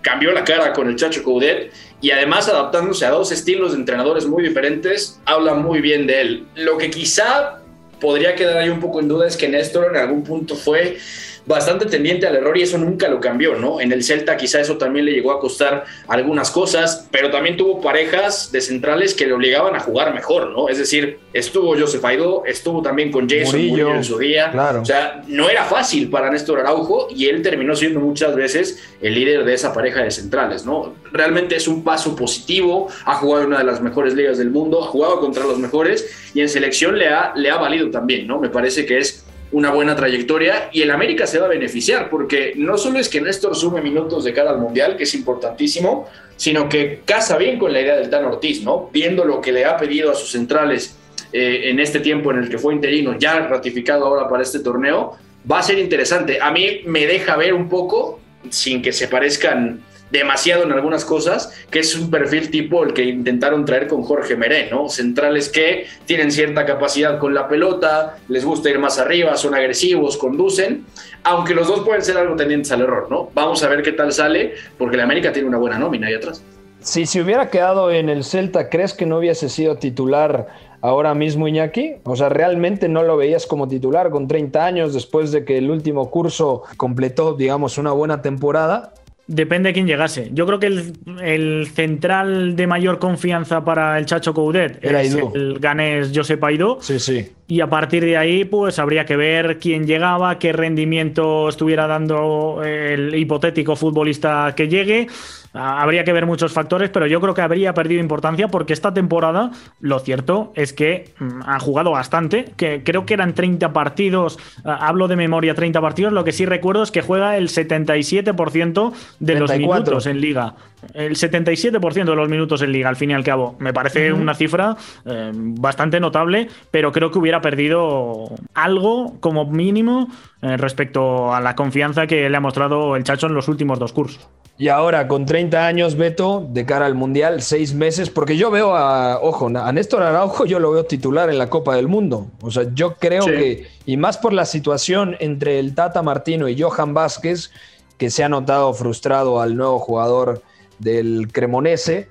cambió 0.05 0.31
la 0.33 0.45
cara 0.45 0.73
con 0.75 0.87
el 0.89 0.97
Chacho 0.97 1.25
Coudet 1.25 1.73
y 2.01 2.11
además 2.11 2.49
adaptándose 2.49 3.07
a 3.07 3.11
dos 3.11 3.33
estilos 3.33 3.73
de 3.73 3.79
entrenadores 3.79 4.27
muy 4.27 4.43
diferentes, 4.45 5.19
habla 5.25 5.55
muy 5.55 5.81
bien 5.81 6.07
de 6.07 6.21
él. 6.21 6.47
Lo 6.55 6.77
que 6.77 6.91
quizá 6.91 7.61
podría 8.01 8.35
quedar 8.35 8.59
ahí 8.59 8.69
un 8.69 8.81
poco 8.81 9.01
en 9.01 9.09
duda 9.09 9.27
es 9.27 9.37
que 9.37 9.49
Néstor 9.49 9.87
en 9.91 9.97
algún 9.97 10.23
punto 10.23 10.55
fue 10.55 10.99
bastante 11.47 11.87
tendiente 11.87 12.27
al 12.27 12.37
error 12.37 12.57
y 12.57 12.63
eso 12.63 12.79
nunca 12.79 13.09
lo 13.09 13.21
cambió, 13.21 13.55
¿no? 13.57 13.81
En 13.81 13.93
el 13.93 14.03
Celta 14.03 14.37
quizá 14.37 14.61
eso 14.61 14.79
también 14.79 15.05
le 15.05 15.13
llegó 15.13 15.33
a 15.33 15.41
costar 15.41 15.85
algunas 16.09 16.51
cosas, 16.51 17.07
pero 17.11 17.31
también 17.31 17.57
tuvo 17.57 17.81
parejas 17.81 18.51
de 18.51 18.61
centrales 18.61 19.15
que 19.15 19.27
le 19.27 19.35
obligaban 19.35 19.77
a 19.77 19.81
jugar 19.81 20.15
mejor, 20.15 20.51
¿no? 20.51 20.69
Es 20.69 20.79
decir, 20.79 21.19
estuvo 21.33 21.79
Joseph 21.79 22.05
Aido, 22.05 22.45
estuvo 22.47 22.83
también 22.83 23.11
con 23.11 23.29
Jason 23.29 23.61
Murillo, 23.61 23.95
en 23.95 24.05
su 24.05 24.19
día. 24.19 24.51
Claro. 24.51 24.81
O 24.81 24.85
sea, 24.85 25.23
no 25.27 25.51
era 25.51 25.65
fácil 25.65 26.09
para 26.09 26.31
Néstor 26.31 26.61
Araujo 26.61 27.09
y 27.15 27.27
él 27.27 27.43
terminó 27.43 27.77
siendo 27.77 28.01
muchas 28.01 28.35
veces 28.35 28.83
el 29.03 29.15
líder 29.15 29.45
de 29.45 29.55
esa 29.55 29.73
pareja 29.73 30.03
de 30.03 30.11
centrales, 30.11 30.65
¿no? 30.65 30.95
Realmente 31.13 31.57
es 31.57 31.69
un 31.69 31.85
paso 31.85 32.17
positivo, 32.17 32.89
ha 33.05 33.17
jugado 33.17 33.43
en 33.43 33.49
una 33.49 33.59
de 33.59 33.65
las 33.65 33.81
mejores 33.81 34.15
ligas 34.15 34.39
del 34.39 34.51
mundo, 34.51 34.83
ha 34.83 34.87
jugado 34.87 35.21
contra 35.21 35.45
los 35.45 35.59
mejores 35.59 36.31
y 36.33 36.41
en 36.41 36.49
selección 36.49 36.99
le 36.99 37.09
ha, 37.09 37.33
le 37.37 37.51
ha 37.51 37.57
valido 37.57 37.91
también, 37.91 38.27
¿no? 38.27 38.39
Me 38.41 38.49
parece 38.49 38.87
que 38.87 38.99
es 38.99 39.24
una 39.55 39.71
buena 39.71 39.95
trayectoria 39.95 40.69
y 40.73 40.83
el 40.83 40.91
América 40.91 41.29
se 41.29 41.39
va 41.39 41.47
a 41.47 41.49
beneficiar 41.49 42.11
porque 42.11 42.55
no 42.57 42.77
solo 42.77 42.99
es 42.99 43.09
que 43.09 43.21
Néstor 43.21 43.55
sume 43.55 43.81
minutos 43.81 44.25
de 44.25 44.33
cara 44.33 44.51
al 44.51 44.59
Mundial, 44.59 44.97
que 44.97 45.05
es 45.05 45.15
importantísimo, 45.15 46.09
sino 46.35 46.69
que 46.69 47.03
casa 47.05 47.39
bien 47.39 47.57
con 47.57 47.73
la 47.73 47.81
idea 47.81 47.97
del 47.97 48.11
Tan 48.11 48.25
Ortiz, 48.25 48.63
¿no? 48.63 48.91
Viendo 48.93 49.25
lo 49.25 49.41
que 49.41 49.53
le 49.53 49.65
ha 49.65 49.77
pedido 49.77 50.11
a 50.11 50.17
sus 50.17 50.33
centrales 50.33 50.97
eh, 51.33 51.71
en 51.71 51.79
este 51.79 52.01
tiempo 52.01 52.33
en 52.33 52.39
el 52.39 52.49
que 52.49 52.59
fue 52.59 52.75
interino, 52.75 53.17
ya 53.17 53.47
ratificado 53.47 54.07
ahora 54.07 54.29
para 54.29 54.43
este 54.43 54.59
torneo, 54.59 55.17
va 55.51 55.61
a 55.61 55.63
ser 55.63 55.79
interesante. 55.79 56.41
A 56.43 56.51
mí 56.51 56.81
me 56.87 57.07
deja 57.07 57.37
ver 57.37 57.55
un 57.55 57.69
poco, 57.69 58.19
sin 58.51 58.83
que 58.83 58.93
se 58.93 59.07
parezcan 59.07 59.83
demasiado 60.11 60.65
en 60.65 60.73
algunas 60.73 61.05
cosas, 61.05 61.53
que 61.71 61.81
es 61.81 61.95
un 61.97 62.11
perfil 62.11 62.51
tipo 62.51 62.85
el 62.85 62.93
que 62.93 63.05
intentaron 63.05 63.65
traer 63.65 63.89
con 63.89 64.03
Jorge 64.03 64.37
Meré, 64.37 64.71
¿no? 64.71 64.89
Centrales 64.89 65.49
que 65.49 65.87
tienen 66.05 66.31
cierta 66.31 66.65
capacidad 66.65 67.19
con 67.19 67.35
la 67.35 67.49
pelota, 67.49 68.19
les 68.29 68.45
gusta 68.45 68.71
ir 68.71 68.79
más 68.79 68.99
arriba, 68.99 69.37
son 69.37 69.55
agresivos, 69.55 70.17
conducen, 70.17 70.85
aunque 71.25 71.55
los 71.55 71.69
dos 71.69 71.81
pueden 71.85 72.03
ser 72.03 72.17
algo 72.17 72.37
tendientes 72.37 72.71
al 72.71 72.83
error, 72.83 73.09
¿no? 73.11 73.31
Vamos 73.35 73.63
a 73.63 73.69
ver 73.69 73.83
qué 73.83 73.93
tal 73.93 74.13
sale, 74.13 74.55
porque 74.79 74.97
la 74.97 75.05
América 75.05 75.33
tiene 75.33 75.49
una 75.49 75.59
buena 75.59 75.79
nómina 75.79 76.07
ahí 76.07 76.15
atrás. 76.15 76.43
Si 76.81 77.07
se 77.07 77.23
hubiera 77.23 77.49
quedado 77.49 77.91
en 77.91 78.11
el 78.11 78.25
Celta, 78.25 78.69
¿crees 78.69 78.93
que 78.93 79.07
no 79.07 79.17
hubiese 79.17 79.49
sido 79.49 79.77
titular 79.77 80.49
ahora 80.83 81.15
mismo 81.15 81.49
Iñaki? 81.49 81.95
O 82.05 82.15
sea, 82.15 82.29
¿realmente 82.29 82.91
no 82.91 83.03
lo 83.03 83.17
veías 83.17 83.47
como 83.47 83.69
titular 83.69 84.11
con 84.11 84.29
30 84.29 84.67
años 84.67 84.93
después 84.93 85.33
de 85.33 85.47
que 85.47 85.57
el 85.57 85.71
último 85.71 86.11
curso 86.11 86.63
completó, 86.77 87.33
digamos, 87.33 87.79
una 87.79 87.93
buena 87.93 88.21
temporada? 88.21 88.93
Depende 89.27 89.71
de 89.71 89.73
quién 89.73 89.87
llegase. 89.87 90.29
Yo 90.33 90.47
creo 90.47 90.61
que 90.61 90.67
el, 90.67 91.67
central 91.75 92.57
de 92.57 92.67
mayor 92.67 92.99
confianza 92.99 93.65
para 93.65 93.99
el 93.99 94.05
Chacho 94.05 94.35
Coudet 94.35 94.85
Era 94.85 95.01
es 95.01 95.15
el 95.15 95.59
ganés 95.59 96.13
Josep 96.15 96.45
Aidó. 96.45 96.79
Sí, 96.83 96.99
sí. 96.99 97.31
Y 97.49 97.61
a 97.61 97.69
partir 97.69 98.05
de 98.05 98.19
ahí, 98.19 98.45
pues 98.45 98.79
habría 98.79 99.07
que 99.07 99.17
ver 99.17 99.59
quién 99.59 99.87
llegaba, 99.87 100.39
qué 100.39 100.53
rendimiento 100.53 101.49
estuviera 101.49 101.87
dando 101.87 102.63
el 102.63 103.15
hipotético 103.15 103.77
futbolista 103.77 104.53
que 104.55 104.69
llegue. 104.69 105.07
Habría 105.55 106.05
que 106.05 106.13
ver 106.13 106.27
muchos 106.27 106.53
factores, 106.53 106.91
pero 106.91 107.07
yo 107.07 107.21
creo 107.21 107.33
que 107.33 107.43
habría 107.43 107.73
perdido 107.75 108.01
importancia 108.01 108.49
porque 108.49 108.73
esta 108.73 108.93
temporada, 108.93 109.53
lo 109.81 110.01
cierto 110.01 110.53
es 110.57 110.73
que 110.73 111.15
mm, 111.19 111.43
ha 111.47 111.61
jugado 111.61 111.93
bastante, 111.93 112.53
que 112.57 112.83
creo 112.85 113.07
que 113.07 113.15
eran 113.15 113.35
30 113.35 113.73
partidos, 113.73 114.39
hablo 114.65 115.07
de 115.07 115.17
memoria, 115.17 115.55
30 115.55 115.81
partidos, 115.81 116.13
lo 116.13 116.25
que 116.25 116.33
sí 116.33 116.45
recuerdo 116.45 116.83
es 116.83 116.91
que 116.91 117.03
juega 117.03 117.37
el 117.37 117.49
77% 117.49 118.93
de 119.21 119.35
los 119.37 119.57
minutos 119.57 120.07
en 120.07 120.21
liga. 120.21 120.55
El 120.93 121.17
77% 121.17 122.05
de 122.05 122.17
los 122.17 122.29
minutos 122.29 122.61
en 122.63 122.73
liga, 122.73 122.89
al 122.89 122.97
fin 122.97 123.11
y 123.11 123.15
al 123.15 123.25
cabo. 123.25 123.57
Me 123.59 123.73
parece 123.73 124.13
una 124.13 124.35
cifra 124.35 124.77
eh, 125.07 125.31
bastante 125.35 126.01
notable, 126.01 126.49
pero 126.71 126.93
creo 126.93 127.11
que 127.11 127.19
hubiera 127.19 127.41
perdido 127.41 128.29
algo 128.55 129.19
como 129.21 129.47
mínimo 129.47 130.09
eh, 130.43 130.57
respecto 130.57 131.35
a 131.35 131.41
la 131.41 131.55
confianza 131.55 132.07
que 132.07 132.29
le 132.29 132.37
ha 132.37 132.41
mostrado 132.41 132.97
el 132.97 133.05
Chacho 133.05 133.29
en 133.29 133.35
los 133.35 133.49
últimos 133.49 133.79
dos 133.79 133.93
cursos. 133.93 134.29
Y 134.57 134.69
ahora, 134.69 135.09
con 135.09 135.27
30 135.27 135.67
años, 135.67 135.97
Beto, 135.97 136.47
de 136.49 136.65
cara 136.65 136.87
al 136.87 136.95
Mundial, 136.95 137.43
seis 137.43 137.75
meses, 137.75 138.09
porque 138.09 138.37
yo 138.37 138.53
veo 138.53 138.77
a, 138.77 139.21
ojo, 139.21 139.49
a 139.49 139.73
Néstor 139.73 140.03
Araujo 140.05 140.47
yo 140.47 140.61
lo 140.61 140.71
veo 140.71 140.85
titular 140.85 141.29
en 141.29 141.39
la 141.39 141.51
Copa 141.51 141.75
del 141.75 141.89
Mundo. 141.89 142.29
O 142.41 142.53
sea, 142.53 142.67
yo 142.73 142.95
creo 142.95 143.25
que, 143.25 143.67
y 143.85 143.97
más 143.97 144.17
por 144.17 144.33
la 144.33 144.45
situación 144.45 145.17
entre 145.19 145.59
el 145.59 145.75
Tata 145.75 146.03
Martino 146.03 146.49
y 146.49 146.61
Johan 146.61 146.95
Vázquez, 146.95 147.51
que 147.99 148.11
se 148.11 148.23
ha 148.23 148.29
notado 148.29 148.73
frustrado 148.75 149.41
al 149.41 149.57
nuevo 149.57 149.81
jugador 149.81 150.43
del 150.79 151.33
Cremonese, 151.33 152.09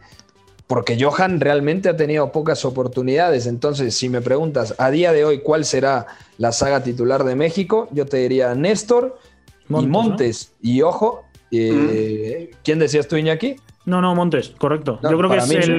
porque 0.67 1.01
Johan 1.01 1.39
realmente 1.39 1.87
ha 1.87 1.95
tenido 1.95 2.33
pocas 2.33 2.65
oportunidades. 2.65 3.47
Entonces, 3.47 3.95
si 3.95 4.09
me 4.09 4.19
preguntas 4.19 4.75
a 4.79 4.91
día 4.91 5.13
de 5.13 5.23
hoy 5.23 5.39
cuál 5.39 5.63
será 5.63 6.07
la 6.37 6.51
saga 6.51 6.83
titular 6.83 7.23
de 7.23 7.35
México, 7.35 7.87
yo 7.91 8.05
te 8.05 8.17
diría 8.17 8.53
Néstor 8.53 9.17
y 9.69 9.87
Montes. 9.87 10.51
Y 10.61 10.81
ojo, 10.81 11.23
eh, 11.59 12.51
¿Quién 12.63 12.79
decías 12.79 13.07
tú, 13.07 13.15
Iñaki? 13.15 13.55
No, 13.85 14.01
no, 14.01 14.15
Montes, 14.15 14.53
correcto. 14.57 14.99
Yo 15.03 15.17
creo 15.17 15.29
que 15.29 15.37
es 15.37 15.69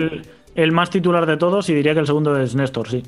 el, 0.55 0.73
más 0.73 0.91
titular 0.91 1.27
de 1.27 1.37
todos 1.37 1.69
y 1.69 1.75
diría 1.75 1.95
que 1.95 2.01
el 2.01 2.07
segundo 2.07 2.39
es 2.41 2.55
Néstor, 2.55 2.89
sí. 2.89 3.03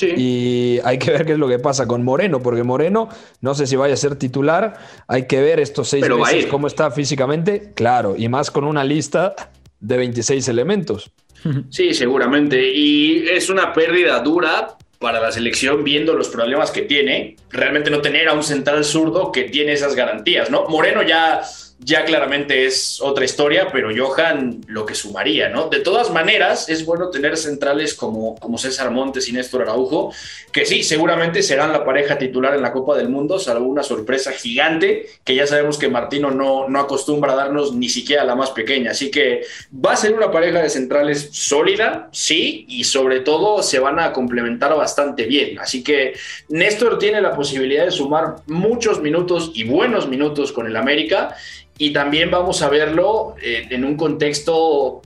Y 0.00 0.80
hay 0.84 0.98
que 0.98 1.12
ver 1.12 1.24
qué 1.24 1.32
es 1.32 1.38
lo 1.38 1.48
que 1.48 1.60
pasa 1.60 1.86
con 1.86 2.04
Moreno, 2.04 2.42
porque 2.42 2.64
Moreno 2.64 3.08
no 3.40 3.54
sé 3.54 3.66
si 3.66 3.76
vaya 3.76 3.94
a 3.94 3.96
ser 3.96 4.16
titular. 4.16 4.78
Hay 5.06 5.26
que 5.26 5.40
ver 5.40 5.60
estos 5.60 5.88
seis 5.88 6.08
meses 6.08 6.46
cómo 6.46 6.66
está 6.66 6.90
físicamente. 6.90 7.72
Claro, 7.74 8.14
y 8.16 8.28
más 8.28 8.50
con 8.50 8.64
una 8.64 8.82
lista 8.82 9.34
de 9.80 9.96
26 9.96 10.48
elementos. 10.48 11.10
Sí, 11.70 11.94
seguramente. 11.94 12.72
Y 12.74 13.28
es 13.28 13.48
una 13.50 13.72
pérdida 13.72 14.18
dura 14.18 14.76
para 14.98 15.20
la 15.20 15.30
selección 15.30 15.84
viendo 15.84 16.14
los 16.14 16.28
problemas 16.28 16.72
que 16.72 16.82
tiene. 16.82 17.36
Realmente 17.50 17.90
no 17.90 18.00
tener 18.00 18.28
a 18.28 18.32
un 18.32 18.42
central 18.42 18.84
zurdo 18.84 19.30
que 19.30 19.44
tiene 19.44 19.72
esas 19.72 19.94
garantías, 19.94 20.50
¿no? 20.50 20.66
Moreno 20.68 21.02
ya 21.02 21.42
ya 21.78 22.04
claramente 22.04 22.64
es 22.64 23.00
otra 23.02 23.24
historia, 23.24 23.68
pero 23.70 23.90
Johan 23.94 24.62
lo 24.66 24.86
que 24.86 24.94
sumaría, 24.94 25.50
¿no? 25.50 25.68
De 25.68 25.80
todas 25.80 26.10
maneras, 26.10 26.68
es 26.70 26.86
bueno 26.86 27.10
tener 27.10 27.36
centrales 27.36 27.94
como, 27.94 28.36
como 28.36 28.56
César 28.56 28.90
Montes 28.90 29.28
y 29.28 29.32
Néstor 29.32 29.62
Araujo, 29.62 30.12
que 30.52 30.64
sí, 30.64 30.82
seguramente 30.82 31.42
serán 31.42 31.72
la 31.72 31.84
pareja 31.84 32.16
titular 32.16 32.54
en 32.54 32.62
la 32.62 32.72
Copa 32.72 32.96
del 32.96 33.10
Mundo, 33.10 33.38
salvo 33.38 33.66
una 33.66 33.82
sorpresa 33.82 34.32
gigante, 34.32 35.06
que 35.22 35.34
ya 35.34 35.46
sabemos 35.46 35.76
que 35.76 35.88
Martino 35.88 36.30
no, 36.30 36.66
no 36.66 36.80
acostumbra 36.80 37.34
a 37.34 37.36
darnos 37.36 37.74
ni 37.74 37.90
siquiera 37.90 38.24
la 38.24 38.34
más 38.34 38.50
pequeña. 38.52 38.92
Así 38.92 39.10
que 39.10 39.42
va 39.72 39.92
a 39.92 39.96
ser 39.96 40.14
una 40.14 40.30
pareja 40.30 40.62
de 40.62 40.70
centrales 40.70 41.28
sólida, 41.32 42.08
sí, 42.10 42.64
y 42.68 42.84
sobre 42.84 43.20
todo 43.20 43.62
se 43.62 43.80
van 43.80 43.98
a 43.98 44.12
complementar 44.14 44.74
bastante 44.74 45.26
bien. 45.26 45.58
Así 45.58 45.84
que 45.84 46.14
Néstor 46.48 46.98
tiene 46.98 47.20
la 47.20 47.36
posibilidad 47.36 47.84
de 47.84 47.90
sumar 47.90 48.36
muchos 48.46 49.02
minutos 49.02 49.52
y 49.54 49.64
buenos 49.64 50.08
minutos 50.08 50.52
con 50.52 50.66
el 50.66 50.76
América 50.76 51.36
y 51.78 51.92
también 51.92 52.30
vamos 52.30 52.62
a 52.62 52.68
verlo 52.68 53.34
eh, 53.42 53.66
en 53.70 53.84
un 53.84 53.96
contexto 53.96 55.02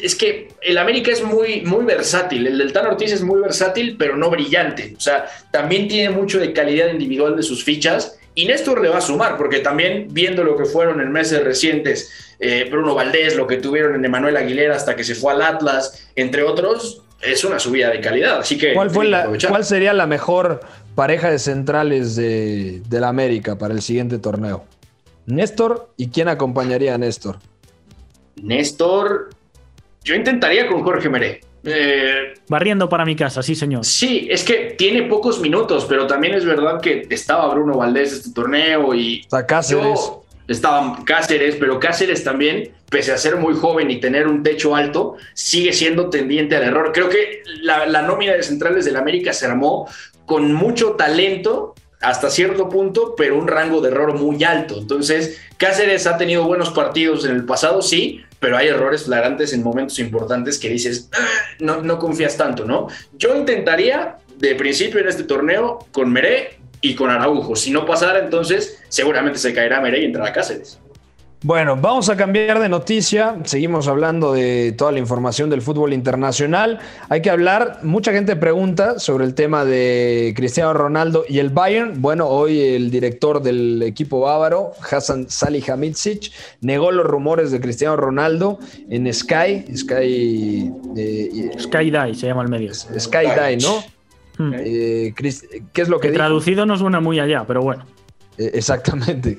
es 0.00 0.16
que 0.16 0.48
el 0.62 0.78
América 0.78 1.12
es 1.12 1.22
muy, 1.22 1.60
muy 1.62 1.84
versátil. 1.84 2.46
El 2.46 2.58
del 2.58 2.72
Tan 2.72 2.86
Ortiz 2.86 3.12
es 3.12 3.22
muy 3.22 3.40
versátil, 3.40 3.96
pero 3.96 4.16
no 4.16 4.30
brillante. 4.30 4.94
O 4.96 5.00
sea, 5.00 5.26
también 5.52 5.86
tiene 5.86 6.10
mucho 6.10 6.40
de 6.40 6.52
calidad 6.52 6.90
individual 6.90 7.36
de 7.36 7.42
sus 7.44 7.62
fichas. 7.62 8.18
Y 8.34 8.46
Néstor 8.46 8.80
le 8.80 8.88
va 8.88 8.98
a 8.98 9.02
sumar, 9.02 9.36
porque 9.36 9.60
también 9.60 10.08
viendo 10.10 10.42
lo 10.42 10.56
que 10.56 10.64
fueron 10.64 11.00
en 11.00 11.12
meses 11.12 11.44
recientes, 11.44 12.34
eh, 12.40 12.66
Bruno 12.70 12.94
Valdés, 12.94 13.36
lo 13.36 13.46
que 13.46 13.58
tuvieron 13.58 13.94
en 13.94 14.04
Emanuel 14.04 14.36
Aguilera 14.36 14.74
hasta 14.74 14.96
que 14.96 15.04
se 15.04 15.14
fue 15.14 15.32
al 15.34 15.42
Atlas, 15.42 16.08
entre 16.16 16.42
otros, 16.42 17.02
es 17.20 17.44
una 17.44 17.58
subida 17.58 17.90
de 17.90 18.00
calidad. 18.00 18.40
Así 18.40 18.58
que. 18.58 18.72
¿Cuál, 18.74 18.90
fue 18.90 19.04
la, 19.04 19.28
¿cuál 19.48 19.64
sería 19.64 19.92
la 19.92 20.06
mejor 20.06 20.60
pareja 20.94 21.30
de 21.30 21.38
centrales 21.38 22.16
de, 22.16 22.82
la 22.90 23.08
América 23.08 23.58
para 23.58 23.74
el 23.74 23.82
siguiente 23.82 24.18
torneo? 24.18 24.64
Néstor, 25.26 25.90
¿y 25.96 26.08
quién 26.08 26.28
acompañaría 26.28 26.94
a 26.94 26.98
Néstor? 26.98 27.38
Néstor, 28.36 29.30
yo 30.04 30.14
intentaría 30.14 30.66
con 30.66 30.82
Jorge 30.82 31.08
Meré. 31.08 31.40
Eh, 31.64 32.34
Barriendo 32.48 32.88
para 32.88 33.04
mi 33.04 33.14
casa, 33.14 33.42
sí, 33.42 33.54
señor. 33.54 33.84
Sí, 33.84 34.26
es 34.30 34.42
que 34.42 34.74
tiene 34.76 35.04
pocos 35.04 35.40
minutos, 35.40 35.86
pero 35.88 36.06
también 36.06 36.34
es 36.34 36.44
verdad 36.44 36.80
que 36.80 37.06
estaba 37.08 37.52
Bruno 37.54 37.76
Valdés 37.76 38.12
este 38.12 38.32
torneo 38.32 38.94
y. 38.94 39.20
Está 39.20 39.46
Cáceres. 39.46 40.12
estaba 40.48 40.98
Cáceres, 41.04 41.56
pero 41.60 41.78
Cáceres 41.78 42.24
también, 42.24 42.72
pese 42.90 43.12
a 43.12 43.16
ser 43.16 43.36
muy 43.36 43.54
joven 43.54 43.90
y 43.92 44.00
tener 44.00 44.26
un 44.26 44.42
techo 44.42 44.74
alto, 44.74 45.16
sigue 45.34 45.72
siendo 45.72 46.10
tendiente 46.10 46.56
al 46.56 46.64
error. 46.64 46.90
Creo 46.92 47.08
que 47.08 47.42
la, 47.60 47.86
la 47.86 48.02
nómina 48.02 48.32
de 48.32 48.42
centrales 48.42 48.84
del 48.84 48.96
América 48.96 49.32
se 49.32 49.46
armó 49.46 49.88
con 50.26 50.52
mucho 50.52 50.92
talento 50.92 51.74
hasta 52.02 52.30
cierto 52.30 52.68
punto, 52.68 53.14
pero 53.16 53.38
un 53.38 53.48
rango 53.48 53.80
de 53.80 53.88
error 53.88 54.18
muy 54.18 54.42
alto. 54.44 54.78
Entonces, 54.78 55.40
Cáceres 55.56 56.06
ha 56.06 56.18
tenido 56.18 56.44
buenos 56.44 56.70
partidos 56.70 57.24
en 57.24 57.30
el 57.30 57.44
pasado, 57.44 57.80
sí, 57.80 58.22
pero 58.40 58.56
hay 58.56 58.68
errores 58.68 59.04
flagrantes 59.04 59.52
en 59.52 59.62
momentos 59.62 59.98
importantes 60.00 60.58
que 60.58 60.68
dices, 60.68 61.08
ah, 61.12 61.28
no, 61.60 61.82
no 61.82 61.98
confías 61.98 62.36
tanto, 62.36 62.64
¿no? 62.64 62.88
Yo 63.16 63.36
intentaría, 63.36 64.18
de 64.36 64.54
principio 64.56 65.00
en 65.00 65.08
este 65.08 65.22
torneo, 65.22 65.86
con 65.92 66.12
Meré 66.12 66.58
y 66.80 66.96
con 66.96 67.10
Araujo. 67.10 67.54
Si 67.54 67.70
no 67.70 67.86
pasara, 67.86 68.18
entonces 68.18 68.82
seguramente 68.88 69.38
se 69.38 69.54
caerá 69.54 69.80
Meré 69.80 70.02
y 70.02 70.06
entrará 70.06 70.32
Cáceres. 70.32 70.81
Bueno, 71.44 71.76
vamos 71.76 72.08
a 72.08 72.16
cambiar 72.16 72.60
de 72.60 72.68
noticia. 72.68 73.36
Seguimos 73.42 73.88
hablando 73.88 74.32
de 74.32 74.72
toda 74.78 74.92
la 74.92 75.00
información 75.00 75.50
del 75.50 75.60
fútbol 75.60 75.92
internacional. 75.92 76.78
Hay 77.08 77.20
que 77.20 77.30
hablar, 77.30 77.80
mucha 77.82 78.12
gente 78.12 78.36
pregunta 78.36 79.00
sobre 79.00 79.24
el 79.24 79.34
tema 79.34 79.64
de 79.64 80.34
Cristiano 80.36 80.72
Ronaldo 80.72 81.24
y 81.28 81.40
el 81.40 81.50
Bayern. 81.50 82.00
Bueno, 82.00 82.28
hoy 82.28 82.60
el 82.60 82.92
director 82.92 83.42
del 83.42 83.82
equipo 83.82 84.20
bávaro, 84.20 84.70
Hassan 84.88 85.28
Salihamidzic, 85.28 86.30
negó 86.60 86.92
los 86.92 87.06
rumores 87.06 87.50
de 87.50 87.60
Cristiano 87.60 87.96
Ronaldo 87.96 88.60
en 88.88 89.12
Sky. 89.12 89.64
Sky, 89.76 90.70
eh, 90.96 91.50
Sky 91.58 91.90
Die 91.90 92.14
se 92.14 92.28
llama 92.28 92.42
el 92.42 92.50
medio. 92.50 92.72
Sky 92.72 93.26
Die, 93.26 93.56
¿no? 93.56 93.82
Hmm. 94.38 94.52
Eh, 94.58 95.12
¿Qué 95.16 95.82
es 95.82 95.88
lo 95.88 95.98
que, 95.98 96.08
que 96.08 96.14
Traducido 96.14 96.66
no 96.66 96.78
suena 96.78 97.00
muy 97.00 97.18
allá, 97.18 97.44
pero 97.48 97.62
bueno. 97.62 97.84
Eh, 98.38 98.50
exactamente. 98.54 99.38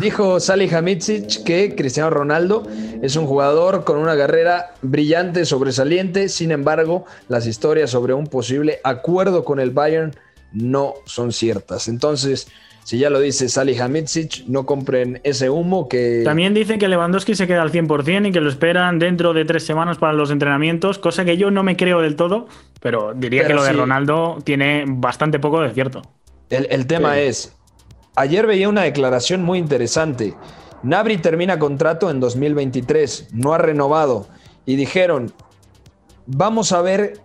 dijo 0.00 0.40
Salih 0.40 0.72
Hamidzic 0.74 1.42
que 1.44 1.74
Cristiano 1.74 2.10
Ronaldo 2.10 2.66
es 3.02 3.16
un 3.16 3.26
jugador 3.26 3.84
con 3.84 3.98
una 3.98 4.16
carrera 4.16 4.74
brillante, 4.82 5.44
sobresaliente. 5.44 6.28
Sin 6.28 6.52
embargo, 6.52 7.06
las 7.28 7.46
historias 7.46 7.90
sobre 7.90 8.14
un 8.14 8.26
posible 8.26 8.80
acuerdo 8.84 9.44
con 9.44 9.60
el 9.60 9.70
Bayern 9.70 10.14
no 10.52 10.94
son 11.06 11.32
ciertas. 11.32 11.88
Entonces, 11.88 12.48
si 12.84 12.98
ya 12.98 13.10
lo 13.10 13.20
dice 13.20 13.48
Salih 13.48 13.78
Hamidzic, 13.78 14.46
no 14.46 14.66
compren 14.66 15.20
ese 15.22 15.48
humo 15.48 15.88
que... 15.88 16.22
También 16.24 16.54
dice 16.54 16.78
que 16.78 16.88
Lewandowski 16.88 17.34
se 17.34 17.46
queda 17.46 17.62
al 17.62 17.70
100% 17.70 18.28
y 18.28 18.32
que 18.32 18.40
lo 18.40 18.48
esperan 18.48 18.98
dentro 18.98 19.32
de 19.32 19.44
tres 19.44 19.64
semanas 19.64 19.98
para 19.98 20.12
los 20.12 20.30
entrenamientos, 20.30 20.98
cosa 20.98 21.24
que 21.24 21.36
yo 21.36 21.50
no 21.50 21.62
me 21.62 21.76
creo 21.76 22.00
del 22.00 22.16
todo, 22.16 22.48
pero 22.80 23.12
diría 23.14 23.46
que 23.46 23.54
lo 23.54 23.62
de 23.62 23.72
Ronaldo 23.72 24.38
tiene 24.44 24.84
bastante 24.86 25.38
poco 25.38 25.60
de 25.60 25.70
cierto. 25.70 26.02
El, 26.48 26.86
tema 26.88 27.20
es, 27.20 27.54
Ayer 28.16 28.46
veía 28.46 28.68
una 28.68 28.82
declaración 28.82 29.42
muy 29.42 29.58
interesante. 29.58 30.34
Nabri 30.82 31.18
termina 31.18 31.58
contrato 31.58 32.10
en 32.10 32.20
2023, 32.20 33.28
no 33.32 33.52
ha 33.52 33.58
renovado. 33.58 34.26
Y 34.66 34.76
dijeron, 34.76 35.32
vamos 36.26 36.72
a 36.72 36.82
ver 36.82 37.20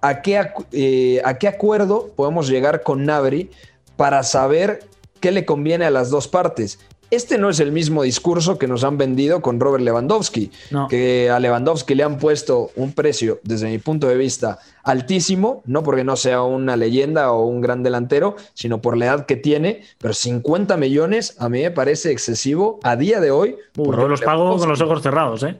a 0.00 0.22
qué, 0.22 0.40
eh, 0.72 1.20
a 1.24 1.38
qué 1.38 1.48
acuerdo 1.48 2.10
podemos 2.16 2.48
llegar 2.48 2.82
con 2.82 3.04
Nabri 3.04 3.50
para 3.96 4.22
saber 4.22 4.80
qué 5.20 5.30
le 5.32 5.44
conviene 5.44 5.84
a 5.84 5.90
las 5.90 6.10
dos 6.10 6.28
partes. 6.28 6.78
Este 7.10 7.38
no 7.38 7.50
es 7.50 7.60
el 7.60 7.70
mismo 7.70 8.02
discurso 8.02 8.58
que 8.58 8.66
nos 8.66 8.82
han 8.82 8.98
vendido 8.98 9.40
con 9.40 9.60
Robert 9.60 9.84
Lewandowski, 9.84 10.50
que 10.88 11.30
a 11.30 11.38
Lewandowski 11.38 11.94
le 11.94 12.02
han 12.02 12.18
puesto 12.18 12.70
un 12.74 12.92
precio, 12.92 13.38
desde 13.44 13.68
mi 13.68 13.78
punto 13.78 14.08
de 14.08 14.16
vista, 14.16 14.58
altísimo, 14.82 15.62
no 15.66 15.82
porque 15.84 16.02
no 16.02 16.16
sea 16.16 16.42
una 16.42 16.76
leyenda 16.76 17.30
o 17.30 17.46
un 17.46 17.60
gran 17.60 17.82
delantero, 17.82 18.36
sino 18.54 18.80
por 18.80 18.96
la 18.96 19.06
edad 19.06 19.26
que 19.26 19.36
tiene, 19.36 19.82
pero 19.98 20.14
50 20.14 20.76
millones 20.76 21.36
a 21.38 21.48
mí 21.48 21.62
me 21.62 21.70
parece 21.70 22.10
excesivo 22.10 22.80
a 22.82 22.96
día 22.96 23.20
de 23.20 23.30
hoy. 23.30 23.56
Uh, 23.76 23.92
yo 23.92 24.08
los 24.08 24.20
pago 24.20 24.56
con 24.56 24.68
los 24.68 24.80
ojos 24.80 25.02
cerrados, 25.02 25.42
¿eh? 25.44 25.56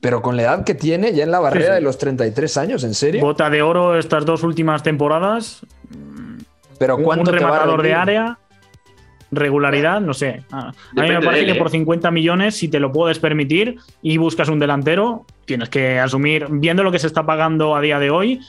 Pero 0.00 0.20
con 0.20 0.36
la 0.36 0.42
edad 0.42 0.64
que 0.64 0.74
tiene, 0.74 1.12
ya 1.12 1.22
en 1.22 1.30
la 1.30 1.38
barrera 1.38 1.76
de 1.76 1.80
los 1.80 1.96
33 1.96 2.56
años, 2.56 2.82
¿en 2.82 2.94
serio? 2.94 3.20
Bota 3.22 3.48
de 3.48 3.62
oro 3.62 3.96
estas 3.96 4.26
dos 4.26 4.42
últimas 4.42 4.82
temporadas. 4.82 5.60
Pero 6.78 6.98
¿cuánto 6.98 7.30
un 7.30 7.36
rematador 7.36 7.82
de 7.82 7.94
área 7.94 8.38
regularidad, 9.32 10.00
no 10.00 10.14
sé. 10.14 10.44
A, 10.52 10.72
mí 10.94 11.08
me 11.08 11.20
parece 11.20 11.46
que 11.46 11.54
por 11.54 11.70
50 11.70 12.06
¿eh? 12.06 12.12
millones, 12.12 12.54
si 12.54 12.68
te 12.68 12.78
lo 12.78 12.92
puedes 12.92 13.18
permitir 13.18 13.78
y 14.02 14.18
buscas 14.18 14.48
un 14.48 14.58
delantero, 14.58 15.24
tienes 15.46 15.68
que 15.70 15.98
asumir, 15.98 16.46
viendo 16.50 16.84
lo 16.84 16.92
que 16.92 16.98
se 16.98 17.06
está 17.06 17.24
pagando 17.24 17.74
a 17.74 17.80
día 17.80 17.98
de 17.98 18.10
hoy, 18.10 18.40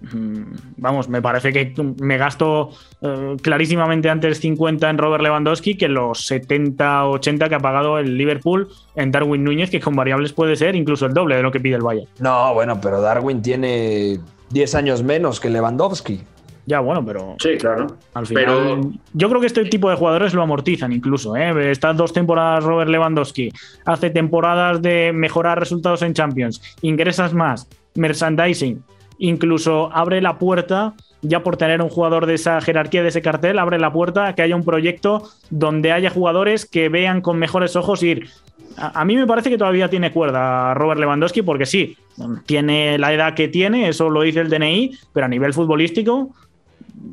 mm, 0.00 0.42
vamos, 0.78 1.08
me 1.08 1.20
parece 1.20 1.52
que 1.52 1.74
me 2.00 2.16
gasto 2.16 2.70
eh, 3.02 3.36
clarísimamente 3.42 4.08
antes 4.08 4.40
50 4.40 4.88
en 4.88 4.98
Robert 4.98 5.22
Lewandowski 5.22 5.76
que 5.76 5.88
los 5.88 6.26
70, 6.26 7.06
80 7.06 7.48
que 7.48 7.54
ha 7.54 7.60
pagado 7.60 7.98
el 7.98 8.16
Liverpool 8.16 8.68
en 8.96 9.12
Darwin 9.12 9.44
Núñez, 9.44 9.70
que 9.70 9.80
con 9.80 9.94
variables 9.94 10.32
puede 10.32 10.56
ser 10.56 10.74
incluso 10.74 11.04
el 11.04 11.12
doble 11.12 11.36
de 11.36 11.42
lo 11.42 11.52
que 11.52 11.60
pide 11.60 11.76
el 11.76 11.82
Bayern. 11.82 12.08
No, 12.18 12.54
bueno, 12.54 12.80
pero 12.80 13.02
Darwin 13.02 13.42
tiene 13.42 14.18
10 14.50 14.74
años 14.74 15.02
menos 15.02 15.38
que 15.38 15.50
Lewandowski. 15.50 16.22
Ya, 16.66 16.80
bueno, 16.80 17.04
pero. 17.04 17.36
Sí, 17.38 17.56
claro. 17.58 17.86
Al 18.14 18.26
final. 18.26 18.44
Pero... 18.44 18.80
Yo 19.12 19.28
creo 19.28 19.40
que 19.40 19.46
este 19.46 19.64
tipo 19.64 19.90
de 19.90 19.96
jugadores 19.96 20.34
lo 20.34 20.42
amortizan 20.42 20.92
incluso. 20.92 21.36
¿eh? 21.36 21.70
Estas 21.70 21.96
dos 21.96 22.12
temporadas 22.12 22.64
Robert 22.64 22.90
Lewandowski 22.90 23.52
hace 23.84 24.10
temporadas 24.10 24.80
de 24.82 25.12
mejorar 25.12 25.58
resultados 25.58 26.02
en 26.02 26.14
Champions, 26.14 26.62
ingresas 26.82 27.32
más, 27.32 27.68
merchandising, 27.94 28.82
incluso 29.18 29.90
abre 29.92 30.20
la 30.20 30.38
puerta. 30.38 30.94
Ya 31.22 31.42
por 31.42 31.58
tener 31.58 31.82
un 31.82 31.90
jugador 31.90 32.24
de 32.24 32.32
esa 32.34 32.62
jerarquía, 32.62 33.02
de 33.02 33.10
ese 33.10 33.20
cartel, 33.20 33.58
abre 33.58 33.78
la 33.78 33.92
puerta 33.92 34.28
a 34.28 34.34
que 34.34 34.40
haya 34.40 34.56
un 34.56 34.64
proyecto 34.64 35.28
donde 35.50 35.92
haya 35.92 36.08
jugadores 36.08 36.64
que 36.64 36.88
vean 36.88 37.20
con 37.20 37.38
mejores 37.38 37.76
ojos 37.76 38.02
ir. 38.02 38.30
A, 38.78 39.02
a 39.02 39.04
mí 39.04 39.16
me 39.16 39.26
parece 39.26 39.50
que 39.50 39.58
todavía 39.58 39.90
tiene 39.90 40.12
cuerda 40.12 40.72
Robert 40.72 40.98
Lewandowski, 40.98 41.42
porque 41.42 41.66
sí, 41.66 41.98
tiene 42.46 42.96
la 42.96 43.12
edad 43.12 43.34
que 43.34 43.48
tiene, 43.48 43.88
eso 43.88 44.08
lo 44.08 44.22
dice 44.22 44.40
el 44.40 44.48
DNI, 44.48 44.96
pero 45.12 45.26
a 45.26 45.28
nivel 45.28 45.52
futbolístico 45.52 46.30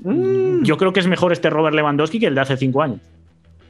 Mm. 0.03 0.63
Yo 0.63 0.77
creo 0.77 0.93
que 0.93 0.99
es 0.99 1.07
mejor 1.07 1.33
este 1.33 1.49
Robert 1.49 1.75
Lewandowski 1.75 2.19
que 2.19 2.27
el 2.27 2.35
de 2.35 2.41
hace 2.41 2.57
cinco 2.57 2.81
años. 2.81 2.99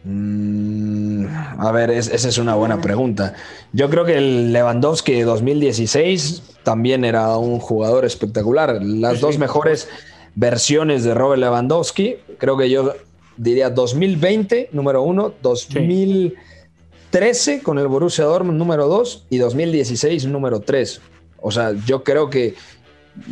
Mm, 0.04 1.26
a 1.60 1.72
ver, 1.72 1.92
esa 1.92 2.16
es 2.16 2.38
una 2.38 2.56
buena 2.56 2.82
pregunta. 2.82 3.34
Yo 3.74 3.90
creo 3.90 4.06
que 4.06 4.18
el 4.18 4.54
Lewandowski 4.54 5.14
de 5.14 5.24
2016 5.24 6.44
también 6.64 7.04
era 7.06 7.38
un 7.38 7.60
jugador 7.60 8.06
espectacular. 8.06 8.82
Las 8.82 9.22
dos 9.22 9.38
mejores 9.38 9.88
versiones 10.36 11.04
de 11.04 11.14
Robert 11.14 11.42
Lewandowski, 11.42 12.16
creo 12.38 12.58
que 12.58 12.70
yo 12.70 12.94
diría 13.38 13.70
2020, 13.70 14.70
número 14.72 15.04
uno, 15.04 15.34
2013 15.42 17.62
con 17.62 17.78
el 17.80 17.88
Borussia 17.88 18.24
Dortmund, 18.26 18.58
número 18.58 18.88
dos, 18.88 19.26
y 19.30 19.40
2016, 19.40 20.28
número 20.28 20.62
tres. 20.62 21.02
O 21.42 21.52
sea, 21.52 21.74
yo 21.86 22.04
creo 22.04 22.30
que 22.30 22.56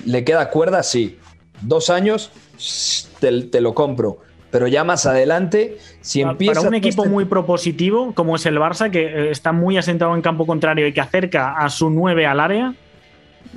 le 0.05 0.23
queda 0.23 0.49
cuerda, 0.49 0.81
sí. 0.83 1.17
Dos 1.61 1.89
años, 1.89 2.31
te 3.19 3.61
lo 3.61 3.73
compro 3.73 4.19
pero 4.55 4.69
ya 4.69 4.85
más 4.85 5.05
adelante, 5.05 5.79
si 5.99 6.21
empieza. 6.21 6.61
Para 6.61 6.69
un 6.69 6.75
equipo 6.75 7.03
muy 7.03 7.25
propositivo, 7.25 8.13
como 8.13 8.37
es 8.37 8.45
el 8.45 8.57
Barça, 8.57 8.89
que 8.89 9.01
eh, 9.01 9.29
está 9.29 9.51
muy 9.51 9.75
asentado 9.75 10.15
en 10.15 10.21
campo 10.21 10.47
contrario 10.47 10.87
y 10.87 10.93
que 10.93 11.01
acerca 11.01 11.57
a 11.57 11.67
su 11.67 11.89
9 11.89 12.25
al 12.25 12.39
área, 12.39 12.73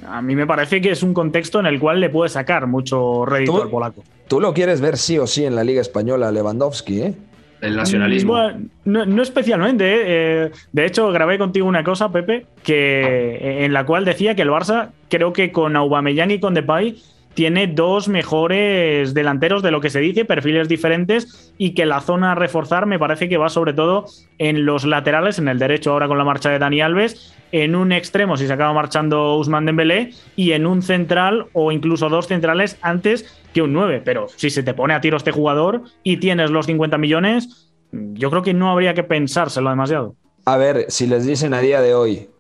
a 0.09 0.21
mí 0.23 0.35
me 0.35 0.45
parece 0.45 0.81
que 0.81 0.91
es 0.91 1.05
un 1.05 1.15
contexto 1.15 1.61
en 1.61 1.67
el 1.67 1.79
cual 1.79 2.01
le 2.01 2.11
puede 2.11 2.31
sacar 2.31 2.67
mucho 2.67 3.25
rédito 3.25 3.63
al 3.63 3.71
polaco. 3.71 4.03
Tú 4.27 4.41
lo 4.41 4.53
quieres 4.53 4.81
ver 4.81 4.97
sí 4.97 5.19
o 5.19 5.29
sí 5.29 5.45
en 5.45 5.55
la 5.55 5.63
Liga 5.63 5.81
Española, 5.81 6.33
Lewandowski, 6.33 7.03
¿eh? 7.03 7.15
El 7.61 7.77
nacionalismo. 7.77 8.37
no, 8.85 9.23
especialmente. 9.23 9.85
¿eh? 9.85 10.03
Eh, 10.07 10.51
de 10.73 10.85
hecho, 10.85 11.13
grabé 11.13 11.39
contigo 11.39 11.69
una 11.69 11.85
cosa, 11.85 12.11
Pepe, 12.11 12.47
que 12.65 13.65
en 13.65 13.73
la 13.73 13.87
cual 13.87 14.05
decía 14.05 14.35
que 14.35 14.43
el 14.43 14.51
Barça, 14.51 14.91
creo 15.09 15.33
que 15.33 15.53
con 15.53 15.77
Aubameyang 15.77 16.33
y 16.33 16.41
con 16.41 16.55
Depay 16.55 16.97
tiene 17.39 17.68
dos 17.68 18.09
mejores 18.09 19.14
delanteros 19.14 19.62
de 19.62 19.70
lo 19.70 19.80
que 19.80 19.91
se 19.91 20.01
dice, 20.01 20.24
perfiles 20.24 20.68
diferentes 20.68 21.55
y 21.57 21.72
que 21.72 21.86
la 21.86 22.01
zona 22.01 22.32
a 22.32 22.34
reforzar 22.34 22.86
me 22.86 22.99
parece 22.99 23.28
que 23.28 23.36
va 23.36 23.49
sobre 23.49 23.74
todo 23.74 24.07
en 24.39 24.66
los 24.66 24.84
laterales, 24.84 25.39
en 25.39 25.47
el 25.47 25.61
derecho 25.61 25.93
ahora 25.93 26.09
con 26.09 26.18
la 26.18 26.24
marcha 26.24 26.51
de 26.51 26.59
Dani 26.59 26.80
Alves, 26.80 27.32
en 27.53 27.76
un 27.76 27.93
extremo 27.93 28.36
si 28.36 28.49
se 28.49 28.53
acaba 28.53 28.72
marchando 28.72 29.36
Usman 29.36 29.66
Dembélé 29.66 30.11
y 30.34 30.51
en 30.51 30.66
un 30.66 30.82
central 30.82 31.47
o 31.53 31.70
incluso 31.70 32.09
dos 32.09 32.26
centrales 32.26 32.76
antes 32.82 33.41
que 33.55 33.62
un 33.62 33.72
9, 33.72 34.03
pero 34.05 34.26
si 34.34 34.51
se 34.51 34.64
te 34.64 34.74
pone 34.74 34.95
a 34.95 35.01
tiro 35.01 35.16
este 35.16 35.30
jugador 35.30 35.82
y 36.03 36.16
tienes 36.16 36.51
los 36.51 36.66
50 36.66 36.99
millones, 36.99 37.70
yo 37.93 38.30
creo 38.30 38.43
que 38.43 38.53
no 38.53 38.68
habría 38.68 38.95
que 38.95 39.05
pensárselo 39.05 39.70
demasiado. 39.70 40.16
A 40.45 40.57
ver, 40.57 40.86
si 40.89 41.07
les 41.07 41.24
dicen 41.24 41.55
a 41.55 41.61
día 41.61 41.80
de 41.80 41.95
hoy, 41.95 42.30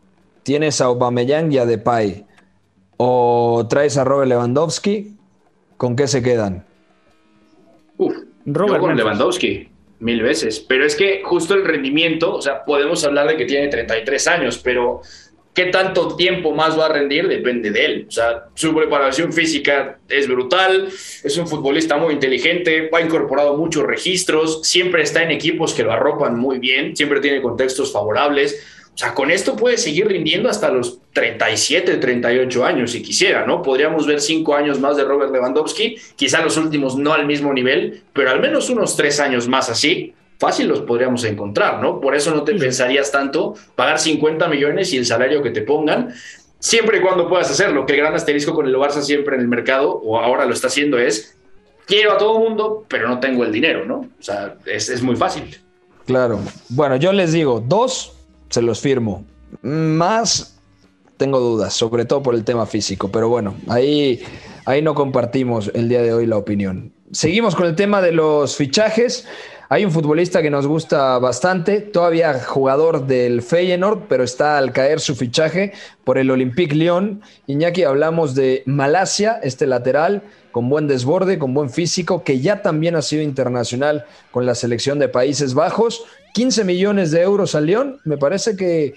tienes 0.42 0.80
a 0.80 0.86
Aubameyang 0.86 1.52
y 1.52 1.58
a 1.58 1.66
Depay, 1.66 2.26
o 2.98 3.66
traes 3.70 3.96
a 3.96 4.04
Robert 4.04 4.28
Lewandowski, 4.28 5.16
¿con 5.76 5.96
qué 5.96 6.06
se 6.06 6.22
quedan? 6.22 6.66
Uf, 7.96 8.14
Robert 8.44 8.80
con 8.80 8.96
Lewandowski, 8.96 9.68
mil 10.00 10.22
veces. 10.22 10.60
Pero 10.60 10.84
es 10.84 10.94
que 10.94 11.22
justo 11.24 11.54
el 11.54 11.64
rendimiento, 11.64 12.34
o 12.34 12.42
sea, 12.42 12.64
podemos 12.64 13.02
hablar 13.04 13.28
de 13.28 13.36
que 13.36 13.46
tiene 13.46 13.68
33 13.68 14.28
años, 14.28 14.58
pero 14.58 15.00
qué 15.54 15.66
tanto 15.66 16.14
tiempo 16.16 16.52
más 16.52 16.78
va 16.78 16.86
a 16.86 16.88
rendir 16.88 17.28
depende 17.28 17.70
de 17.70 17.84
él. 17.84 18.06
O 18.08 18.10
sea, 18.10 18.46
su 18.54 18.74
preparación 18.74 19.32
física 19.32 19.98
es 20.08 20.28
brutal, 20.28 20.88
es 20.88 21.36
un 21.36 21.48
futbolista 21.48 21.96
muy 21.96 22.14
inteligente, 22.14 22.90
ha 22.92 23.00
incorporado 23.00 23.56
muchos 23.56 23.84
registros, 23.84 24.60
siempre 24.62 25.02
está 25.02 25.22
en 25.22 25.30
equipos 25.30 25.72
que 25.72 25.84
lo 25.84 25.92
arropan 25.92 26.38
muy 26.38 26.58
bien, 26.58 26.96
siempre 26.96 27.20
tiene 27.20 27.42
contextos 27.42 27.92
favorables 27.92 28.77
o 28.98 29.00
sea, 29.00 29.14
con 29.14 29.30
esto 29.30 29.54
puede 29.54 29.78
seguir 29.78 30.08
rindiendo 30.08 30.48
hasta 30.48 30.72
los 30.72 30.98
37, 31.12 31.98
38 31.98 32.64
años 32.64 32.90
si 32.90 33.00
quisiera, 33.00 33.46
¿no? 33.46 33.62
Podríamos 33.62 34.08
ver 34.08 34.20
cinco 34.20 34.56
años 34.56 34.80
más 34.80 34.96
de 34.96 35.04
Robert 35.04 35.30
Lewandowski, 35.30 35.94
quizá 36.16 36.42
los 36.42 36.56
últimos 36.56 36.96
no 36.96 37.12
al 37.12 37.24
mismo 37.24 37.52
nivel, 37.52 38.02
pero 38.12 38.32
al 38.32 38.40
menos 38.40 38.70
unos 38.70 38.96
tres 38.96 39.20
años 39.20 39.46
más 39.46 39.70
así, 39.70 40.14
fácil 40.40 40.66
los 40.66 40.80
podríamos 40.80 41.22
encontrar, 41.22 41.80
¿no? 41.80 42.00
Por 42.00 42.16
eso 42.16 42.34
no 42.34 42.42
te 42.42 42.56
pensarías 42.56 43.12
tanto 43.12 43.54
pagar 43.76 44.00
50 44.00 44.48
millones 44.48 44.92
y 44.92 44.96
el 44.96 45.06
salario 45.06 45.44
que 45.44 45.50
te 45.50 45.62
pongan, 45.62 46.12
siempre 46.58 46.98
y 46.98 47.00
cuando 47.00 47.28
puedas 47.28 47.48
hacerlo, 47.48 47.86
que 47.86 47.92
el 47.92 48.00
gran 48.00 48.16
asterisco 48.16 48.52
con 48.52 48.66
el 48.66 48.74
Barça 48.74 49.02
siempre 49.02 49.36
en 49.36 49.42
el 49.42 49.48
mercado, 49.48 49.92
o 49.92 50.18
ahora 50.18 50.44
lo 50.44 50.54
está 50.54 50.66
haciendo, 50.66 50.98
es 50.98 51.36
quiero 51.86 52.14
a 52.14 52.18
todo 52.18 52.40
mundo, 52.40 52.84
pero 52.88 53.06
no 53.06 53.20
tengo 53.20 53.44
el 53.44 53.52
dinero, 53.52 53.84
¿no? 53.84 54.08
O 54.18 54.22
sea, 54.22 54.56
es, 54.66 54.88
es 54.88 55.02
muy 55.02 55.14
fácil. 55.14 55.56
Claro. 56.04 56.40
Bueno, 56.68 56.96
yo 56.96 57.12
les 57.12 57.32
digo, 57.32 57.62
dos 57.64 58.17
se 58.48 58.62
los 58.62 58.80
firmo. 58.80 59.24
Más 59.62 60.58
tengo 61.16 61.40
dudas, 61.40 61.74
sobre 61.74 62.04
todo 62.04 62.22
por 62.22 62.34
el 62.34 62.44
tema 62.44 62.64
físico, 62.64 63.10
pero 63.10 63.28
bueno, 63.28 63.54
ahí, 63.66 64.22
ahí 64.64 64.80
no 64.80 64.94
compartimos 64.94 65.70
el 65.74 65.88
día 65.88 66.02
de 66.02 66.12
hoy 66.12 66.26
la 66.26 66.36
opinión. 66.36 66.92
Seguimos 67.10 67.54
con 67.54 67.66
el 67.66 67.74
tema 67.74 68.00
de 68.00 68.12
los 68.12 68.56
fichajes. 68.56 69.26
Hay 69.70 69.84
un 69.84 69.90
futbolista 69.90 70.40
que 70.40 70.50
nos 70.50 70.66
gusta 70.66 71.18
bastante, 71.18 71.80
todavía 71.80 72.40
jugador 72.40 73.06
del 73.06 73.42
Feyenoord, 73.42 74.06
pero 74.08 74.24
está 74.24 74.56
al 74.56 74.72
caer 74.72 75.00
su 75.00 75.14
fichaje 75.14 75.72
por 76.04 76.16
el 76.16 76.30
Olympique 76.30 76.74
Lyon. 76.74 77.20
Iñaki, 77.46 77.82
hablamos 77.82 78.34
de 78.34 78.62
Malasia, 78.64 79.40
este 79.42 79.66
lateral, 79.66 80.22
con 80.52 80.70
buen 80.70 80.86
desborde, 80.86 81.38
con 81.38 81.52
buen 81.52 81.68
físico, 81.68 82.24
que 82.24 82.40
ya 82.40 82.62
también 82.62 82.96
ha 82.96 83.02
sido 83.02 83.22
internacional 83.22 84.06
con 84.30 84.46
la 84.46 84.54
selección 84.54 84.98
de 84.98 85.08
Países 85.08 85.52
Bajos. 85.52 86.04
15 86.38 86.62
millones 86.62 87.10
de 87.10 87.20
euros 87.20 87.56
al 87.56 87.66
Lyon, 87.66 87.98
me 88.04 88.16
parece 88.16 88.54
que 88.54 88.94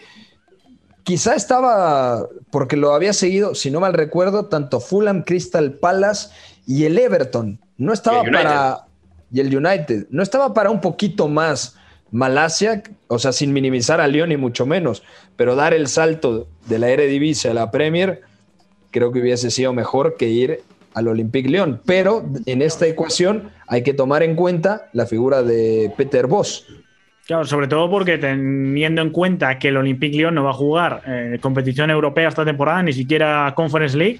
quizá 1.01 1.33
estaba, 1.33 2.27
porque 2.51 2.77
lo 2.77 2.93
había 2.93 3.13
seguido, 3.13 3.55
si 3.55 3.71
no 3.71 3.79
mal 3.79 3.93
recuerdo, 3.93 4.45
tanto 4.45 4.79
Fulham, 4.79 5.23
Crystal 5.23 5.73
Palace 5.73 6.29
y 6.67 6.85
el 6.85 6.99
Everton. 6.99 7.59
No 7.77 7.93
estaba 7.93 8.21
para 8.21 8.85
y 9.31 9.39
el 9.39 9.57
United. 9.57 10.05
No 10.11 10.21
estaba 10.21 10.53
para 10.53 10.69
un 10.69 10.81
poquito 10.81 11.27
más 11.27 11.75
Malasia, 12.11 12.83
o 13.07 13.17
sea, 13.17 13.31
sin 13.31 13.53
minimizar 13.53 14.01
a 14.01 14.07
Lyon 14.07 14.31
y 14.31 14.37
mucho 14.37 14.67
menos, 14.67 15.01
pero 15.35 15.55
dar 15.55 15.73
el 15.73 15.87
salto 15.87 16.47
de 16.67 16.77
la 16.77 16.89
Eredivisie 16.89 17.49
a 17.49 17.55
la 17.55 17.71
Premier, 17.71 18.21
creo 18.91 19.11
que 19.11 19.19
hubiese 19.19 19.49
sido 19.49 19.73
mejor 19.73 20.15
que 20.15 20.29
ir 20.29 20.59
al 20.93 21.07
Olympique 21.07 21.49
Lyon. 21.49 21.81
Pero 21.87 22.23
en 22.45 22.61
esta 22.61 22.85
ecuación 22.85 23.49
hay 23.65 23.81
que 23.81 23.95
tomar 23.95 24.21
en 24.21 24.35
cuenta 24.35 24.89
la 24.93 25.07
figura 25.07 25.41
de 25.41 25.91
Peter 25.97 26.27
Boss. 26.27 26.67
Claro, 27.25 27.45
sobre 27.45 27.67
todo 27.67 27.89
porque 27.89 28.17
teniendo 28.17 29.01
en 29.01 29.11
cuenta 29.11 29.57
que 29.57 29.69
el 29.69 29.77
Olympique 29.77 30.17
Lyon 30.17 30.35
no 30.35 30.43
va 30.43 30.49
a 30.49 30.53
jugar 30.53 31.01
eh, 31.07 31.37
competición 31.41 31.89
europea 31.89 32.27
esta 32.27 32.43
temporada, 32.43 32.83
ni 32.83 32.93
siquiera 32.93 33.53
Conference 33.55 33.97
League, 33.97 34.19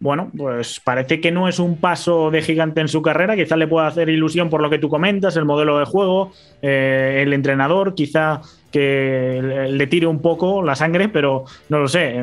bueno, 0.00 0.30
pues 0.36 0.80
parece 0.80 1.20
que 1.20 1.30
no 1.30 1.48
es 1.48 1.58
un 1.58 1.78
paso 1.78 2.30
de 2.30 2.42
gigante 2.42 2.80
en 2.80 2.88
su 2.88 3.00
carrera, 3.00 3.36
quizá 3.36 3.56
le 3.56 3.66
pueda 3.66 3.86
hacer 3.86 4.08
ilusión 4.08 4.50
por 4.50 4.60
lo 4.60 4.68
que 4.68 4.78
tú 4.78 4.88
comentas, 4.88 5.36
el 5.36 5.46
modelo 5.46 5.78
de 5.78 5.86
juego, 5.86 6.32
eh, 6.60 7.20
el 7.22 7.32
entrenador, 7.32 7.94
quizá 7.94 8.40
que 8.70 9.66
le 9.70 9.86
tire 9.86 10.06
un 10.06 10.20
poco 10.20 10.62
la 10.62 10.74
sangre, 10.74 11.08
pero 11.08 11.44
no 11.68 11.78
lo 11.78 11.88
sé. 11.88 12.22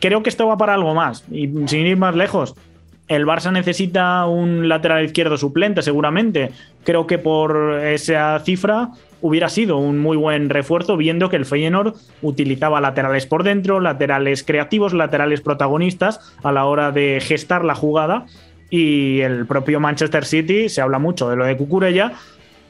Creo 0.00 0.22
que 0.22 0.30
esto 0.30 0.48
va 0.48 0.56
para 0.56 0.74
algo 0.74 0.94
más. 0.94 1.24
Y 1.30 1.46
sin 1.66 1.86
ir 1.86 1.98
más 1.98 2.16
lejos, 2.16 2.54
el 3.08 3.26
Barça 3.26 3.50
necesita 3.50 4.26
un 4.26 4.68
lateral 4.68 5.04
izquierdo 5.04 5.36
suplente, 5.36 5.82
seguramente. 5.82 6.50
Creo 6.84 7.06
que 7.06 7.18
por 7.18 7.80
esa 7.82 8.38
cifra 8.40 8.90
hubiera 9.20 9.48
sido 9.48 9.78
un 9.78 9.98
muy 9.98 10.16
buen 10.16 10.50
refuerzo, 10.50 10.96
viendo 10.96 11.28
que 11.28 11.36
el 11.36 11.46
Feyenoord 11.46 11.94
utilizaba 12.22 12.80
laterales 12.80 13.26
por 13.26 13.42
dentro, 13.42 13.80
laterales 13.80 14.44
creativos, 14.44 14.92
laterales 14.92 15.40
protagonistas 15.40 16.36
a 16.42 16.52
la 16.52 16.66
hora 16.66 16.92
de 16.92 17.20
gestar 17.20 17.64
la 17.64 17.74
jugada. 17.74 18.26
Y 18.70 19.20
el 19.20 19.46
propio 19.46 19.80
Manchester 19.80 20.24
City 20.24 20.68
se 20.68 20.82
habla 20.82 20.98
mucho 20.98 21.30
de 21.30 21.36
lo 21.36 21.46
de 21.46 21.56
Cucurella, 21.56 22.12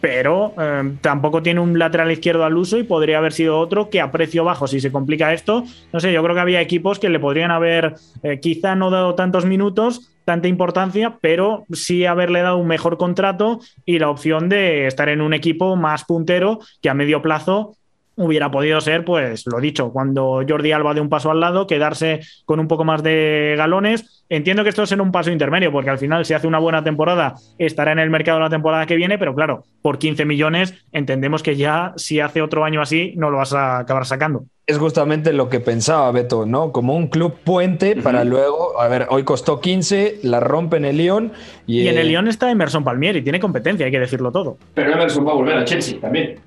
pero 0.00 0.54
eh, 0.58 0.92
tampoco 1.00 1.42
tiene 1.42 1.60
un 1.60 1.78
lateral 1.78 2.10
izquierdo 2.12 2.44
al 2.44 2.56
uso 2.56 2.78
y 2.78 2.84
podría 2.84 3.18
haber 3.18 3.32
sido 3.32 3.58
otro 3.58 3.90
que 3.90 4.00
a 4.00 4.12
precio 4.12 4.44
bajo, 4.44 4.66
si 4.66 4.80
se 4.80 4.92
complica 4.92 5.32
esto, 5.32 5.64
no 5.92 6.00
sé, 6.00 6.12
yo 6.12 6.22
creo 6.22 6.34
que 6.34 6.40
había 6.40 6.60
equipos 6.60 6.98
que 6.98 7.08
le 7.08 7.18
podrían 7.18 7.50
haber 7.50 7.94
eh, 8.22 8.38
quizá 8.40 8.76
no 8.76 8.90
dado 8.90 9.16
tantos 9.16 9.44
minutos, 9.44 10.12
tanta 10.28 10.46
importancia, 10.46 11.16
pero 11.22 11.64
sí 11.72 12.04
haberle 12.04 12.42
dado 12.42 12.58
un 12.58 12.66
mejor 12.66 12.98
contrato 12.98 13.60
y 13.86 13.98
la 13.98 14.10
opción 14.10 14.50
de 14.50 14.86
estar 14.86 15.08
en 15.08 15.22
un 15.22 15.32
equipo 15.32 15.74
más 15.74 16.04
puntero 16.04 16.58
que 16.82 16.90
a 16.90 16.94
medio 16.94 17.22
plazo 17.22 17.78
hubiera 18.18 18.50
podido 18.50 18.80
ser, 18.80 19.04
pues 19.04 19.46
lo 19.46 19.60
dicho, 19.60 19.92
cuando 19.92 20.42
Jordi 20.46 20.72
Alba 20.72 20.92
de 20.92 21.00
un 21.00 21.08
paso 21.08 21.30
al 21.30 21.40
lado, 21.40 21.66
quedarse 21.66 22.20
con 22.44 22.60
un 22.60 22.68
poco 22.68 22.84
más 22.84 23.02
de 23.02 23.54
galones. 23.56 24.24
Entiendo 24.28 24.62
que 24.62 24.68
esto 24.68 24.82
es 24.82 24.92
en 24.92 25.00
un 25.00 25.10
paso 25.10 25.30
intermedio, 25.30 25.72
porque 25.72 25.88
al 25.88 25.98
final, 25.98 26.26
si 26.26 26.34
hace 26.34 26.46
una 26.46 26.58
buena 26.58 26.84
temporada, 26.84 27.36
estará 27.56 27.92
en 27.92 27.98
el 27.98 28.10
mercado 28.10 28.40
la 28.40 28.50
temporada 28.50 28.84
que 28.84 28.96
viene, 28.96 29.18
pero 29.18 29.34
claro, 29.34 29.64
por 29.80 29.98
15 29.98 30.26
millones, 30.26 30.74
entendemos 30.92 31.42
que 31.42 31.56
ya 31.56 31.94
si 31.96 32.20
hace 32.20 32.42
otro 32.42 32.64
año 32.64 32.82
así, 32.82 33.14
no 33.16 33.30
lo 33.30 33.38
vas 33.38 33.54
a 33.54 33.78
acabar 33.78 34.04
sacando. 34.04 34.44
Es 34.66 34.76
justamente 34.76 35.32
lo 35.32 35.48
que 35.48 35.60
pensaba 35.60 36.12
Beto, 36.12 36.44
¿no? 36.44 36.72
Como 36.72 36.94
un 36.94 37.06
club 37.06 37.36
puente 37.42 37.96
para 37.96 38.24
luego, 38.24 38.78
a 38.78 38.86
ver, 38.88 39.06
hoy 39.08 39.22
costó 39.22 39.60
15, 39.60 40.18
la 40.24 40.40
rompe 40.40 40.76
en 40.76 40.84
el 40.84 40.98
Lyon. 40.98 41.32
Y, 41.66 41.88
en 41.88 41.96
el 41.96 42.08
Lyon 42.08 42.28
está 42.28 42.50
Emerson 42.50 42.84
Palmieri, 42.84 43.22
tiene 43.22 43.40
competencia, 43.40 43.86
hay 43.86 43.92
que 43.92 44.00
decirlo 44.00 44.30
todo. 44.30 44.58
Pero 44.74 44.92
Emerson 44.92 45.26
va 45.26 45.30
a 45.30 45.34
volver 45.36 45.56
a 45.56 45.64
Chelsea 45.64 45.98
también. 45.98 46.38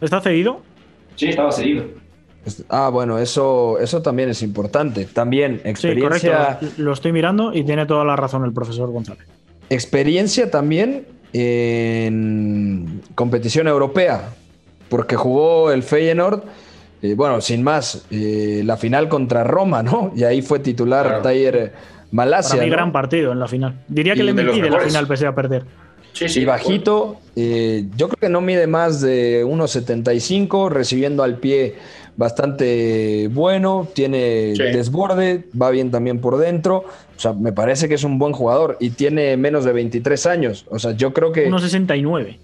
¿Está 0.00 0.20
cedido? 0.20 0.60
Sí, 1.16 1.28
estaba 1.28 1.52
cedido. 1.52 1.84
Ah, 2.68 2.88
bueno, 2.88 3.18
eso, 3.18 3.78
eso 3.80 4.00
también 4.00 4.30
es 4.30 4.42
importante. 4.42 5.04
También 5.04 5.60
experiencia. 5.64 6.18
Sí, 6.18 6.28
correcto. 6.28 6.82
Lo 6.82 6.92
estoy 6.92 7.12
mirando 7.12 7.52
y 7.54 7.64
tiene 7.64 7.84
toda 7.86 8.04
la 8.04 8.16
razón 8.16 8.44
el 8.44 8.52
profesor 8.52 8.90
González. 8.90 9.26
Experiencia 9.68 10.50
también 10.50 11.06
en 11.32 13.02
competición 13.14 13.68
europea. 13.68 14.30
porque 14.88 15.14
jugó 15.14 15.70
el 15.70 15.84
Feyenoord, 15.84 16.42
eh, 17.00 17.14
bueno, 17.14 17.40
sin 17.40 17.62
más, 17.62 18.06
eh, 18.10 18.62
la 18.64 18.76
final 18.76 19.08
contra 19.08 19.44
Roma, 19.44 19.84
¿no? 19.84 20.12
Y 20.16 20.24
ahí 20.24 20.42
fue 20.42 20.58
titular 20.58 21.06
Claro. 21.06 21.22
Tayer 21.22 21.72
Malasia. 22.10 22.56
Para 22.56 22.64
mí, 22.64 22.70
¿no? 22.70 22.76
gran 22.76 22.90
partido 22.90 23.30
en 23.30 23.38
la 23.38 23.46
final. 23.46 23.84
Diría 23.86 24.14
que 24.14 24.20
Y 24.20 24.24
le 24.24 24.32
de 24.32 24.42
de 24.42 24.68
la 24.70 24.80
final 24.80 25.06
pese 25.06 25.26
a 25.28 25.34
perder. 25.34 25.64
Sí, 26.12 26.28
sí. 26.28 26.40
y 26.40 26.44
bajito, 26.44 27.18
eh, 27.36 27.84
yo 27.96 28.08
creo 28.08 28.18
que 28.20 28.28
no 28.28 28.40
mide 28.40 28.66
más 28.66 29.00
de 29.00 29.44
1.75, 29.44 30.68
recibiendo 30.68 31.22
al 31.22 31.38
pie 31.38 31.74
bastante 32.16 33.28
bueno, 33.32 33.88
tiene 33.94 34.52
Sí. 34.56 34.62
desborde, 34.64 35.44
va 35.60 35.70
bien 35.70 35.90
también 35.90 36.20
por 36.20 36.36
dentro, 36.36 36.78
o 37.16 37.20
sea, 37.20 37.32
me 37.32 37.52
parece 37.52 37.88
que 37.88 37.94
es 37.94 38.04
un 38.04 38.18
buen 38.18 38.32
jugador 38.32 38.76
y 38.80 38.90
tiene 38.90 39.36
menos 39.36 39.64
de 39.64 39.72
23 39.72 40.26
años, 40.26 40.66
o 40.70 40.78
sea, 40.78 40.92
yo 40.92 41.12
creo 41.12 41.32
que, 41.32 41.48
1.69. 41.48 42.38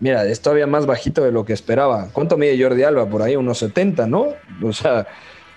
mira, 0.00 0.26
es 0.26 0.40
todavía 0.40 0.66
más 0.66 0.86
bajito 0.86 1.22
de 1.24 1.32
lo 1.32 1.44
que 1.44 1.52
esperaba. 1.52 2.08
¿Cuánto 2.12 2.36
mide 2.36 2.60
Jordi 2.62 2.82
Alba? 2.82 3.08
Por 3.08 3.22
ahí, 3.22 3.34
unos 3.36 3.58
70, 3.58 4.06
¿no? 4.06 4.28
O 4.62 4.72
sea, 4.72 5.06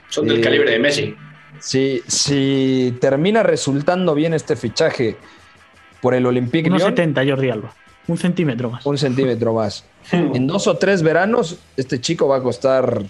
Son 0.09 0.27
del 0.27 0.37
eh, 0.39 0.41
calibre 0.41 0.71
de 0.71 0.79
Messi. 0.79 1.15
si, 1.59 2.01
si 2.07 2.95
termina 3.01 3.43
resultando 3.43 4.15
bien 4.15 4.33
este 4.33 4.55
fichaje 4.55 5.17
por 6.01 6.13
el 6.13 6.25
Olympique 6.25 6.69
Lyon, 6.69 6.95
1.70 6.95 7.29
Jordi 7.29 7.49
Alba. 7.49 7.73
Un 8.07 8.17
centímetro 8.17 8.69
más. 8.69 8.85
un 8.85 8.97
centímetro 8.97 9.53
más. 9.53 9.85
En 10.11 10.47
dos 10.47 10.67
o 10.67 10.77
tres 10.77 11.03
veranos, 11.03 11.57
este 11.77 12.01
chico 12.01 12.27
va 12.27 12.37
a 12.37 12.41
costar 12.41 13.03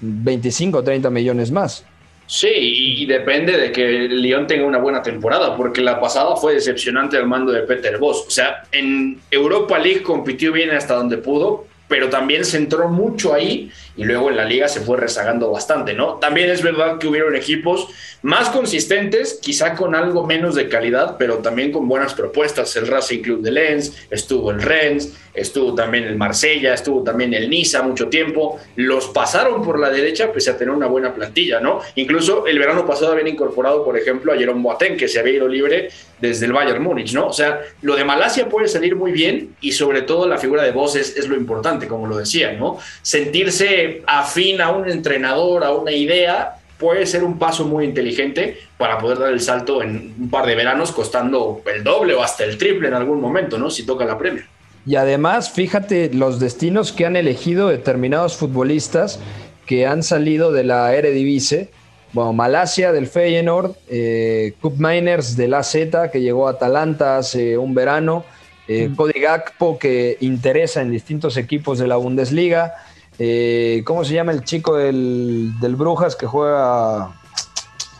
25 0.00 0.78
o 0.78 0.82
30 0.82 1.10
millones 1.10 1.50
más. 1.50 1.84
Sí, 2.26 2.48
y, 2.48 3.02
y 3.02 3.06
depende 3.06 3.56
de 3.56 3.72
que 3.72 4.08
Lyon 4.08 4.46
tenga 4.46 4.64
una 4.64 4.78
buena 4.78 5.02
temporada, 5.02 5.56
porque 5.56 5.80
la 5.80 6.00
pasada 6.00 6.36
fue 6.36 6.54
decepcionante 6.54 7.16
al 7.16 7.26
mando 7.26 7.50
de 7.50 7.62
Peter 7.62 7.98
Boss. 7.98 8.24
O 8.28 8.30
sea, 8.30 8.62
en 8.70 9.20
Europa 9.32 9.78
League 9.80 10.02
compitió 10.02 10.52
bien 10.52 10.70
hasta 10.70 10.94
donde 10.94 11.18
pudo, 11.18 11.66
pero 11.88 12.08
también 12.08 12.44
se 12.44 12.56
entró 12.56 12.88
mucho 12.88 13.34
ahí 13.34 13.68
y 14.00 14.04
luego 14.04 14.30
en 14.30 14.38
la 14.38 14.46
liga 14.46 14.66
se 14.66 14.80
fue 14.80 14.96
rezagando 14.96 15.50
bastante, 15.50 15.92
¿no? 15.92 16.14
También 16.14 16.48
es 16.48 16.62
verdad 16.62 16.96
que 16.96 17.06
hubieron 17.06 17.36
equipos 17.36 17.88
más 18.22 18.48
consistentes, 18.48 19.38
quizá 19.42 19.74
con 19.74 19.94
algo 19.94 20.26
menos 20.26 20.54
de 20.54 20.70
calidad, 20.70 21.16
pero 21.18 21.38
también 21.38 21.70
con 21.70 21.86
buenas 21.86 22.14
propuestas. 22.14 22.74
El 22.76 22.86
Racing 22.86 23.20
Club 23.20 23.42
de 23.42 23.50
Lens, 23.50 24.06
estuvo 24.10 24.52
el 24.52 24.62
Rennes, 24.62 25.12
estuvo 25.34 25.74
también 25.74 26.04
el 26.04 26.16
Marsella, 26.16 26.72
estuvo 26.72 27.02
también 27.02 27.34
el 27.34 27.50
Niza 27.50 27.82
mucho 27.82 28.08
tiempo. 28.08 28.58
Los 28.76 29.08
pasaron 29.08 29.62
por 29.62 29.78
la 29.78 29.90
derecha 29.90 30.32
pese 30.32 30.50
a 30.50 30.56
tener 30.56 30.74
una 30.74 30.86
buena 30.86 31.14
plantilla, 31.14 31.60
¿no? 31.60 31.80
Incluso 31.96 32.46
el 32.46 32.58
verano 32.58 32.86
pasado 32.86 33.12
habían 33.12 33.28
incorporado, 33.28 33.84
por 33.84 33.98
ejemplo, 33.98 34.32
a 34.32 34.36
Jerome 34.36 34.62
Boateng, 34.62 34.96
que 34.96 35.08
se 35.08 35.20
había 35.20 35.34
ido 35.34 35.48
libre 35.48 35.90
desde 36.20 36.46
el 36.46 36.52
Bayern 36.52 36.82
Múnich, 36.82 37.12
¿no? 37.12 37.28
O 37.28 37.32
sea, 37.32 37.60
lo 37.82 37.96
de 37.96 38.04
Malasia 38.04 38.48
puede 38.48 38.68
salir 38.68 38.96
muy 38.96 39.12
bien 39.12 39.56
y 39.60 39.72
sobre 39.72 40.02
todo 40.02 40.26
la 40.26 40.38
figura 40.38 40.62
de 40.62 40.72
Boss 40.72 40.96
es, 40.96 41.16
es 41.16 41.28
lo 41.28 41.36
importante, 41.36 41.86
como 41.86 42.06
lo 42.06 42.18
decía, 42.18 42.52
¿no? 42.52 42.78
Sentirse 43.02 43.89
afín 44.06 44.60
a 44.60 44.70
un 44.70 44.88
entrenador, 44.88 45.64
a 45.64 45.72
una 45.72 45.92
idea, 45.92 46.56
puede 46.78 47.06
ser 47.06 47.22
un 47.22 47.38
paso 47.38 47.66
muy 47.66 47.84
inteligente 47.84 48.58
para 48.78 48.98
poder 48.98 49.18
dar 49.18 49.32
el 49.32 49.40
salto 49.40 49.82
en 49.82 50.14
un 50.18 50.30
par 50.30 50.46
de 50.46 50.54
veranos 50.54 50.92
costando 50.92 51.62
el 51.72 51.84
doble 51.84 52.14
o 52.14 52.22
hasta 52.22 52.44
el 52.44 52.56
triple 52.56 52.88
en 52.88 52.94
algún 52.94 53.20
momento, 53.20 53.58
¿no? 53.58 53.70
Si 53.70 53.84
toca 53.84 54.04
la 54.04 54.18
Premier. 54.18 54.46
Y 54.86 54.96
además, 54.96 55.50
fíjate 55.50 56.10
los 56.14 56.40
destinos 56.40 56.92
que 56.92 57.04
han 57.04 57.16
elegido 57.16 57.68
determinados 57.68 58.36
futbolistas 58.36 59.20
que 59.66 59.86
han 59.86 60.02
salido 60.02 60.52
de 60.52 60.64
la 60.64 60.92
Eredivisie. 60.94 61.68
Bueno, 62.12 62.32
Malasia 62.32 62.90
del 62.92 63.06
Feyenoord, 63.06 63.76
eh, 63.88 64.54
Cup 64.60 64.74
Miners 64.78 65.36
del 65.36 65.54
AZ 65.54 65.76
que 66.10 66.20
llegó 66.20 66.48
a 66.48 66.52
Atalanta 66.52 67.18
hace 67.18 67.56
un 67.56 67.74
verano, 67.74 68.24
eh, 68.66 68.90
Cody 68.96 69.20
Gakpo 69.20 69.78
que 69.78 70.16
interesa 70.20 70.80
en 70.80 70.90
distintos 70.90 71.36
equipos 71.36 71.78
de 71.78 71.86
la 71.86 71.96
Bundesliga. 71.96 72.74
Eh, 73.18 73.82
¿Cómo 73.84 74.04
se 74.04 74.14
llama 74.14 74.32
el 74.32 74.44
chico 74.44 74.76
del, 74.76 75.52
del 75.60 75.76
Brujas 75.76 76.16
que 76.16 76.26
juega? 76.26 77.10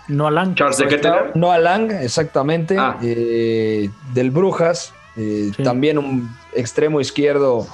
No 0.08 0.26
Alan. 0.26 0.54
Charles 0.54 0.78
de 0.78 0.88
Ketteler. 0.88 1.36
Noah 1.36 1.58
Lang, 1.58 1.90
exactamente, 1.92 2.76
Ah. 2.78 2.98
eh, 3.02 3.90
del 4.14 4.30
Brujas, 4.30 4.92
eh, 5.16 5.50
Sí. 5.56 5.62
también 5.62 5.98
un 5.98 6.28
extremo 6.54 7.00
izquierdo 7.00 7.66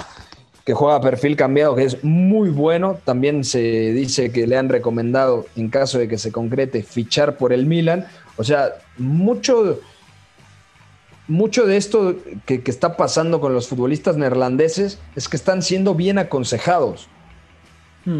que 0.64 0.74
juega 0.74 0.96
a 0.96 1.00
perfil 1.00 1.36
cambiado, 1.36 1.76
que 1.76 1.84
es 1.84 2.02
muy 2.04 2.50
bueno. 2.50 2.98
También 3.04 3.44
se 3.44 3.60
dice 3.92 4.32
que 4.32 4.46
le 4.48 4.58
han 4.58 4.68
recomendado, 4.68 5.46
en 5.56 5.70
caso 5.70 5.98
de 5.98 6.08
que 6.08 6.18
se 6.18 6.32
concrete, 6.32 6.82
fichar 6.82 7.36
por 7.38 7.52
el 7.52 7.64
Milan. 7.66 8.06
O 8.36 8.42
sea, 8.44 8.70
mucho, 8.98 9.78
mucho 11.28 11.64
de 11.66 11.76
esto 11.76 12.16
que, 12.44 12.62
que 12.62 12.70
está 12.70 12.96
pasando 12.96 13.40
con 13.40 13.54
los 13.54 13.68
futbolistas 13.68 14.16
neerlandeses 14.16 14.98
es 15.14 15.28
que 15.28 15.36
están 15.36 15.62
siendo 15.62 15.94
bien 15.94 16.18
aconsejados. 16.18 17.08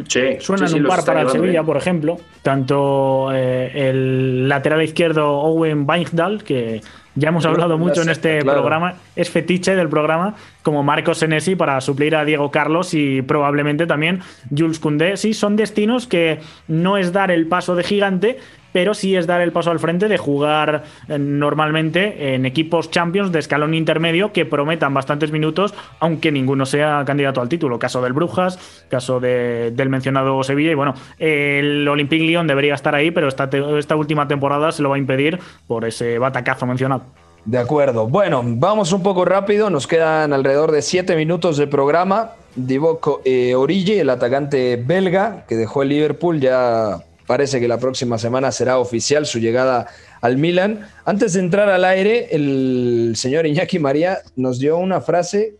Sí, 0.08 0.20
Suenan 0.40 0.68
sí, 0.68 0.80
un 0.80 0.86
par 0.86 1.04
para 1.04 1.22
el 1.22 1.30
Sevilla, 1.30 1.52
bien. 1.52 1.66
por 1.66 1.76
ejemplo. 1.76 2.16
Tanto 2.42 3.28
eh, 3.32 3.70
el 3.88 4.48
lateral 4.48 4.82
izquierdo 4.82 5.28
Owen 5.28 5.84
Weigdal, 5.88 6.42
que 6.42 6.80
ya 7.14 7.28
hemos 7.28 7.46
hablado 7.46 7.78
mucho 7.78 8.02
en 8.02 8.08
este 8.08 8.40
claro. 8.40 8.60
programa, 8.60 8.94
es 9.14 9.30
fetiche 9.30 9.76
del 9.76 9.88
programa, 9.88 10.34
como 10.62 10.82
Marcos 10.82 11.18
Senesi 11.18 11.54
para 11.54 11.80
suplir 11.80 12.16
a 12.16 12.24
Diego 12.24 12.50
Carlos 12.50 12.94
y 12.94 13.22
probablemente 13.22 13.86
también 13.86 14.20
Jules 14.56 14.80
Koundé. 14.80 15.16
Sí, 15.16 15.34
son 15.34 15.54
destinos 15.54 16.06
que 16.06 16.40
no 16.66 16.98
es 16.98 17.12
dar 17.12 17.30
el 17.30 17.46
paso 17.46 17.76
de 17.76 17.84
gigante, 17.84 18.38
pero 18.76 18.92
sí 18.92 19.16
es 19.16 19.26
dar 19.26 19.40
el 19.40 19.52
paso 19.52 19.70
al 19.70 19.78
frente 19.78 20.06
de 20.06 20.18
jugar 20.18 20.84
eh, 21.08 21.18
normalmente 21.18 22.34
en 22.34 22.44
equipos 22.44 22.90
champions 22.90 23.32
de 23.32 23.38
escalón 23.38 23.72
intermedio 23.72 24.34
que 24.34 24.44
prometan 24.44 24.92
bastantes 24.92 25.32
minutos, 25.32 25.72
aunque 25.98 26.30
ninguno 26.30 26.66
sea 26.66 27.02
candidato 27.06 27.40
al 27.40 27.48
título. 27.48 27.78
Caso 27.78 28.02
del 28.02 28.12
Brujas, 28.12 28.84
caso 28.90 29.18
de- 29.18 29.70
del 29.70 29.88
mencionado 29.88 30.42
Sevilla. 30.42 30.72
Y 30.72 30.74
bueno, 30.74 30.92
el 31.18 31.88
Olympique 31.88 32.22
Lyon 32.26 32.46
debería 32.46 32.74
estar 32.74 32.94
ahí, 32.94 33.10
pero 33.10 33.28
esta, 33.28 33.96
última 33.96 34.28
temporada 34.28 34.70
se 34.72 34.82
lo 34.82 34.90
va 34.90 34.96
a 34.96 34.98
impedir 34.98 35.38
por 35.66 35.86
ese 35.86 36.18
batacazo 36.18 36.66
mencionado. 36.66 37.04
De 37.46 37.56
acuerdo. 37.56 38.06
Bueno, 38.08 38.42
vamos 38.44 38.92
un 38.92 39.02
poco 39.02 39.24
rápido. 39.24 39.70
Nos 39.70 39.86
quedan 39.86 40.34
alrededor 40.34 40.70
de 40.70 40.82
siete 40.82 41.16
minutos 41.16 41.56
de 41.56 41.66
programa. 41.66 42.32
Divock 42.56 43.22
eh, 43.24 43.54
Origi, 43.54 44.00
el 44.00 44.10
atacante 44.10 44.76
belga 44.76 45.46
que 45.48 45.54
dejó 45.54 45.82
el 45.82 45.88
Liverpool, 45.88 46.40
ya 46.40 46.98
parece 47.26 47.60
que 47.60 47.68
la 47.68 47.78
próxima 47.78 48.18
semana 48.18 48.52
será 48.52 48.78
oficial 48.78 49.26
su 49.26 49.38
llegada 49.38 49.86
al 50.20 50.36
Milan. 50.38 50.88
Antes 51.04 51.32
de 51.34 51.40
entrar 51.40 51.68
al 51.68 51.84
aire, 51.84 52.28
el 52.30 53.14
señor 53.16 53.46
Iñaki 53.46 53.78
María 53.78 54.18
nos 54.36 54.58
dio 54.58 54.78
una 54.78 55.00
frase 55.00 55.56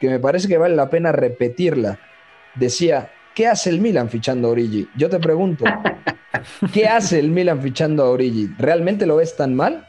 que 0.00 0.08
me 0.08 0.18
parece 0.18 0.48
que 0.48 0.58
vale 0.58 0.76
la 0.76 0.90
pena 0.90 1.12
repetirla. 1.12 1.98
Decía, 2.54 3.10
¿qué 3.34 3.46
hace 3.46 3.70
el 3.70 3.80
Milan 3.80 4.08
fichando 4.10 4.48
a 4.48 4.50
Origi? 4.52 4.88
Yo 4.96 5.08
te 5.08 5.18
pregunto, 5.18 5.64
¿qué 6.72 6.86
hace 6.88 7.18
el 7.18 7.30
Milan 7.30 7.62
fichando 7.62 8.04
a 8.04 8.10
Origi? 8.10 8.48
¿Realmente 8.58 9.06
lo 9.06 9.16
ves 9.16 9.36
tan 9.36 9.54
mal? 9.54 9.86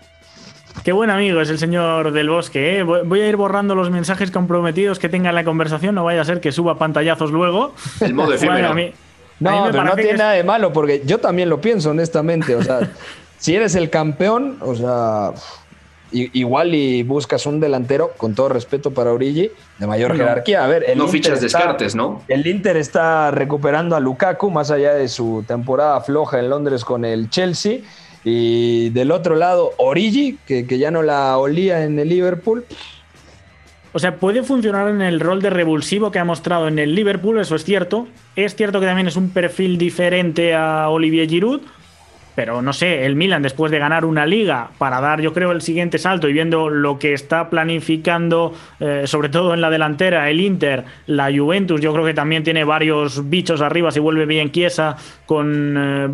Qué 0.83 0.91
buen 0.91 1.09
amigo 1.09 1.41
es 1.41 1.49
el 1.49 1.57
señor 1.57 2.11
del 2.11 2.29
bosque. 2.29 2.79
¿eh? 2.79 2.83
Voy 2.83 3.21
a 3.21 3.27
ir 3.27 3.35
borrando 3.35 3.75
los 3.75 3.89
mensajes 3.89 4.31
comprometidos 4.31 4.99
que 4.99 5.09
tenga 5.09 5.29
en 5.29 5.35
la 5.35 5.43
conversación. 5.43 5.95
No 5.95 6.03
vaya 6.03 6.21
a 6.21 6.25
ser 6.25 6.39
que 6.39 6.51
suba 6.51 6.77
pantallazos 6.77 7.31
luego. 7.31 7.73
El 7.99 8.13
modo 8.13 8.33
efímero. 8.35 8.73
Bueno, 8.73 8.93
No, 9.39 9.67
pero 9.71 9.83
no 9.83 9.95
tiene 9.95 10.11
es- 10.11 10.17
nada 10.17 10.31
de 10.33 10.43
malo, 10.43 10.73
porque 10.73 11.01
yo 11.05 11.19
también 11.19 11.49
lo 11.49 11.61
pienso, 11.61 11.91
honestamente. 11.91 12.55
O 12.55 12.63
sea, 12.63 12.79
si 13.37 13.55
eres 13.55 13.75
el 13.75 13.89
campeón, 13.89 14.57
o 14.61 14.73
sea, 14.75 15.31
igual 16.11 16.73
y 16.73 17.03
buscas 17.03 17.45
un 17.45 17.59
delantero, 17.59 18.13
con 18.17 18.33
todo 18.33 18.49
respeto 18.49 18.91
para 18.91 19.11
Origi, 19.11 19.51
de 19.77 19.87
mayor 19.87 20.11
Bueno, 20.11 20.23
jerarquía. 20.23 20.63
A 20.63 20.67
ver, 20.67 20.85
el 20.87 20.97
no 20.97 21.05
Inter 21.05 21.11
fichas 21.21 21.43
está- 21.43 21.59
descartes, 21.59 21.95
¿no? 21.95 22.23
El 22.29 22.47
Inter 22.47 22.77
está 22.77 23.29
recuperando 23.31 23.95
a 23.95 23.99
Lukaku, 23.99 24.49
más 24.49 24.71
allá 24.71 24.93
de 24.93 25.07
su 25.09 25.43
temporada 25.47 25.99
floja 26.01 26.39
en 26.39 26.49
Londres 26.49 26.85
con 26.85 27.03
el 27.05 27.29
Chelsea. 27.29 27.79
Y 28.23 28.89
del 28.89 29.11
otro 29.11 29.35
lado, 29.35 29.71
Origi, 29.77 30.37
que, 30.45 30.65
que 30.65 30.77
ya 30.79 30.91
no 30.91 31.01
la 31.03 31.37
olía 31.37 31.83
en 31.83 31.97
el 31.99 32.09
Liverpool. 32.09 32.65
O 33.97 33.99
sea, 33.99 34.17
puede 34.17 34.43
funcionar 34.43 34.89
en 34.89 35.01
el 35.01 35.19
rol 35.19 35.41
de 35.41 35.49
revulsivo 35.49 36.11
que 36.11 36.19
ha 36.19 36.23
mostrado 36.23 36.67
en 36.67 36.77
el 36.77 36.93
Liverpool, 36.93 37.39
eso 37.39 37.55
es 37.55 37.63
cierto. 37.63 38.07
Es 38.35 38.55
cierto 38.55 38.79
que 38.79 38.85
también 38.85 39.07
es 39.07 39.15
un 39.15 39.31
perfil 39.31 39.79
diferente 39.79 40.53
a 40.53 40.89
Olivier 40.89 41.27
Giroud, 41.27 41.61
pero 42.35 42.61
no 42.61 42.73
sé, 42.73 43.07
el 43.07 43.15
Milan 43.15 43.41
después 43.41 43.71
de 43.71 43.79
ganar 43.79 44.05
una 44.05 44.27
liga 44.27 44.69
para 44.77 45.01
dar 45.01 45.19
yo 45.19 45.33
creo 45.33 45.51
el 45.51 45.63
siguiente 45.63 45.97
salto 45.97 46.29
y 46.29 46.33
viendo 46.33 46.69
lo 46.69 46.99
que 46.99 47.13
está 47.13 47.49
planificando, 47.49 48.53
eh, 48.79 49.07
sobre 49.07 49.29
todo 49.29 49.55
en 49.55 49.61
la 49.61 49.71
delantera, 49.71 50.29
el 50.29 50.41
Inter, 50.41 50.85
la 51.07 51.35
Juventus, 51.35 51.81
yo 51.81 51.91
creo 51.91 52.05
que 52.05 52.13
también 52.13 52.43
tiene 52.43 52.65
varios 52.65 53.27
bichos 53.27 53.61
arriba 53.61 53.89
si 53.89 53.99
vuelve 53.99 54.27
bien 54.27 54.51
Chiesa 54.51 54.95
con 55.25 55.75
eh, 55.75 56.07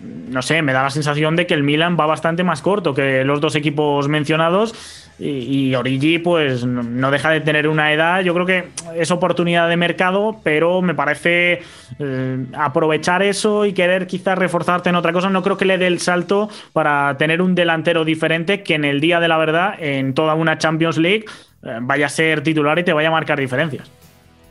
no 0.00 0.42
sé, 0.42 0.62
me 0.62 0.72
da 0.72 0.82
la 0.84 0.90
sensación 0.90 1.34
de 1.36 1.46
que 1.46 1.54
el 1.54 1.62
Milan 1.62 1.96
va 1.98 2.06
bastante 2.06 2.44
más 2.44 2.62
corto 2.62 2.94
que 2.94 3.24
los 3.24 3.40
dos 3.40 3.54
equipos 3.56 4.08
mencionados 4.08 4.74
y, 5.20 5.74
Origi 5.74 6.20
pues 6.20 6.64
no- 6.64 6.84
no 6.84 7.10
deja 7.10 7.30
de 7.30 7.40
tener 7.40 7.66
una 7.66 7.92
edad, 7.92 8.20
yo 8.20 8.32
creo 8.34 8.46
que 8.46 8.68
es 8.94 9.10
oportunidad 9.10 9.68
de 9.68 9.76
mercado, 9.76 10.36
pero 10.44 10.80
me 10.80 10.94
parece 10.94 11.62
eh, 11.98 12.46
aprovechar 12.56 13.22
eso 13.24 13.64
y 13.64 13.72
querer 13.72 14.06
quizás 14.06 14.38
reforzarte 14.38 14.90
en 14.90 14.94
otra 14.94 15.12
cosa, 15.12 15.28
no 15.28 15.42
creo 15.42 15.56
que 15.56 15.64
le 15.64 15.76
dé 15.76 15.88
el 15.88 15.98
salto 15.98 16.48
para 16.72 17.16
tener 17.18 17.42
un 17.42 17.56
delantero 17.56 18.04
diferente 18.04 18.62
que 18.62 18.76
en 18.76 18.84
el 18.84 19.00
día 19.00 19.18
de 19.18 19.26
la 19.26 19.38
verdad, 19.38 19.74
en 19.80 20.14
toda 20.14 20.34
una 20.34 20.58
Champions 20.58 20.98
League, 20.98 21.24
eh, 21.64 21.78
vaya 21.82 22.06
a 22.06 22.10
ser 22.10 22.42
titular 22.44 22.78
y 22.78 22.84
te 22.84 22.92
vaya 22.92 23.08
a 23.08 23.12
marcar 23.12 23.40
diferencias. 23.40 23.90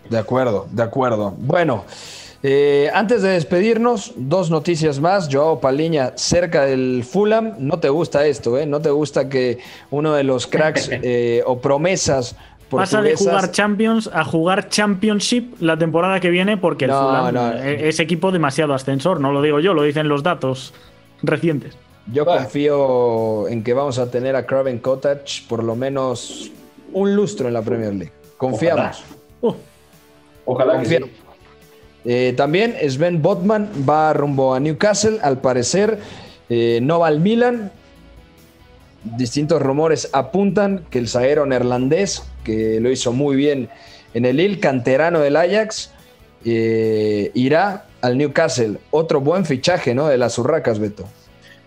De 0.10 0.18
acuerdo, 0.18 0.68
de 0.72 0.84
acuerdo. 0.84 1.34
Bueno, 1.38 1.86
eh, 2.44 2.90
antes 2.94 3.22
de 3.22 3.30
despedirnos, 3.30 4.14
dos 4.16 4.50
noticias 4.52 5.00
más. 5.00 5.28
Joao 5.32 5.60
Paliña 5.60 6.14
cerca 6.16 6.66
del 6.66 7.04
Fulham. 7.04 7.56
No 7.60 7.80
te 7.80 7.90
gusta 7.90 8.26
esto, 8.26 8.58
¿eh? 8.58 8.66
No 8.66 8.80
te 8.82 8.90
gusta 8.90 9.28
que 9.30 9.60
uno 9.90 10.14
de 10.14 10.24
los 10.24 10.48
cracks 10.48 10.90
eh, 10.92 11.44
o 11.46 11.60
promesas 11.60 12.36
Pasa 12.70 13.02
de 13.02 13.16
jugar 13.16 13.52
Champions 13.52 14.10
a 14.14 14.26
jugar 14.26 14.68
Championship 14.68 15.56
la 15.62 15.78
temporada 15.78 16.20
que 16.20 16.30
viene 16.30 16.58
porque 16.58 16.86
el 16.86 16.92
Fulham 16.92 17.56
es 17.64 18.00
equipo 18.02 18.32
demasiado 18.32 18.74
ascensor, 18.74 19.22
no 19.22 19.32
lo 19.32 19.42
digo 19.42 19.62
yo, 19.62 19.74
lo 19.74 19.84
dicen 19.84 20.10
los 20.10 20.22
datos 20.22 20.74
recientes. 21.24 21.78
Yo 22.12 22.26
confío 22.26 23.48
en 23.48 23.64
que 23.64 23.74
vamos 23.74 24.00
a 24.00 24.12
tener 24.12 24.36
a 24.36 24.46
Craven 24.46 24.80
Cottage 24.80 25.44
por 25.48 25.64
lo 25.64 25.76
menos 25.76 26.52
un 26.94 27.16
lustro 27.16 27.48
en 27.48 27.54
la 27.54 27.62
Premier 27.62 27.94
League. 27.94 28.12
Confiamos. 28.38 29.04
Ojalá, 30.46 30.82
uh. 30.82 31.27
Eh, 32.10 32.34
también 32.38 32.74
Sven 32.88 33.22
Botman 33.22 33.70
va 33.88 34.14
rumbo 34.14 34.56
a 34.56 34.62
Newcastle, 34.62 35.20
al 35.22 35.42
parecer 35.42 36.00
eh, 36.48 36.80
no 36.82 37.00
va 37.00 37.08
al 37.08 37.20
Milan. 37.20 37.70
Distintos 39.04 39.62
rumores 39.62 40.10
apuntan 40.14 40.86
que 40.90 41.00
el 41.00 41.10
zaguero 41.10 41.46
neerlandés, 41.46 42.24
que 42.46 42.80
lo 42.80 42.90
hizo 42.90 43.12
muy 43.12 43.36
bien 43.36 43.68
en 44.14 44.24
el 44.24 44.38
Lille, 44.38 44.62
canterano 44.62 45.20
del 45.20 45.36
Ajax, 45.36 45.92
eh, 46.46 47.30
irá 47.34 47.88
al 48.00 48.18
Newcastle. 48.18 48.78
Otro 48.92 49.20
buen 49.20 49.46
fichaje, 49.46 49.94
¿no? 49.94 50.08
De 50.08 50.18
las 50.18 50.38
Urracas, 50.38 50.80
Beto. 50.80 51.10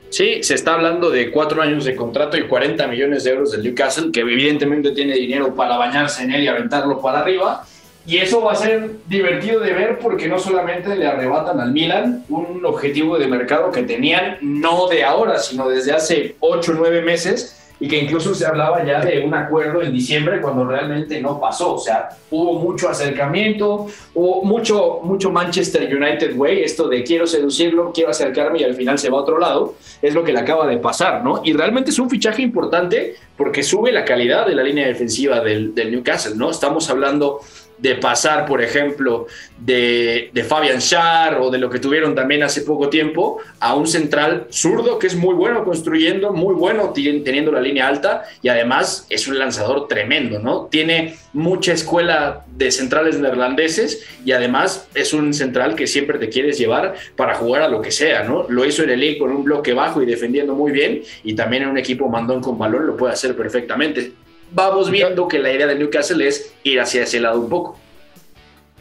Sí, 0.08 0.42
se 0.42 0.54
está 0.54 0.72
hablando 0.72 1.10
de 1.10 1.30
cuatro 1.30 1.60
años 1.60 1.84
de 1.84 1.94
contrato 1.94 2.38
y 2.38 2.48
40 2.48 2.86
millones 2.86 3.24
de 3.24 3.30
euros 3.30 3.52
del 3.52 3.62
Newcastle, 3.62 4.10
que 4.10 4.20
evidentemente 4.20 4.92
tiene 4.92 5.14
dinero 5.16 5.54
para 5.54 5.76
bañarse 5.76 6.22
en 6.22 6.32
él 6.32 6.44
y 6.44 6.48
aventarlo 6.48 7.00
para 7.02 7.20
arriba. 7.20 7.66
Y 8.06 8.18
eso 8.18 8.42
va 8.42 8.52
a 8.52 8.56
ser 8.56 8.90
divertido 9.06 9.60
de 9.60 9.72
ver 9.72 9.98
porque 9.98 10.26
no 10.26 10.38
solamente 10.38 10.96
le 10.96 11.06
arrebatan 11.06 11.60
al 11.60 11.72
Milan 11.72 12.24
un 12.28 12.64
objetivo 12.64 13.18
de 13.18 13.28
mercado 13.28 13.70
que 13.70 13.82
tenían 13.82 14.38
no 14.40 14.88
de 14.88 15.04
ahora, 15.04 15.38
sino 15.38 15.68
desde 15.68 15.92
hace 15.92 16.36
ocho 16.40 16.72
o 16.72 16.74
nueve 16.74 17.02
meses 17.02 17.56
y 17.80 17.88
que 17.88 17.98
incluso 17.98 18.34
se 18.34 18.46
hablaba 18.46 18.84
ya 18.84 19.00
de 19.00 19.20
un 19.20 19.32
acuerdo 19.32 19.80
en 19.82 19.92
diciembre 19.92 20.40
cuando 20.42 20.66
realmente 20.66 21.20
no 21.20 21.40
pasó. 21.40 21.74
O 21.74 21.78
sea, 21.78 22.10
hubo 22.30 22.58
mucho 22.58 22.90
acercamiento, 22.90 23.86
hubo 24.14 24.42
mucho, 24.44 25.00
mucho 25.02 25.30
Manchester 25.30 25.94
United 25.94 26.36
way, 26.36 26.62
esto 26.62 26.88
de 26.88 27.02
quiero 27.02 27.26
seducirlo, 27.26 27.90
quiero 27.92 28.10
acercarme 28.10 28.60
y 28.60 28.64
al 28.64 28.74
final 28.74 28.98
se 28.98 29.08
va 29.08 29.18
a 29.18 29.22
otro 29.22 29.38
lado, 29.38 29.74
es 30.02 30.12
lo 30.12 30.22
que 30.22 30.32
le 30.32 30.40
acaba 30.40 30.66
de 30.66 30.76
pasar, 30.76 31.24
¿no? 31.24 31.40
Y 31.42 31.54
realmente 31.54 31.90
es 31.90 31.98
un 31.98 32.10
fichaje 32.10 32.42
importante 32.42 33.14
porque 33.36 33.62
sube 33.62 33.90
la 33.90 34.04
calidad 34.04 34.46
de 34.46 34.54
la 34.54 34.62
línea 34.62 34.86
defensiva 34.86 35.40
del, 35.40 35.74
del 35.74 35.90
Newcastle, 35.90 36.36
¿no? 36.36 36.50
Estamos 36.50 36.90
hablando 36.90 37.40
de 37.80 37.94
pasar, 37.94 38.46
por 38.46 38.62
ejemplo, 38.62 39.26
de, 39.58 40.30
Fabian 40.46 40.80
Schär 40.80 41.34
o 41.40 41.50
de 41.50 41.58
lo 41.58 41.70
que 41.70 41.78
tuvieron 41.78 42.14
también 42.14 42.42
hace 42.42 42.62
poco 42.62 42.88
tiempo, 42.88 43.38
a 43.60 43.74
un 43.74 43.86
central 43.86 44.46
zurdo 44.50 44.98
que 44.98 45.06
es 45.06 45.14
muy 45.14 45.34
bueno 45.34 45.64
construyendo, 45.64 46.32
muy 46.32 46.54
bueno 46.54 46.92
teniendo 46.92 47.52
la 47.52 47.60
línea 47.60 47.86
alta 47.86 48.24
y 48.42 48.48
además 48.48 49.06
es 49.08 49.28
un 49.28 49.38
lanzador 49.38 49.86
tremendo, 49.88 50.38
¿no? 50.38 50.66
Tiene 50.66 51.16
mucha 51.32 51.72
escuela 51.72 52.44
de 52.56 52.70
centrales 52.70 53.18
neerlandeses 53.18 54.04
y 54.24 54.32
además 54.32 54.88
es 54.94 55.12
un 55.12 55.32
central 55.32 55.74
que 55.74 55.86
siempre 55.86 56.18
te 56.18 56.28
quieres 56.28 56.58
llevar 56.58 56.94
para 57.16 57.34
jugar 57.34 57.62
a 57.62 57.68
lo 57.68 57.80
que 57.80 57.90
sea, 57.90 58.24
¿no? 58.24 58.46
Lo 58.48 58.64
hizo 58.64 58.82
en 58.82 58.90
el 58.90 59.00
League 59.00 59.18
con 59.18 59.30
un 59.30 59.44
bloque 59.44 59.72
bajo 59.72 60.02
y 60.02 60.06
defendiendo 60.06 60.54
muy 60.54 60.72
bien 60.72 61.02
y 61.22 61.34
también 61.34 61.62
en 61.62 61.70
un 61.70 61.78
equipo 61.78 62.08
mandón 62.08 62.40
con 62.42 62.58
balón 62.58 62.86
lo 62.86 62.96
puede 62.96 63.12
hacer 63.12 63.36
perfectamente 63.36 64.12
vamos 64.52 64.90
viendo 64.90 65.28
que 65.28 65.38
la 65.38 65.52
idea 65.52 65.66
de 65.66 65.76
Newcastle 65.76 66.26
es 66.26 66.52
ir 66.64 66.80
hacia 66.80 67.02
ese 67.02 67.20
lado 67.20 67.40
un 67.40 67.48
poco. 67.48 67.78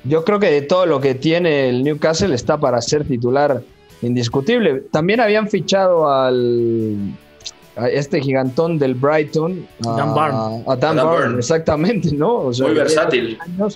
Yo 0.04 0.24
creo 0.24 0.40
que 0.40 0.50
de 0.50 0.62
todo 0.62 0.86
lo 0.86 1.02
que 1.02 1.16
tiene 1.16 1.70
el 1.70 1.84
Newcastle 1.84 2.34
está 2.34 2.58
para 2.58 2.82
ser 2.82 3.06
titular 3.06 3.62
indiscutible. 4.02 4.84
También 4.92 5.20
habían 5.20 5.50
fichado 5.50 6.10
al 6.10 6.96
a 7.76 7.88
este 7.90 8.20
gigantón 8.22 8.78
del 8.78 8.94
Brighton, 8.94 9.66
a 9.86 9.92
Dan 9.92 10.14
Barn. 10.14 10.64
A 10.68 10.76
Dan, 10.76 10.98
Barn, 10.98 11.38
exactamente, 11.38 12.12
¿no? 12.12 12.52
Muy 12.60 12.74
versátil. 12.74 13.38
o 13.60 13.70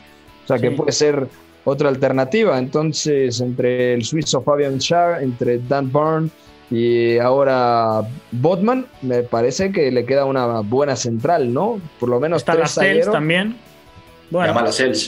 sea, 0.46 0.60
que 0.60 0.72
puede 0.72 0.92
ser 0.92 1.28
otra 1.64 1.90
alternativa. 1.90 2.58
Entonces, 2.58 3.40
entre 3.40 3.94
el 3.94 4.04
suizo 4.04 4.42
Fabian 4.42 4.80
Schär, 4.80 5.24
entre 5.24 5.60
Dan 5.60 5.92
Barn 5.92 6.32
y 6.74 7.20
ahora 7.20 8.02
Botman, 8.32 8.88
me 9.04 9.22
parece 9.22 9.72
que 9.72 9.92
le 9.92 10.06
queda 10.06 10.26
una 10.26 10.62
buena 10.62 10.96
central, 10.96 11.54
¿no? 11.54 11.80
Por 12.00 12.10
lo 12.10 12.20
menos 12.20 12.42
Está 12.42 12.54
tres 12.54 12.76
la 13.06 13.12
también. 13.12 13.58
Bueno, 14.32 14.56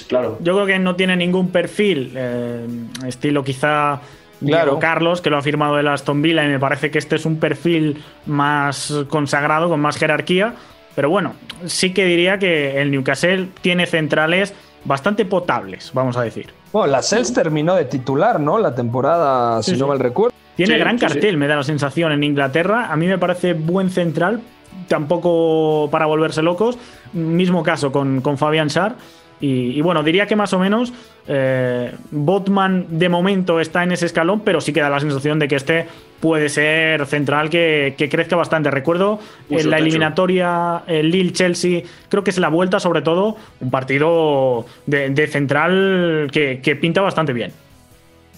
claro. 0.07 0.37
Yo 0.41 0.53
creo 0.53 0.67
que 0.67 0.77
no 0.77 0.95
tiene 0.95 1.15
ningún 1.15 1.49
perfil, 1.49 2.13
eh, 2.15 2.67
estilo 3.07 3.43
quizá 3.43 3.99
Claro. 4.45 4.77
Carlos, 4.77 5.21
que 5.21 5.31
lo 5.31 5.37
ha 5.37 5.41
firmado 5.41 5.79
el 5.79 5.87
Aston 5.87 6.21
Villa, 6.21 6.43
y 6.43 6.49
me 6.49 6.59
parece 6.59 6.91
que 6.91 6.99
este 6.99 7.15
es 7.15 7.25
un 7.25 7.37
perfil 7.39 8.03
más 8.27 8.93
consagrado, 9.09 9.69
con 9.69 9.79
más 9.79 9.97
jerarquía. 9.97 10.53
Pero 10.93 11.09
bueno, 11.09 11.33
sí 11.65 11.93
que 11.93 12.05
diría 12.05 12.37
que 12.37 12.79
el 12.81 12.91
Newcastle 12.91 13.47
tiene 13.61 13.87
centrales 13.87 14.53
bastante 14.83 15.25
potables, 15.25 15.91
vamos 15.93 16.15
a 16.17 16.21
decir. 16.21 16.49
Bueno, 16.71 16.91
la 16.91 17.01
Cels 17.01 17.33
terminó 17.33 17.75
de 17.75 17.85
titular, 17.85 18.39
¿no? 18.39 18.59
La 18.59 18.75
temporada, 18.75 19.63
si 19.63 19.75
no 19.77 19.87
mal 19.87 19.99
recuerdo. 19.99 20.34
Tiene 20.55 20.77
gran 20.77 20.97
cartel, 20.97 21.37
me 21.37 21.47
da 21.47 21.57
la 21.57 21.63
sensación, 21.63 22.11
en 22.11 22.23
Inglaterra. 22.23 22.91
A 22.91 22.95
mí 22.95 23.07
me 23.07 23.17
parece 23.17 23.53
buen 23.53 23.89
central, 23.89 24.41
tampoco 24.87 25.89
para 25.91 26.05
volverse 26.05 26.41
locos. 26.41 26.77
Mismo 27.13 27.63
caso 27.63 27.91
con, 27.91 28.21
con 28.21 28.37
Fabian 28.37 28.69
Schär. 28.69 28.93
Y, 29.41 29.81
bueno, 29.81 30.01
diría 30.01 30.27
que 30.27 30.35
más 30.35 30.53
o 30.53 30.59
menos 30.59 30.93
eh, 31.27 31.91
Botman 32.09 32.97
de 32.97 33.09
momento 33.09 33.59
está 33.59 33.83
en 33.83 33.91
ese 33.91 34.05
escalón, 34.05 34.39
pero 34.39 34.61
sí 34.61 34.71
que 34.71 34.79
da 34.79 34.89
la 34.89 34.99
sensación 34.99 35.39
de 35.39 35.47
que 35.47 35.57
este 35.57 35.85
puede 36.21 36.47
ser 36.47 37.05
central 37.05 37.49
que, 37.49 37.93
crezca 38.09 38.37
bastante. 38.37 38.71
Recuerdo 38.71 39.19
en 39.49 39.69
la 39.69 39.77
eliminatoria 39.77 40.83
el 40.87 41.11
Lille-Chelsea, 41.11 41.83
creo 42.09 42.23
que 42.23 42.31
es 42.31 42.39
la 42.39 42.47
vuelta 42.47 42.79
sobre 42.79 43.01
todo, 43.01 43.35
un 43.59 43.69
partido 43.69 44.65
de, 44.85 45.27
central 45.27 46.29
que, 46.31 46.61
que 46.63 46.75
pinta 46.75 47.01
bastante 47.01 47.33
bien 47.33 47.51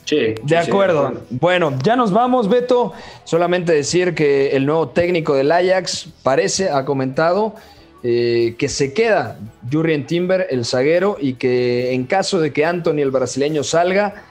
de 0.10 0.58
acuerdo. 0.58 1.22
Bueno, 1.30 1.78
ya 1.84 1.96
nos 1.96 2.12
vamos, 2.12 2.48
Beto. 2.48 2.94
Solamente 3.24 3.74
decir 3.74 4.16
que 4.16 4.50
el 4.50 4.66
nuevo 4.66 4.90
técnico 4.90 5.36
del 5.36 5.52
Ajax 5.52 6.10
parece, 6.24 6.70
ha 6.70 6.86
comentado, 6.86 7.56
eh, 8.04 8.56
que 8.58 8.70
se 8.70 8.94
queda 8.94 9.38
Jurrien 9.72 10.06
Timber, 10.06 10.48
el 10.50 10.66
zaguero, 10.66 11.18
y 11.20 11.34
que 11.34 11.94
en 11.94 12.06
caso 12.06 12.40
de 12.40 12.54
que 12.54 12.66
Anthony, 12.66 13.00
el 13.00 13.12
brasileño, 13.12 13.64
salga, 13.64 14.24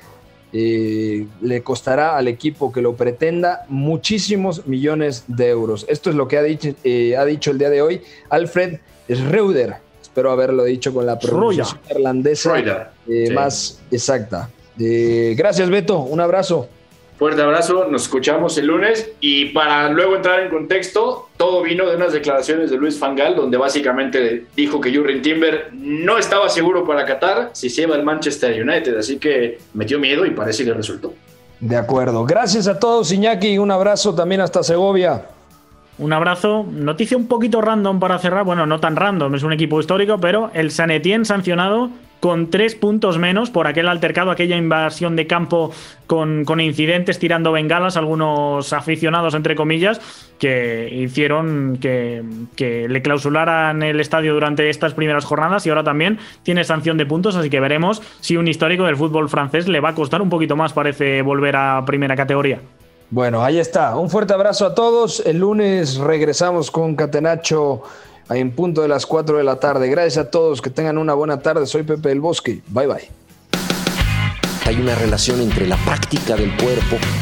eh, 0.53 1.27
le 1.43 1.63
costará 1.63 2.17
al 2.17 2.29
equipo 2.29 2.73
que 2.73 2.81
lo 2.81 2.95
pretenda 2.95 3.67
muchísimos 3.69 4.67
millones 4.67 5.25
de 5.27 5.49
euros. 5.49 5.85
Esto 5.89 6.09
es 6.09 6.17
lo 6.17 6.29
que 6.29 6.39
ha 6.39 6.43
dicho, 6.43 6.71
eh, 6.85 7.17
ha 7.17 7.25
dicho 7.25 7.51
el 7.51 7.59
día 7.59 7.69
de 7.69 7.83
hoy 7.83 8.01
Alfred 8.31 8.79
Schreuder. 9.11 9.75
Espero 10.01 10.31
haberlo 10.31 10.65
dicho 10.65 10.95
con 10.95 11.05
la 11.05 11.19
pronunciación 11.19 11.81
irlandesa 11.91 12.91
más 13.35 13.83
exacta 13.91 14.49
gracias, 14.79 15.71
Beto. 15.71 15.99
Un 15.99 16.21
abrazo. 16.21 16.69
Fuerte 17.19 17.41
abrazo, 17.41 17.87
nos 17.91 18.03
escuchamos 18.03 18.59
el 18.59 18.67
lunes 18.67 19.11
y 19.21 19.47
para 19.47 19.89
luego 19.89 20.17
entrar 20.17 20.41
en 20.41 20.51
contexto, 20.51 21.31
todo 21.39 21.63
vino 21.63 21.87
de 21.87 21.97
unas 21.97 22.13
declaraciones 22.13 22.71
de 22.71 22.77
Luis 22.77 22.99
Fangal 22.99 23.35
donde 23.35 23.57
básicamente 23.57 24.45
dijo 24.55 24.83
que 24.83 24.95
Jurgen 24.95 25.23
Timber 25.23 25.71
no 25.73 26.19
estaba 26.19 26.51
seguro 26.51 26.87
para 26.87 27.07
Qatar 27.07 27.51
si 27.55 27.71
se 27.71 27.83
iba 27.83 27.95
al 27.95 28.05
Manchester 28.05 28.63
United, 28.63 28.99
así 28.99 29.17
que 29.17 29.59
metió 29.73 29.99
miedo 29.99 30.27
y 30.27 30.31
parece 30.33 30.63
que 30.63 30.75
resultó. 30.75 31.15
De 31.59 31.77
acuerdo, 31.77 32.27
gracias 32.27 32.69
a 32.69 32.79
todos 32.79 33.11
Iñaki, 33.11 33.57
un 33.57 33.71
abrazo 33.71 34.15
también 34.15 34.43
hasta 34.43 34.63
Segovia. 34.63 35.25
Un 35.99 36.13
abrazo. 36.13 36.67
Noticia 36.71 37.17
un 37.17 37.27
poquito 37.27 37.63
random 37.63 37.99
para 37.99 38.19
cerrar. 38.19 38.45
Bueno, 38.45 38.67
no 38.67 38.81
tan 38.81 38.97
random, 38.97 39.35
es 39.35 39.43
un 39.43 39.55
equipo 39.55 39.81
histórico, 39.81 40.19
pero 40.19 40.51
el 40.53 40.71
San 40.71 40.91
Etienne 40.91 41.25
sancionado 41.25 41.89
con 42.21 42.51
tres 42.51 42.75
puntos 42.75 43.19
menos 43.19 43.51
por 43.51 43.67
aquel 43.67 43.89
altercado, 43.89 44.31
aquella 44.31 44.57
invasión 44.57 45.17
de 45.17 45.27
campo 45.27 45.73
con, 46.07 46.45
incidentes 46.61 47.19
tirando 47.19 47.53
bengalas, 47.53 47.97
algunos 47.97 48.73
aficionados, 48.73 49.35
entre 49.35 49.55
comillas, 49.55 50.01
que 50.39 50.89
hicieron 50.93 51.79
que, 51.81 52.23
que, 52.55 52.89
le 52.89 53.03
clausularan 53.03 53.83
el 53.83 54.01
estadio 54.01 54.35
durante 54.35 54.69
estas 54.71 54.95
primeras 54.95 55.25
jornadas 55.25 55.67
y 55.67 55.71
ahora 55.71 55.85
también 55.85 56.19
tiene 56.43 56.65
sanción 56.65 56.97
de 56.97 57.07
puntos, 57.07 57.37
así 57.37 57.51
que 57.51 57.61
veremos 57.61 58.03
si 58.21 58.37
un 58.37 58.49
histórico 58.49 58.85
del 58.85 58.97
fútbol 58.97 59.29
francés 59.29 59.69
le 59.69 59.81
va 59.81 59.91
a 59.91 59.95
costar 59.95 60.23
un 60.23 60.31
poquito 60.31 60.57
más, 60.57 60.73
parece, 60.73 61.23
volver 61.23 61.57
a 61.57 61.85
primera 61.87 62.17
categoría. 62.17 62.61
Bueno, 63.11 63.45
ahí 63.45 63.59
está. 63.59 63.97
Un 63.97 64.11
fuerte 64.11 64.35
abrazo 64.35 64.67
a 64.67 64.75
todos. 64.75 65.25
El 65.25 65.39
lunes 65.39 65.97
regresamos 65.97 66.73
con 66.73 66.97
Catenacho 66.97 67.83
en 68.31 68.51
punto 68.51 68.83
de 68.83 68.89
las 68.89 69.07
4 69.07 69.39
de 69.39 69.45
la 69.45 69.57
tarde. 69.57 69.89
Gracias 69.89 70.19
a 70.19 70.31
todos, 70.31 70.61
que 70.61 70.71
tengan 70.71 70.99
una 70.99 71.15
buena 71.15 71.41
tarde. 71.41 71.67
Soy 71.67 71.83
Pepe 71.83 72.09
del 72.09 72.21
Bosque. 72.21 72.63
Bye 72.69 72.87
bye. 72.87 73.09
Hay 74.65 74.81
una 74.81 74.97
relación 74.97 75.41
entre 75.41 75.67
la 75.67 75.77
práctica 75.77 76.35
del 76.35 76.57
cuerpo 76.57 76.97